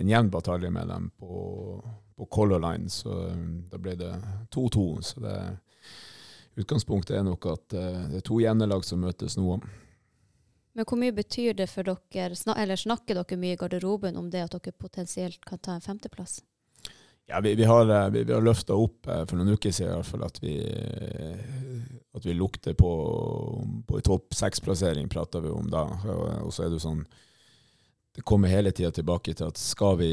en 0.00 0.10
jevn 0.10 0.32
batalje 0.34 0.72
med 0.72 0.90
dem 0.90 1.10
på, 1.20 1.44
på 2.16 2.26
Color 2.30 2.62
Line, 2.62 2.90
så 2.90 3.14
da 3.70 3.80
ble 3.80 3.96
det 3.98 4.10
2-2. 4.54 4.84
Så 5.02 5.22
det, 5.24 5.38
utgangspunktet 6.62 7.16
er 7.18 7.24
nok 7.26 7.48
at 7.50 7.74
det 7.74 8.20
er 8.20 8.26
to 8.26 8.38
gjennelag 8.42 8.84
som 8.86 9.02
møtes 9.02 9.34
nå. 9.40 9.58
Men 10.74 10.86
hvor 10.90 10.98
mye 10.98 11.14
betyr 11.14 11.54
det 11.54 11.68
for 11.70 11.86
dere, 11.86 12.34
eller 12.54 12.78
snakker 12.78 13.18
dere 13.18 13.38
mye 13.38 13.54
i 13.54 13.58
garderoben 13.58 14.18
om 14.18 14.30
det 14.30 14.42
at 14.46 14.56
dere 14.56 14.74
potensielt 14.74 15.44
kan 15.46 15.62
ta 15.62 15.76
en 15.76 15.84
femteplass? 15.84 16.40
Ja, 17.26 17.40
vi, 17.40 17.54
vi 17.54 17.64
har, 17.64 17.88
eh, 17.88 18.10
vi, 18.10 18.24
vi 18.24 18.32
har 18.32 18.42
løfta 18.42 18.74
opp 18.74 19.06
eh, 19.06 19.22
for 19.24 19.38
noen 19.38 19.54
uker 19.54 19.72
siden 19.72 19.94
i 19.94 19.96
hvert 19.96 20.10
fall 20.10 20.24
at 20.26 20.40
vi, 20.42 20.56
at 22.14 22.26
vi 22.26 22.34
lukter 22.36 22.74
på, 22.76 22.90
på 23.86 24.00
en 24.00 24.04
topp 24.04 24.34
seks-plassering, 24.36 25.08
prater 25.08 25.40
vi 25.40 25.52
om 25.54 25.70
da. 25.72 25.86
Og, 26.42 26.50
så 26.52 26.66
er 26.66 26.74
det 26.74 26.82
sånn 26.84 27.04
Det 28.14 28.26
kommer 28.26 28.52
hele 28.52 28.74
tida 28.74 28.90
tilbake 28.92 29.32
til 29.34 29.48
at 29.48 29.58
skal 29.58 29.96
vi 30.02 30.10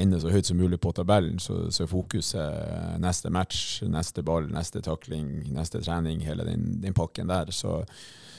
ende 0.00 0.18
så 0.20 0.32
høyt 0.32 0.48
som 0.48 0.58
mulig 0.58 0.80
på 0.82 0.92
tabellen, 0.96 1.38
så, 1.42 1.70
så 1.74 1.86
fokuset 1.90 2.98
neste 3.02 3.30
match, 3.32 3.82
neste 3.86 4.24
ball, 4.26 4.50
neste 4.52 4.82
takling, 4.84 5.44
neste 5.54 5.80
trening, 5.84 6.22
hele 6.26 6.46
den, 6.48 6.74
den 6.82 6.96
pakken 6.96 7.30
der. 7.30 7.52
Så 7.54 7.82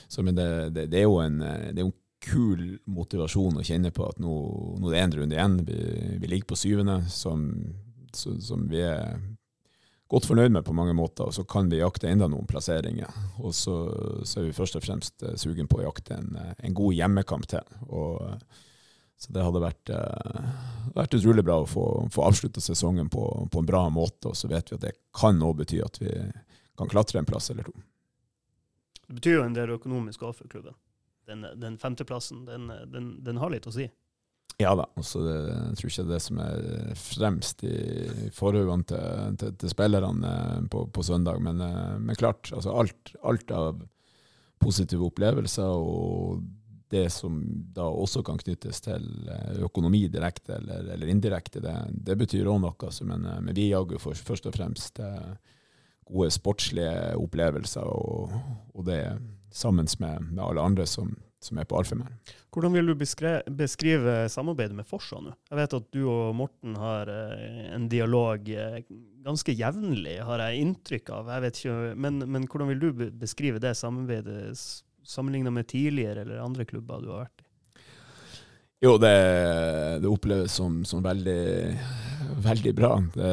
så, 0.08 0.22
men 0.22 0.34
det, 0.34 0.70
det, 0.70 0.86
det, 0.86 0.98
er 0.98 1.08
jo 1.08 1.20
en, 1.22 1.40
det 1.40 1.80
er 1.80 1.86
en 1.86 1.94
kul 2.26 2.76
motivasjon 2.90 3.60
å 3.60 3.64
kjenne 3.66 3.92
på 3.94 4.06
at 4.06 4.20
nå, 4.22 4.34
nå 4.80 4.90
er 4.90 4.94
det 4.94 5.02
én 5.02 5.16
runde 5.20 5.38
igjen. 5.38 5.56
Vi, 5.66 5.80
vi, 6.20 6.30
ligger 6.30 6.52
på 6.52 6.58
syvende, 6.58 7.00
som, 7.12 7.48
som, 8.14 8.66
vi 8.70 8.82
er 8.86 9.18
godt 10.10 10.28
fornøyd 10.30 10.54
med 10.54 10.66
på 10.66 10.74
mange 10.76 10.94
måter. 10.96 11.26
Og 11.26 11.34
så 11.34 11.46
kan 11.48 11.70
vi 11.72 11.82
jakte 11.82 12.10
enda 12.10 12.30
noen 12.30 12.48
plasseringer. 12.48 13.10
Og 13.42 13.54
så, 13.54 13.76
så 14.22 14.40
er 14.40 14.48
vi 14.48 14.56
først 14.56 14.78
og 14.78 14.86
fremst 14.86 15.26
eh, 15.26 15.36
sugen 15.40 15.70
på 15.70 15.82
å 15.82 15.88
jakte 15.88 16.20
en, 16.20 16.38
en 16.56 16.78
god 16.78 16.98
hjemmekamp 17.00 17.50
til. 17.50 17.76
Og, 17.88 18.22
så 19.16 19.32
det 19.32 19.44
hadde 19.44 19.62
vært, 19.64 19.90
uh, 19.90 20.48
vært 20.96 21.14
utrolig 21.16 21.44
bra 21.46 21.62
å 21.62 21.68
få, 21.68 21.84
få 22.12 22.26
avslutta 22.28 22.60
sesongen 22.60 23.08
på, 23.12 23.24
på, 23.52 23.62
en 23.62 23.68
bra 23.68 23.86
måte. 23.92 24.28
Og 24.28 24.36
så 24.36 24.50
vet 24.52 24.70
vi 24.70 24.76
at 24.76 24.84
det 24.84 24.96
kan 25.16 25.40
òg 25.42 25.62
bety 25.62 25.80
at 25.84 25.96
vi 26.02 26.12
kan 26.76 26.90
klatre 26.92 27.22
en 27.22 27.28
plass 27.28 27.48
eller 27.50 27.68
to. 27.68 27.72
Det 29.06 29.16
betyr 29.20 29.38
jo 29.38 29.46
en 29.46 29.56
del 29.56 29.72
økonomisk 29.76 30.26
òg 30.26 30.34
for 30.36 30.50
klubben. 30.52 30.76
Den, 31.26 31.46
den 31.58 31.78
femteplassen, 31.78 32.44
den, 32.46 32.68
den, 32.92 33.14
den, 33.24 33.40
har 33.42 33.50
litt 33.50 33.66
å 33.66 33.74
si. 33.74 33.88
Ja 34.60 34.74
da. 34.78 34.86
Også 35.00 35.20
det, 35.24 35.36
jeg 35.50 35.78
tror 35.78 35.90
ikke 35.90 36.04
det 36.04 36.06
er 36.06 36.12
det 36.12 36.24
som 36.26 36.38
er 36.42 37.00
fremst 37.00 37.64
i 37.66 37.76
forholdene 38.36 38.86
til, 38.88 39.34
til, 39.40 39.56
til, 39.60 39.72
spillerne 39.72 40.30
eh, 40.32 40.60
på, 40.72 40.86
på 40.92 41.04
søndag. 41.06 41.40
Men, 41.44 41.60
eh, 41.64 41.96
men 41.98 42.18
klart, 42.20 42.52
altså 42.54 42.76
alt, 42.78 43.12
alt, 43.26 43.52
av 43.52 43.82
positive 44.62 45.08
opplevelser 45.10 45.66
og 45.66 46.46
det 46.88 47.10
som 47.10 47.40
da 47.74 47.86
også 47.90 48.22
kan 48.26 48.38
knyttes 48.38 48.80
til 48.84 49.06
eh, 49.30 49.58
økonomi 49.66 50.04
direkte 50.12 50.56
eller, 50.60 50.92
eller 50.94 51.10
indirekte, 51.10 51.62
det, 51.64 51.74
det 51.90 52.18
betyr 52.18 52.46
òg 52.50 52.62
noe. 52.62 52.90
Så, 52.94 53.06
men, 53.08 53.26
eh, 53.26 53.42
men 53.42 53.56
vi 53.56 53.70
jager 53.72 54.02
for, 54.02 54.14
først 54.14 54.46
og 54.46 54.54
fremst 54.56 55.02
eh, 55.02 55.34
gode 56.06 56.30
sportslige 56.34 57.16
opplevelser, 57.18 57.86
og, 57.90 58.36
og 58.74 58.86
det 58.86 59.00
sammen 59.50 59.88
med, 59.98 60.28
med 60.30 60.42
alle 60.44 60.62
andre 60.62 60.86
som, 60.86 61.10
som 61.42 61.58
er 61.58 61.66
på 61.66 61.80
Alfheim. 61.80 62.04
Hvordan 62.54 62.76
vil 62.76 62.92
du 62.92 62.94
beskre 62.98 63.40
beskrive 63.50 64.14
samarbeidet 64.32 64.76
med 64.78 64.86
Forsa 64.86 65.18
nå? 65.20 65.34
Jeg 65.50 65.58
vet 65.58 65.76
at 65.80 65.90
du 65.92 66.00
og 66.06 66.36
Morten 66.38 66.78
har 66.78 67.10
en 67.10 67.88
dialog 67.90 68.46
ganske 69.26 69.52
jevnlig, 69.58 70.20
har 70.24 70.44
jeg 70.44 70.62
inntrykk 70.62 71.12
av. 71.18 71.32
Jeg 71.34 71.44
vet 71.44 71.60
ikke, 71.60 71.76
men, 72.06 72.22
men 72.30 72.46
hvordan 72.46 72.70
vil 72.70 72.84
du 72.84 73.06
beskrive 73.18 73.60
det 73.62 73.74
samarbeidet 73.76 74.54
s- 75.06 75.12
sammenlignet 75.14 75.54
med 75.54 75.66
tidligere 75.70 76.20
eller 76.26 76.42
andre 76.42 76.64
klubber 76.68 77.00
du 77.02 77.12
har 77.14 77.22
vært 77.26 77.42
i? 77.42 77.46
Jo, 78.84 78.98
det, 79.00 79.08
det 80.02 80.08
oppleves 80.10 80.52
som, 80.52 80.82
som 80.84 81.00
veldig, 81.02 81.78
veldig 82.44 82.72
bra, 82.76 82.90
det, 83.14 83.30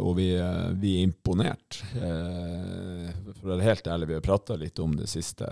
og 0.00 0.14
vi, 0.16 0.30
eh, 0.40 0.70
vi 0.80 0.94
er 0.96 1.04
imponert. 1.10 1.82
Eh, 1.92 3.10
For 3.34 3.44
å 3.44 3.50
være 3.52 3.66
helt 3.68 3.90
ærlig, 3.92 4.08
vi 4.08 4.16
har 4.16 4.24
prata 4.24 4.56
litt 4.56 4.80
om 4.80 4.96
det 4.96 5.10
siste, 5.12 5.44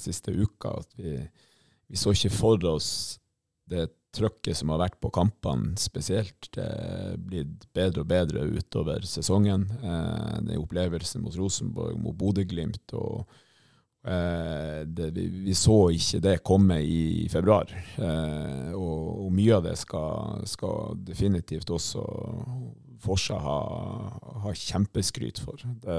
siste 0.00 0.30
uka, 0.38 0.70
at 0.84 0.94
vi, 1.00 1.16
vi 1.90 1.98
så 1.98 2.14
ikke 2.14 2.30
for 2.30 2.62
oss 2.70 3.18
det 3.66 3.88
trøkket 4.14 4.54
som 4.54 4.70
har 4.70 4.78
vært 4.84 5.00
på 5.02 5.10
kampene 5.10 5.74
spesielt. 5.80 6.46
Det 6.54 6.62
er 6.62 7.16
blitt 7.18 7.66
bedre 7.74 8.04
og 8.04 8.10
bedre 8.14 8.44
utover 8.54 9.02
sesongen. 9.02 9.66
Det 9.82 10.52
Den 10.52 10.60
opplevelsen 10.62 11.24
mot 11.26 11.34
Rosenborg, 11.34 11.98
mot 11.98 12.14
Bodø-Glimt 12.22 12.94
og 12.94 13.26
Eh, 13.26 13.43
det, 14.04 15.10
vi, 15.16 15.28
vi 15.46 15.54
så 15.56 15.78
ikke 15.96 16.20
det 16.20 16.34
komme 16.44 16.76
i 16.84 17.24
februar. 17.32 17.70
Eh, 17.96 18.72
og, 18.76 19.24
og 19.24 19.30
mye 19.32 19.56
av 19.56 19.64
det 19.64 19.78
skal, 19.80 20.44
skal 20.48 20.98
definitivt 21.06 21.72
også 21.72 22.04
Forsa 23.04 23.36
ha, 23.40 23.58
ha 24.44 24.52
kjempeskryt 24.56 25.40
for. 25.44 25.60
Det, 25.82 25.96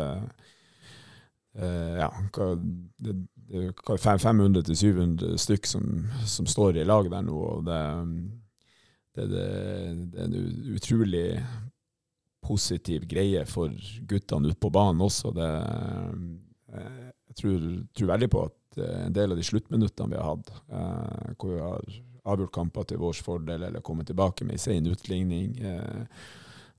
eh, 1.57 1.99
ja, 2.01 2.09
det, 2.97 3.13
det 3.49 3.61
er 3.61 3.73
hva, 3.85 3.97
fem- 4.01 4.21
500-700 4.21 5.35
stykk 5.41 5.69
som, 5.69 5.91
som 6.29 6.49
står 6.49 6.81
i 6.81 6.87
lag 6.87 7.09
der 7.13 7.25
nå. 7.25 7.35
og 7.57 7.67
det, 7.67 7.81
det, 9.17 9.45
er 9.45 10.25
en 10.25 10.39
utrolig 10.73 11.27
positiv 12.45 13.05
greie 13.09 13.45
for 13.49 13.73
guttene 14.05 14.51
ute 14.51 14.61
på 14.61 14.73
banen 14.73 15.01
også. 15.05 15.33
Det, 15.33 15.53
eh, 15.61 16.44
jeg 17.35 17.41
tror, 17.41 17.67
tror 17.93 18.11
veldig 18.13 18.29
på 18.31 18.43
at 18.47 18.79
eh, 18.79 19.05
en 19.05 19.15
del 19.15 19.33
av 19.33 19.39
de 19.39 19.43
sluttminuttene 19.45 20.13
vi 20.13 20.19
har 20.21 20.31
hatt, 20.31 20.51
eh, 20.71 21.35
hvor 21.35 21.51
vi 21.51 21.61
har 21.61 21.99
avgjort 22.25 22.55
kamper 22.55 22.87
til 22.89 23.01
vår 23.03 23.21
fordel 23.25 23.67
eller 23.67 23.85
kommet 23.85 24.07
tilbake 24.09 24.47
med 24.47 24.57
en 24.57 24.63
sen 24.65 24.87
utligning, 24.89 25.59
eh, 25.59 26.25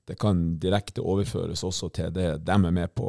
det 0.07 0.15
kan 0.19 0.39
direkte 0.59 1.03
overføres 1.03 1.65
også 1.67 1.89
til 1.91 2.13
det 2.15 2.29
de 2.47 2.53
er 2.55 2.71
med 2.71 2.93
på, 2.95 3.07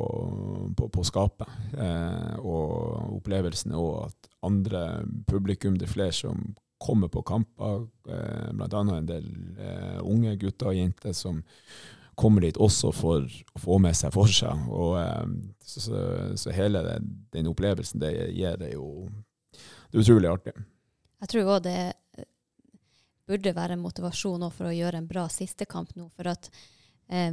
på, 0.76 0.88
på 0.90 1.02
å 1.02 1.06
skape. 1.06 1.46
Eh, 1.78 2.38
og 2.42 3.20
opplevelsen 3.20 3.74
er 3.74 3.82
òg 3.82 4.08
at 4.08 4.30
andre 4.46 4.82
publikum, 5.30 5.78
det 5.78 5.86
er 5.86 5.92
flere 5.92 6.16
som 6.16 6.42
kommer 6.82 7.10
på 7.10 7.22
kamper, 7.26 7.86
eh, 8.10 8.50
bl.a. 8.54 8.82
en 8.82 9.06
del 9.06 9.30
eh, 9.58 10.00
unge 10.02 10.34
gutter 10.42 10.72
og 10.72 10.78
jenter 10.78 11.14
som 11.14 11.40
kommer 12.18 12.42
dit 12.44 12.58
også 12.58 12.90
for 12.96 13.24
å 13.24 13.62
få 13.62 13.78
med 13.82 13.96
seg 13.96 14.12
for 14.14 14.30
seg. 14.32 14.66
Og, 14.68 14.98
eh, 15.00 15.24
så, 15.64 15.84
så, 15.86 16.02
så 16.40 16.54
hele 16.56 16.82
det, 16.86 16.98
den 17.36 17.50
opplevelsen 17.50 18.02
det 18.02 18.12
gir, 18.34 18.58
det 18.60 18.74
jo 18.74 19.06
det 19.88 19.96
er 19.96 20.04
utrolig 20.04 20.28
artig. 20.28 20.52
Jeg 21.22 21.30
tror 21.32 21.52
òg 21.54 21.62
det 21.64 21.78
eh, 22.18 22.26
burde 23.28 23.54
være 23.56 23.76
en 23.76 23.84
motivasjon 23.84 24.44
for 24.52 24.68
å 24.68 24.74
gjøre 24.74 25.00
en 25.00 25.08
bra 25.08 25.24
sistekamp 25.32 25.94
nå. 25.96 26.08
For 26.16 26.28
at 26.30 26.50
eh, 27.08 27.32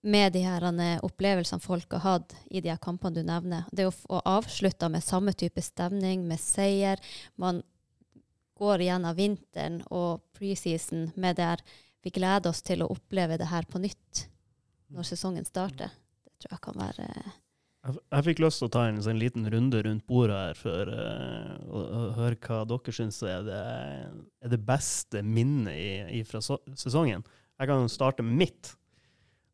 med 0.00 0.32
de 0.36 0.44
her 0.44 0.66
eh, 0.70 1.00
opplevelsene 1.06 1.64
folk 1.64 1.96
har 1.96 2.04
hatt 2.04 2.36
i 2.50 2.60
de 2.60 2.72
her 2.72 2.80
kampene 2.82 3.20
du 3.20 3.26
nevner, 3.26 3.66
det 3.72 3.88
å 3.88 3.94
få 3.94 4.20
avslutta 4.24 4.90
med 4.92 5.04
samme 5.04 5.32
type 5.32 5.62
stemning, 5.64 6.26
med 6.28 6.40
seier 6.40 7.00
Man 7.36 7.62
går 8.60 8.84
igjennom 8.84 9.16
vinteren 9.16 9.80
og 9.88 10.20
preseason 10.36 11.10
med 11.16 11.38
det 11.40 11.46
her 11.48 11.62
Vi 12.00 12.12
gleder 12.14 12.50
oss 12.50 12.62
til 12.64 12.82
å 12.84 12.88
oppleve 12.92 13.36
det 13.40 13.50
her 13.50 13.66
på 13.68 13.80
nytt 13.82 14.26
når 14.90 15.06
sesongen 15.10 15.46
starter. 15.46 15.92
Det 16.24 16.32
tror 16.40 16.56
jeg 16.56 16.64
kan 16.64 16.80
være 16.80 17.06
Jeg, 17.10 17.96
jeg 17.96 18.26
fikk 18.26 18.40
lyst 18.42 18.60
til 18.60 18.68
å 18.68 18.72
ta 18.72 18.86
en 18.88 19.00
en, 19.00 19.20
liten 19.20 19.48
runde 19.52 19.82
rundt 19.84 20.06
bordet 20.08 20.38
her 20.38 20.58
for 20.58 20.90
uh, 20.92 21.56
å, 21.68 21.80
å 21.80 22.00
høre 22.18 22.40
hva 22.46 22.62
dere 22.68 22.94
syns 22.96 23.22
er 23.22 23.44
det, 23.46 23.60
er 24.40 24.52
det 24.52 24.60
beste 24.64 25.22
minnet 25.22 25.76
i, 25.76 26.20
i 26.20 26.24
fra 26.24 26.42
so 26.44 26.58
sesongen. 26.76 27.24
Jeg 27.60 27.68
kan 27.68 27.84
jo 27.84 27.92
starte 27.92 28.24
med 28.24 28.38
mitt. 28.40 28.72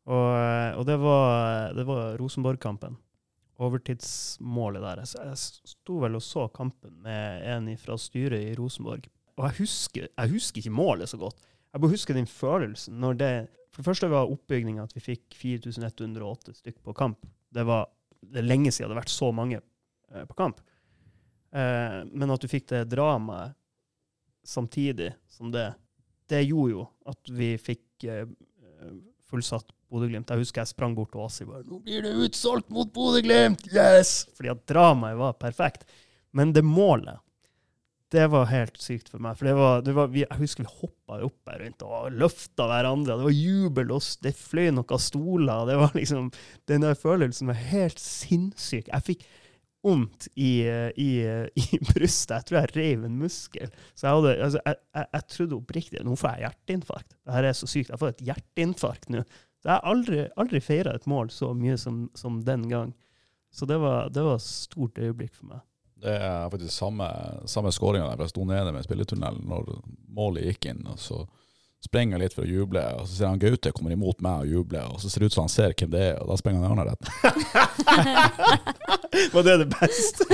Og, 0.07 0.29
eh, 0.39 0.71
og 0.79 0.85
det 0.87 0.95
var, 1.01 1.73
det 1.75 1.83
var 1.83 2.15
Rosenborg-kampen. 2.21 2.95
Overtidsmålet 3.59 4.85
der. 4.85 5.01
Jeg, 5.03 5.25
jeg 5.27 5.73
sto 5.73 5.97
vel 5.99 6.15
og 6.15 6.23
så 6.23 6.45
kampen 6.55 6.93
med 7.03 7.43
en 7.51 7.67
fra 7.81 7.97
styret 7.99 8.45
i 8.45 8.55
Rosenborg. 8.55 9.09
Og 9.35 9.49
jeg 9.49 9.57
husker, 9.59 10.07
jeg 10.07 10.31
husker 10.31 10.63
ikke 10.63 10.77
målet 10.77 11.11
så 11.11 11.19
godt. 11.19 11.43
Jeg 11.73 11.83
bare 11.83 11.93
husker 11.93 12.17
den 12.17 12.29
følelsen 12.29 12.99
når 13.01 13.17
det 13.19 13.31
For 13.71 13.83
det 13.83 13.89
første 13.91 14.09
var 14.09 14.31
oppbygninga 14.31 14.87
at 14.87 14.95
vi 14.95 15.03
fikk 15.03 15.35
4108 15.37 16.55
stykk 16.57 16.79
på 16.81 16.95
kamp. 16.97 17.25
Det 17.53 17.65
var 17.67 17.85
det 18.21 18.41
er 18.41 18.47
lenge 18.47 18.71
siden 18.73 18.89
det 18.89 18.95
har 18.95 19.03
vært 19.03 19.13
så 19.13 19.29
mange 19.35 19.59
eh, 19.59 20.23
på 20.25 20.37
kamp. 20.37 20.61
Eh, 21.53 21.99
men 22.09 22.33
at 22.33 22.41
du 22.41 22.49
fikk 22.49 22.69
det 22.71 22.87
dramaet 22.91 23.55
samtidig 24.47 25.11
som 25.29 25.51
det, 25.53 25.69
det 26.31 26.45
gjorde 26.47 26.73
jo 26.73 26.85
at 27.11 27.33
vi 27.37 27.51
fikk 27.61 28.07
eh, 28.09 28.25
fullsatt 29.27 29.73
Bodø-Glimt. 29.87 30.31
Jeg 30.31 30.43
husker 30.43 30.63
jeg 30.63 30.73
sprang 30.73 30.95
bort 30.95 31.13
til 31.13 31.23
Åse 31.23 31.45
og 31.45 31.53
bare 31.53 31.63
'Nå 31.67 31.79
blir 31.83 32.03
det 32.03 32.15
utsolgt 32.25 32.69
mot 32.73 32.89
Bodø-Glimt! 32.91 33.69
Yes!' 33.71 34.27
Fordi 34.35 34.51
at 34.51 34.65
dramaet 34.67 35.17
var 35.19 35.37
perfekt. 35.39 35.87
Men 36.31 36.51
det 36.53 36.63
målet, 36.63 37.19
det 38.13 38.27
var 38.31 38.45
helt 38.47 38.77
sykt 38.79 39.09
for 39.11 39.19
meg. 39.23 39.35
For 39.35 39.49
det 39.49 39.55
var, 39.57 39.81
det 39.83 39.93
var 39.97 40.11
vi, 40.13 40.21
Jeg 40.23 40.39
husker 40.39 40.63
vi 40.63 40.75
hoppa 40.81 41.17
opp 41.25 41.49
her 41.51 41.59
rundt 41.63 41.83
og 41.83 42.13
løfta 42.15 42.67
hverandre. 42.69 43.17
Det 43.19 43.27
var 43.27 43.35
jubel, 43.35 43.91
og 43.95 44.07
det 44.23 44.33
fløy 44.39 44.69
noen 44.75 45.03
stoler. 45.03 45.65
Det 45.67 45.75
var 45.81 45.97
liksom 45.97 46.29
Den 46.71 46.85
der 46.85 46.95
følelsen 46.99 47.51
var 47.51 47.59
helt 47.73 47.99
sinnssyk. 47.99 48.87
Jeg 48.87 49.07
fikk 49.09 49.27
vondt 49.83 50.27
i, 50.35 50.51
i, 50.99 51.09
i 51.61 51.81
brystet. 51.91 52.37
Jeg 52.37 52.47
tror 52.47 52.59
jeg 52.61 52.73
reiv 52.75 53.03
en 53.07 53.19
muskel. 53.19 53.75
Så 53.93 54.07
jeg, 54.07 54.15
hadde, 54.15 54.33
altså, 54.47 54.63
jeg, 54.65 54.81
jeg, 54.95 55.09
jeg 55.17 55.27
trodde 55.35 55.59
oppriktig 55.59 56.05
nå 56.07 56.15
får 56.19 56.33
jeg 56.35 56.47
hjerteinfarkt. 56.47 57.11
Dette 57.27 57.51
er 57.51 57.59
så 57.59 57.69
sykt. 57.71 57.91
Jeg 57.91 58.01
får 58.01 58.15
et 58.15 58.25
hjerteinfarkt 58.31 59.11
nå. 59.13 59.25
Så 59.57 59.71
jeg 59.71 59.73
har 59.73 59.89
aldri, 59.89 60.23
aldri 60.39 60.63
feira 60.63 60.95
et 60.95 61.07
mål 61.09 61.31
så 61.33 61.51
mye 61.57 61.75
som, 61.81 62.05
som 62.15 62.39
den 62.47 62.67
gang. 62.71 62.93
Så 63.51 63.67
det 63.67 63.79
var, 63.81 64.11
det 64.13 64.23
var 64.23 64.39
et 64.39 64.47
stort 64.47 64.99
øyeblikk 65.01 65.33
for 65.35 65.51
meg. 65.51 65.63
Det 66.01 66.13
er 66.13 66.49
faktisk 66.53 66.73
samme, 66.73 67.07
samme 67.49 67.71
skåringa 67.73 68.11
der. 68.11 68.23
Jeg 68.25 68.35
sto 68.35 68.45
nede 68.45 68.73
med 68.75 68.85
spilletunnelen 68.85 69.47
når 69.49 69.71
målet 70.13 70.45
gikk 70.51 70.69
inn. 70.71 70.83
og 70.87 70.99
så 71.01 71.23
sprenger 71.85 72.17
jeg 72.17 72.23
litt 72.25 72.35
for 72.35 72.45
å 72.45 72.49
juble, 72.49 72.83
og 72.97 73.07
så 73.07 73.13
ser 73.13 73.31
han 73.31 73.41
Gaute 73.41 73.71
kommer 73.75 73.93
imot 73.93 74.21
meg 74.25 74.43
og 74.43 74.51
jubler, 74.51 74.89
og 74.91 75.01
så 75.01 75.09
ser 75.09 75.23
det 75.23 75.29
ut 75.29 75.37
som 75.37 75.45
han 75.45 75.53
ser 75.53 75.75
hvem 75.77 75.91
det 75.93 76.03
er, 76.09 76.15
og 76.21 76.31
da 76.31 76.37
sprenger 76.39 76.59
han 76.61 76.67
i 76.67 76.71
arna 76.73 76.85
rett. 76.89 77.03
Var 79.35 79.47
det 79.47 79.57
det 79.63 79.69
beste? 79.73 80.27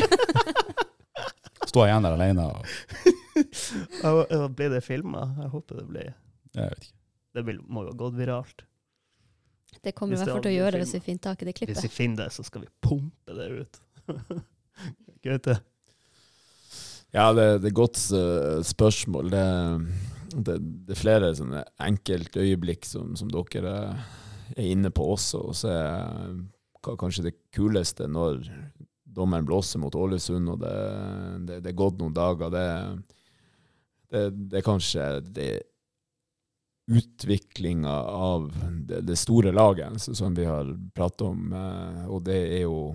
Står 1.69 1.87
jeg 1.87 1.93
igjen 1.93 2.05
der 2.05 2.17
alene 2.17 2.43
og 2.51 2.57
ja, 4.03 4.47
det 4.59 4.83
filma? 4.85 5.23
Jeg 5.39 5.49
håper 5.53 5.79
det 5.79 5.85
blir 5.89 6.09
Jeg 6.53 6.69
vet 6.69 6.85
ikke. 6.85 6.97
Det 7.33 7.55
må 7.65 7.81
jo 7.81 7.89
ha 7.89 7.97
gått 7.97 8.17
viralt. 8.17 8.65
Det 9.81 9.95
kommer 9.97 10.13
vi 10.13 10.19
i 10.19 10.21
hvert 10.21 10.35
fall 10.35 10.43
til 10.45 10.53
å 10.53 10.57
gjøre 10.59 10.81
hvis 10.83 10.93
vi 10.93 11.01
finner 11.07 11.23
tak 11.23 11.41
i 11.41 11.47
det 11.47 11.55
Hvis 11.71 11.85
vi 11.87 11.89
finner 11.91 12.25
det, 12.25 12.33
så 12.35 12.45
skal 12.45 12.65
vi 12.65 12.69
pumpe 12.83 13.37
det 13.39 13.47
ut. 13.63 13.81
Gaute? 15.23 15.57
Ja, 17.13 17.29
det, 17.35 17.61
det 17.63 17.69
er 17.69 17.77
godt 17.77 17.99
eh, 18.17 18.59
spørsmål. 18.65 19.29
Det, 19.31 19.45
det, 20.33 20.57
det 20.87 20.95
er 20.95 20.99
flere 20.99 21.33
sånne 21.37 21.63
enkeltøyeblikk 21.85 22.87
som, 22.89 23.13
som 23.19 23.29
dere 23.31 23.75
er 24.55 24.65
inne 24.65 24.91
på 24.93 25.05
også. 25.13 25.43
Og 25.51 25.57
så 25.57 25.71
er 25.71 26.95
kanskje 26.99 27.29
det 27.29 27.35
kuleste 27.55 28.09
når 28.11 28.41
dommeren 29.13 29.45
blåser 29.45 29.79
mot 29.79 29.95
Ålesund, 29.95 30.49
og 30.49 30.63
det, 30.63 30.73
det, 31.47 31.59
det 31.63 31.71
er 31.71 31.81
gått 31.83 32.01
noen 32.01 32.15
dager. 32.17 32.49
Det, 32.49 32.67
det, 34.09 34.25
det 34.49 34.59
er 34.59 34.65
kanskje 34.65 35.07
det 35.29 35.51
utviklinga 36.91 37.93
av 38.11 38.49
det, 38.89 39.15
store 39.15 39.53
laget 39.55 40.01
som 40.03 40.33
vi 40.35 40.49
har 40.49 40.67
pratet 40.97 41.29
om, 41.29 41.53
eh, 41.55 42.07
og 42.09 42.25
det 42.25 42.41
er 42.57 42.65
jo 42.65 42.89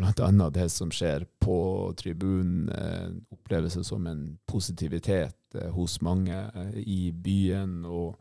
annet 0.00 0.54
det 0.54 0.68
som 0.72 0.90
skjer 0.90 1.26
på 1.42 1.92
tribunen, 1.98 2.68
eh, 2.68 3.08
oppleves 3.34 3.78
som 3.86 4.06
en 4.06 4.38
positivitet 4.46 5.54
eh, 5.54 5.70
hos 5.70 6.00
mange 6.00 6.36
eh, 6.54 6.78
i 6.78 7.12
byen 7.12 7.84
og 7.84 8.16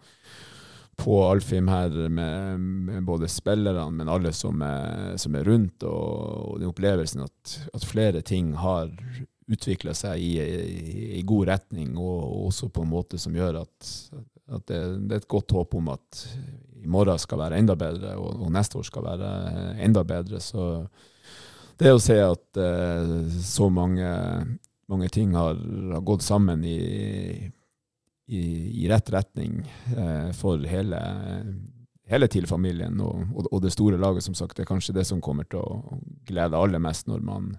på 1.01 1.15
Alfheim 1.25 1.67
her 1.71 1.89
med, 2.09 2.59
med 2.59 3.03
både 3.03 3.27
spillerne, 3.31 3.87
men 3.91 4.09
alle 4.09 4.33
som 4.33 4.61
er, 4.61 5.15
som 5.17 5.35
er 5.35 5.47
rundt, 5.47 5.83
og, 5.83 6.51
og 6.51 6.59
den 6.59 6.69
opplevelsen 6.69 7.23
at, 7.25 7.55
at 7.73 7.85
flere 7.87 8.21
ting 8.21 8.53
har 8.59 8.91
utvikla 9.51 9.95
seg 9.97 10.21
i, 10.21 10.35
i, 10.39 11.05
i 11.19 11.23
god 11.27 11.47
retning, 11.49 11.95
og, 11.97 12.19
og 12.27 12.51
også 12.51 12.69
på 12.69 12.85
en 12.85 12.91
måte 12.91 13.19
som 13.21 13.35
gjør 13.35 13.63
at, 13.63 13.93
at 14.51 14.67
det, 14.69 14.81
det 15.07 15.17
er 15.17 15.23
et 15.23 15.31
godt 15.31 15.55
håp 15.57 15.73
om 15.79 15.89
at 15.95 16.21
i 16.81 16.89
morgen 16.89 17.19
skal 17.21 17.41
være 17.43 17.59
enda 17.61 17.75
bedre, 17.77 18.15
og, 18.17 18.45
og 18.45 18.53
neste 18.53 18.79
år 18.79 18.85
skal 18.87 19.05
være 19.05 19.31
enda 19.85 20.03
bedre. 20.07 20.39
Så 20.41 20.85
det 21.81 21.93
å 21.95 22.01
se 22.01 22.17
at 22.21 22.59
uh, 22.61 23.15
så 23.41 23.67
mange, 23.73 24.07
mange 24.91 25.09
ting 25.13 25.33
har, 25.37 25.57
har 25.93 26.05
gått 26.05 26.25
sammen 26.25 26.63
i, 26.67 26.77
i, 28.29 28.41
i 28.83 28.87
rett 28.91 29.09
retning 29.13 29.61
uh, 29.95 30.29
for 30.37 30.61
hele, 30.69 31.01
hele 32.11 32.29
TIL-familien 32.31 32.99
og, 33.01 33.25
og, 33.33 33.49
og 33.49 33.63
det 33.65 33.73
store 33.73 33.99
laget, 34.01 34.25
som 34.27 34.37
sagt, 34.37 34.57
det 34.57 34.65
er 34.65 34.71
kanskje 34.73 34.95
det 34.99 35.07
som 35.09 35.23
kommer 35.23 35.47
til 35.49 35.63
å 35.63 35.99
glede 36.29 36.59
aller 36.59 36.81
mest 36.83 37.09
når 37.09 37.25
man, 37.25 37.53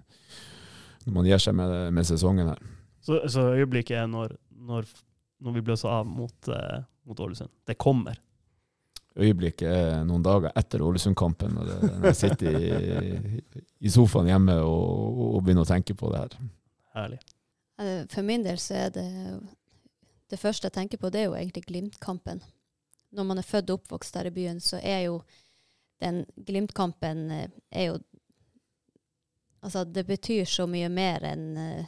når 1.05 1.19
man 1.19 1.29
gir 1.29 1.43
seg 1.43 1.57
med, 1.59 1.75
med 1.95 2.07
sesongen 2.07 2.53
her. 2.53 2.63
Så, 3.03 3.19
så 3.27 3.49
øyeblikket 3.57 3.99
er 3.99 4.07
når, 4.07 4.37
når, 4.63 4.87
når 5.43 5.57
vi 5.57 5.65
blåser 5.67 5.91
av 5.91 6.07
mot, 6.07 6.37
uh, 6.47 6.85
mot 7.03 7.19
Ålesund. 7.19 7.51
Det 7.67 7.75
kommer. 7.75 8.19
Øyeblikket 9.15 9.67
er 9.69 10.03
noen 10.09 10.23
dager 10.25 10.51
etter 10.57 10.81
Ålesund-kampen, 10.81 11.53
når 11.53 11.67
jeg- 11.69 12.15
sitter 12.17 12.55
i, 12.57 13.41
i 13.85 13.89
sofaen 13.93 14.25
hjemme 14.31 14.55
og, 14.65 15.19
og 15.35 15.43
begynner 15.43 15.67
å 15.67 15.69
tenke 15.69 15.93
på 15.95 16.09
det 16.11 16.19
her. 16.23 16.37
Herlig. 16.95 17.19
Eh, 17.79 18.05
For 18.09 18.25
min 18.25 18.43
del 18.45 18.57
så 18.61 18.73
er 18.87 18.89
det 18.95 19.05
Det 20.33 20.39
første 20.39 20.65
jeg 20.65 20.73
tenker 20.73 20.97
på, 20.97 21.11
det 21.13 21.19
er 21.21 21.25
jo 21.29 21.35
egentlig 21.37 21.65
Glimt-kampen. 21.67 22.41
Når 23.13 23.25
man 23.29 23.37
er 23.37 23.45
født 23.45 23.69
og 23.69 23.81
oppvokst 23.83 24.13
der 24.17 24.25
i 24.31 24.33
byen, 24.33 24.59
så 24.59 24.79
er 24.81 25.03
jo 25.05 25.19
den 26.01 26.23
Glimt-kampen 26.47 27.29
eh, 27.31 27.47
er 27.71 27.85
jo 27.91 27.99
Altså, 29.63 29.85
det 29.85 30.03
betyr 30.07 30.45
så 30.49 30.65
mye 30.67 30.89
mer 30.91 31.23
enn 31.23 31.57
eh, 31.57 31.85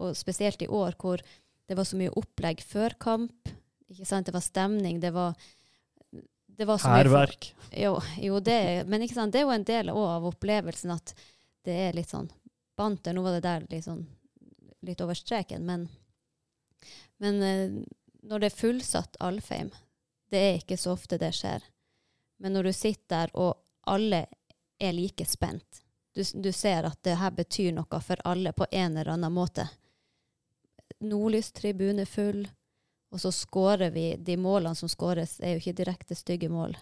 Og 0.00 0.14
spesielt 0.16 0.62
i 0.64 0.68
år, 0.68 0.94
hvor 0.96 1.20
det 1.68 1.76
var 1.76 1.84
så 1.84 1.96
mye 1.98 2.10
opplegg 2.16 2.62
før 2.64 2.94
kamp. 2.98 3.50
Ikke 3.90 4.06
sant? 4.08 4.26
Det 4.26 4.32
var 4.34 4.40
stemning, 4.42 4.96
det 5.02 5.10
var 5.14 5.34
det 5.34 5.38
var 5.38 5.38
så 5.38 6.16
mye 6.16 6.49
for- 6.49 6.49
Hærverk. 6.66 7.52
jo, 7.72 7.94
jo 8.20 8.40
det, 8.44 8.84
men 8.86 9.06
sant, 9.08 9.32
det 9.32 9.42
er 9.42 9.46
jo 9.46 9.54
en 9.54 9.66
del 9.66 9.92
av 9.92 10.26
opplevelsen 10.28 10.92
at 10.94 11.14
det 11.64 11.76
er 11.88 11.96
litt 11.96 12.10
sånn 12.10 12.30
banter. 12.76 13.14
Nå 13.14 13.24
var 13.24 13.36
det 13.36 13.44
der 13.46 13.66
litt 13.70 13.86
sånn 13.86 14.06
litt 14.86 15.00
over 15.04 15.14
streken, 15.14 15.66
men, 15.66 15.88
men 17.20 17.42
eh, 17.44 17.72
når 18.22 18.40
det 18.40 18.48
er 18.48 18.56
fullsatt 18.56 19.18
Alfheim, 19.20 19.68
det 20.30 20.40
er 20.40 20.60
ikke 20.60 20.78
så 20.80 20.94
ofte 20.94 21.18
det 21.20 21.34
skjer. 21.36 21.64
Men 22.40 22.56
når 22.56 22.70
du 22.70 22.72
sitter 22.72 23.08
der 23.12 23.34
og 23.36 23.58
alle 23.90 24.24
er 24.80 24.96
like 24.96 25.26
spent, 25.28 25.82
du, 26.14 26.22
du 26.22 26.52
ser 26.52 26.88
at 26.88 27.02
det 27.04 27.18
her 27.20 27.34
betyr 27.36 27.74
noe 27.76 28.00
for 28.02 28.22
alle 28.24 28.52
på 28.56 28.66
en 28.70 28.96
eller 28.96 29.12
annen 29.14 29.32
måte. 29.32 29.68
Nordlystribune 31.00 32.06
full, 32.08 32.46
og 33.10 33.20
så 33.20 33.32
skårer 33.34 33.90
vi 33.94 34.16
De 34.16 34.36
målene 34.38 34.76
som 34.78 34.88
skåres, 34.88 35.38
er 35.40 35.56
jo 35.56 35.62
ikke 35.62 35.78
direkte 35.82 36.14
stygge 36.14 36.48
mål. 36.50 36.76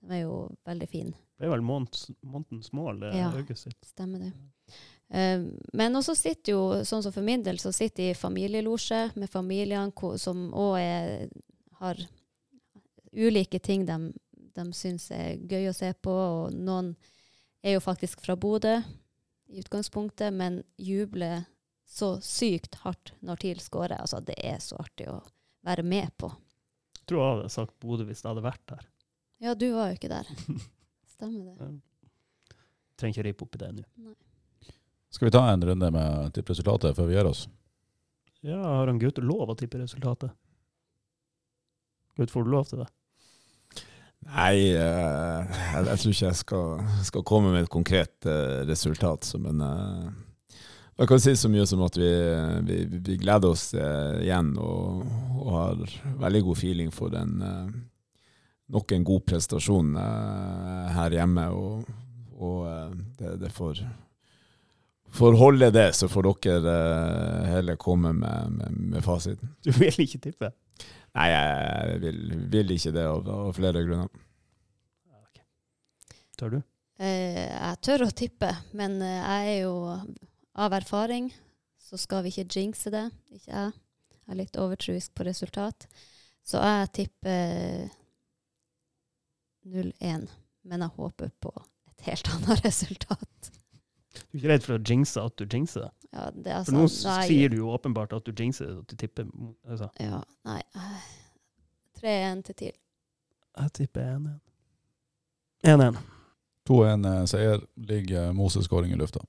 De 0.00 0.14
er 0.16 0.22
jo 0.22 0.48
veldig 0.66 0.88
fine. 0.88 1.12
Det 1.38 1.46
er 1.46 1.52
vel 1.52 1.62
månedens 1.62 2.72
mål, 2.72 3.00
det 3.00 3.14
Ja. 3.14 3.30
øyet 3.32 3.58
sitt. 3.58 3.78
Stemmer 3.84 4.18
det. 4.18 4.32
Eh, 5.10 5.44
men 5.72 5.94
også 5.96 6.14
sitter 6.16 6.52
jo, 6.52 6.62
sånn 6.84 7.02
som 7.02 7.12
for 7.12 7.22
min 7.22 7.42
del, 7.42 7.58
så 7.58 7.72
sitter 7.72 8.02
jeg 8.08 8.16
i 8.16 8.18
familielosje 8.18 9.12
med 9.16 9.30
familiene 9.30 9.92
som 10.18 10.50
òg 10.52 11.28
har 11.78 11.96
ulike 13.12 13.58
ting 13.62 13.86
de, 13.86 14.12
de 14.54 14.72
syns 14.72 15.10
er 15.10 15.36
gøy 15.38 15.68
å 15.70 15.74
se 15.76 15.92
på. 16.02 16.10
Og 16.10 16.52
noen 16.54 16.94
er 17.62 17.76
jo 17.76 17.80
faktisk 17.80 18.20
fra 18.20 18.36
Bodø 18.36 18.82
i 19.48 19.60
utgangspunktet, 19.62 20.32
men 20.32 20.62
jubler 20.76 21.46
så 21.88 22.18
sykt 22.20 22.74
hardt 22.84 23.14
når 23.24 23.36
TIL 23.40 23.60
scorer. 23.60 23.98
Altså, 24.00 24.20
det 24.20 24.36
er 24.44 24.58
så 24.60 24.76
artig 24.76 25.08
å 25.08 25.22
være 25.68 25.84
med 25.86 26.10
på. 26.20 26.30
Jeg 26.98 27.04
tror 27.08 27.22
jeg 27.22 27.36
hadde 27.36 27.52
sagt 27.52 27.76
Bodø 27.80 28.08
hvis 28.08 28.24
jeg 28.24 28.30
hadde 28.30 28.44
vært 28.44 28.64
der. 28.72 28.88
Ja, 29.44 29.54
du 29.54 29.68
var 29.76 29.92
jo 29.92 29.98
ikke 29.98 30.10
der. 30.10 30.28
Stemmer 31.14 31.54
det. 31.54 31.70
Trenger 32.98 33.14
ikke 33.14 33.28
rippe 33.28 33.46
opp 33.46 33.54
i 33.56 33.62
det 33.62 33.70
nå. 33.76 34.14
Skal 35.14 35.28
vi 35.28 35.32
ta 35.32 35.46
en 35.48 35.64
runde 35.64 35.88
med 35.94 36.34
tipperesultatet 36.36 36.96
før 36.96 37.08
vi 37.08 37.16
gjør 37.16 37.30
oss? 37.30 37.46
Ja, 38.44 38.58
har 38.60 38.90
han 38.90 39.00
Gaute 39.00 39.24
lov 39.24 39.50
å 39.50 39.56
tippe 39.58 39.80
resultatet? 39.80 40.34
Gaute, 42.18 42.32
får 42.34 42.44
du 42.44 42.50
lov 42.52 42.68
til 42.68 42.82
det? 42.82 42.88
Nei, 44.28 44.74
eh, 44.74 45.58
jeg, 45.62 45.84
jeg 45.86 46.00
tror 46.02 46.12
ikke 46.12 46.26
jeg 46.26 46.38
skal, 46.42 46.88
skal 47.06 47.24
komme 47.26 47.52
med 47.54 47.64
et 47.64 47.72
konkret 47.72 48.28
eh, 48.28 48.64
resultat, 48.68 49.24
så, 49.24 49.38
men 49.40 49.62
eh, 49.64 50.08
jeg 50.98 51.08
kan 51.12 51.20
si 51.22 51.32
så 51.38 51.48
mye 51.50 51.66
som 51.70 51.82
at 51.86 51.96
vi, 51.98 52.08
vi, 52.66 52.78
vi 52.90 53.16
gleder 53.20 53.52
oss 53.54 53.70
eh, 53.78 54.18
igjen 54.24 54.50
og, 54.58 55.04
og 55.38 55.48
har 55.54 55.94
veldig 56.24 56.42
god 56.48 56.58
feeling 56.58 56.90
for 56.94 57.14
en, 57.14 57.36
eh, 57.46 57.68
nok 58.74 58.94
en 58.96 59.06
god 59.06 59.24
prestasjon 59.30 59.94
eh, 59.94 60.88
her 60.96 61.14
hjemme. 61.20 61.44
Og, 61.54 61.86
og 62.34 62.64
eh, 62.66 62.96
det, 63.20 63.34
det 63.44 63.52
får, 63.54 63.84
får 65.20 65.38
holde 65.38 65.70
det, 65.74 65.86
så 65.94 66.10
får 66.10 66.32
dere 66.44 66.74
eh, 66.74 67.50
heller 67.54 67.78
komme 67.78 68.12
med, 68.18 68.56
med, 68.58 68.80
med 68.96 69.06
fasiten. 69.06 69.54
Du 69.62 69.70
vil 69.78 70.02
ikke 70.02 70.24
tippe? 70.26 70.50
Nei, 71.14 71.28
jeg 71.30 72.00
vil, 72.02 72.18
vil 72.50 72.74
ikke 72.74 72.92
det 72.98 73.06
av, 73.06 73.30
av 73.36 73.54
flere 73.56 73.84
grunner. 73.86 74.10
Tør 76.38 76.58
du? 76.58 76.58
Eh, 76.98 77.46
jeg 77.46 77.78
tør 77.86 78.04
å 78.08 78.14
tippe, 78.14 78.50
men 78.78 78.98
jeg 79.02 79.54
er 79.54 79.62
jo 79.62 79.76
av 80.58 80.74
erfaring, 80.76 81.30
så 81.78 81.98
skal 82.00 82.24
vi 82.26 82.32
ikke 82.34 82.48
jinxe 82.58 82.90
det. 82.94 83.06
Ikke 83.32 83.52
jeg. 83.52 83.76
Jeg 84.28 84.34
er 84.34 84.38
litt 84.42 84.58
overtruisk 84.60 85.14
på 85.16 85.24
resultat. 85.28 85.86
Så 86.44 86.60
jeg 86.60 86.90
tipper 86.96 87.86
0-1, 89.68 90.26
men 90.68 90.84
jeg 90.84 90.94
håper 90.96 91.30
på 91.42 91.52
et 91.92 92.04
helt 92.08 92.28
annet 92.34 92.64
resultat. 92.64 93.50
Du 94.18 94.34
er 94.34 94.40
ikke 94.40 94.50
redd 94.50 94.64
for 94.66 94.76
å 94.78 94.82
jinxe 94.82 95.22
at 95.22 95.36
du 95.38 95.44
jinxer 95.46 95.86
det? 95.86 95.92
Ja, 96.12 96.26
det 96.32 96.52
er 96.52 96.64
For 96.66 96.74
nå 96.74 96.84
sånn, 96.90 97.12
nei, 97.12 97.26
sier 97.28 97.52
du 97.52 97.58
jo 97.60 97.70
åpenbart 97.76 98.14
at 98.16 98.26
du 98.26 98.32
jinxer 98.32 98.70
det, 98.70 98.76
at 98.82 98.90
du 98.92 99.00
tipper 99.00 99.28
altså. 99.68 99.90
Ja, 100.00 100.22
nei. 100.48 100.60
eh, 100.74 101.08
3-1 102.00 102.44
til 102.48 102.58
TIL. 102.62 102.76
Jeg 103.58 103.74
tipper 103.76 104.12
1-1. 104.16 104.38
1-1. 105.68 105.98
2-1-seier, 106.68 107.62
ligger 107.88 108.32
Moses-skåring 108.36 108.92
i 108.92 108.98
lufta. 109.00 109.22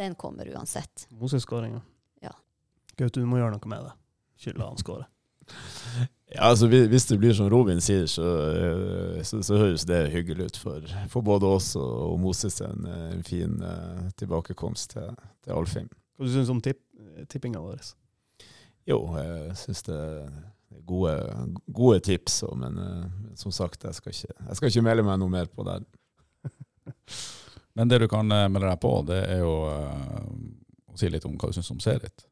Den 0.00 0.14
kommer 0.16 0.48
uansett. 0.48 1.06
Moses-skåringa. 1.12 1.82
Ja. 2.24 2.32
Gaute, 2.96 3.20
du 3.20 3.26
må 3.28 3.36
gjøre 3.36 3.52
noe 3.58 3.68
med 3.68 3.84
det. 3.84 3.92
Ikke 4.40 4.56
la 4.56 4.70
han 4.72 4.80
skåre. 4.80 5.04
Ja, 6.30 6.44
altså 6.46 6.68
hvis- 6.70 7.08
det 7.08 7.16
blir 7.18 7.32
som 7.34 7.48
Robin 7.50 7.80
sier, 7.82 8.04
så, 8.06 8.22
eh, 8.54 9.22
så, 9.26 9.40
så 9.42 9.56
høres 9.58 9.82
det 9.84 10.12
hyggelig 10.12 10.44
ut 10.44 10.56
for, 10.62 10.84
for 11.10 11.26
både 11.26 11.46
oss 11.46 11.72
og, 11.74 12.12
og 12.12 12.20
Moses. 12.22 12.60
En, 12.62 12.86
en 12.86 13.24
fin 13.26 13.56
uh, 13.58 14.06
tilbakekomst 14.14 14.90
til, 14.94 15.08
til 15.42 15.56
Alfheim. 15.56 15.88
Hva 16.14 16.30
syns 16.30 16.46
du 16.46 16.52
om 16.54 16.60
tipp, 16.62 16.78
tippinga 17.28 17.58
vår? 17.58 17.82
Jo, 18.86 19.00
jeg 19.18 19.56
syns 19.58 19.82
det 19.88 19.98
er 19.98 20.30
gode, 20.86 21.16
gode 21.66 21.98
tips, 22.06 22.44
men 22.62 22.78
uh, 22.78 23.34
som 23.34 23.50
sagt, 23.50 23.82
jeg 23.90 23.98
skal, 23.98 24.14
ikke, 24.14 24.38
jeg 24.46 24.60
skal 24.60 24.70
ikke 24.70 24.86
melde 24.86 25.08
meg 25.10 25.18
noe 25.18 25.34
mer 25.34 25.50
på 25.50 25.66
det. 25.66 25.80
Men 27.78 27.90
det 27.90 28.00
du 28.02 28.08
kan 28.10 28.30
eh, 28.34 28.48
melde 28.50 28.70
deg 28.70 28.80
på, 28.82 28.92
det 29.08 29.20
er 29.30 29.42
jo 29.44 29.54
eh, 29.70 30.22
å 30.90 30.98
si 30.98 31.10
litt 31.12 31.26
om 31.28 31.36
hva 31.38 31.50
du 31.50 31.56
syns 31.56 31.70
om 31.74 31.82
Serit. 31.82 32.26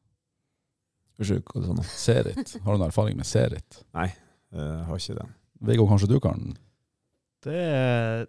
Unnskyld, 1.19 1.43
hva 1.51 1.63
sa 1.65 1.75
du? 1.75 1.83
Serit. 1.91 2.55
Har 2.63 2.73
du 2.73 2.79
noen 2.79 2.87
erfaring 2.89 3.19
med 3.19 3.27
Serit? 3.27 3.83
Nei, 3.95 4.09
jeg 4.55 4.87
har 4.87 5.03
ikke 5.03 5.19
det. 5.19 5.27
Viggo, 5.69 5.87
kanskje 5.89 6.11
du 6.11 6.17
kan? 6.23 6.51
Det 7.43 7.55
er 7.55 8.27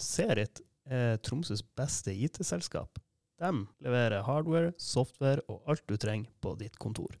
Serit 0.00 0.62
er 0.90 1.20
Tromsøs 1.24 1.62
beste 1.76 2.12
IT-selskap. 2.12 2.98
De 3.40 3.50
leverer 3.84 4.24
hardware, 4.26 4.72
software 4.80 5.44
og 5.48 5.62
alt 5.70 5.84
du 5.88 5.96
trenger 6.00 6.28
på 6.44 6.54
ditt 6.60 6.76
kontor. 6.80 7.14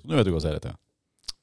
Så 0.00 0.08
nå 0.08 0.16
vet 0.16 0.28
du 0.28 0.32
hva 0.34 0.40
Serit 0.44 0.68
er. 0.68 0.78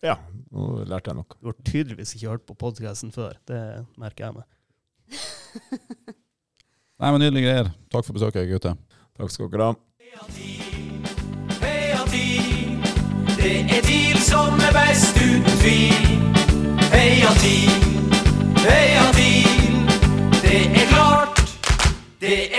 Ja, 0.05 0.15
nå 0.53 0.85
lærte 0.87 1.11
jeg 1.11 1.19
noe. 1.19 1.37
Du 1.41 1.49
har 1.51 1.57
tydeligvis 1.67 2.15
ikke 2.15 2.31
hørt 2.31 2.45
på 2.47 2.55
podkasten 2.59 3.11
før. 3.13 3.35
Det 3.49 3.59
merker 3.99 4.29
jeg 4.29 4.39
meg. 4.39 4.47
Nei, 6.99 7.11
men 7.11 7.21
Nydelige 7.21 7.47
greier. 7.47 7.67
Takk 7.91 8.05
for 8.05 8.13
besøket, 8.13 8.49
gutter. 8.49 8.73
Takk 9.15 9.31
skal 9.31 9.47
dere 9.51 9.69
ha. 9.69 9.73
Det 13.39 13.53
er 13.71 13.81
TIL 13.87 14.19
som 14.19 14.59
er 14.67 14.73
best 14.75 15.15
uten 15.15 15.53
tvil. 15.61 16.09
Heia 16.91 17.31
TIL, 17.39 17.71
heia 18.65 19.05
TIL, 19.15 19.77
det 20.43 20.59
er 20.81 20.87
klart, 20.91 21.39
det 22.19 22.39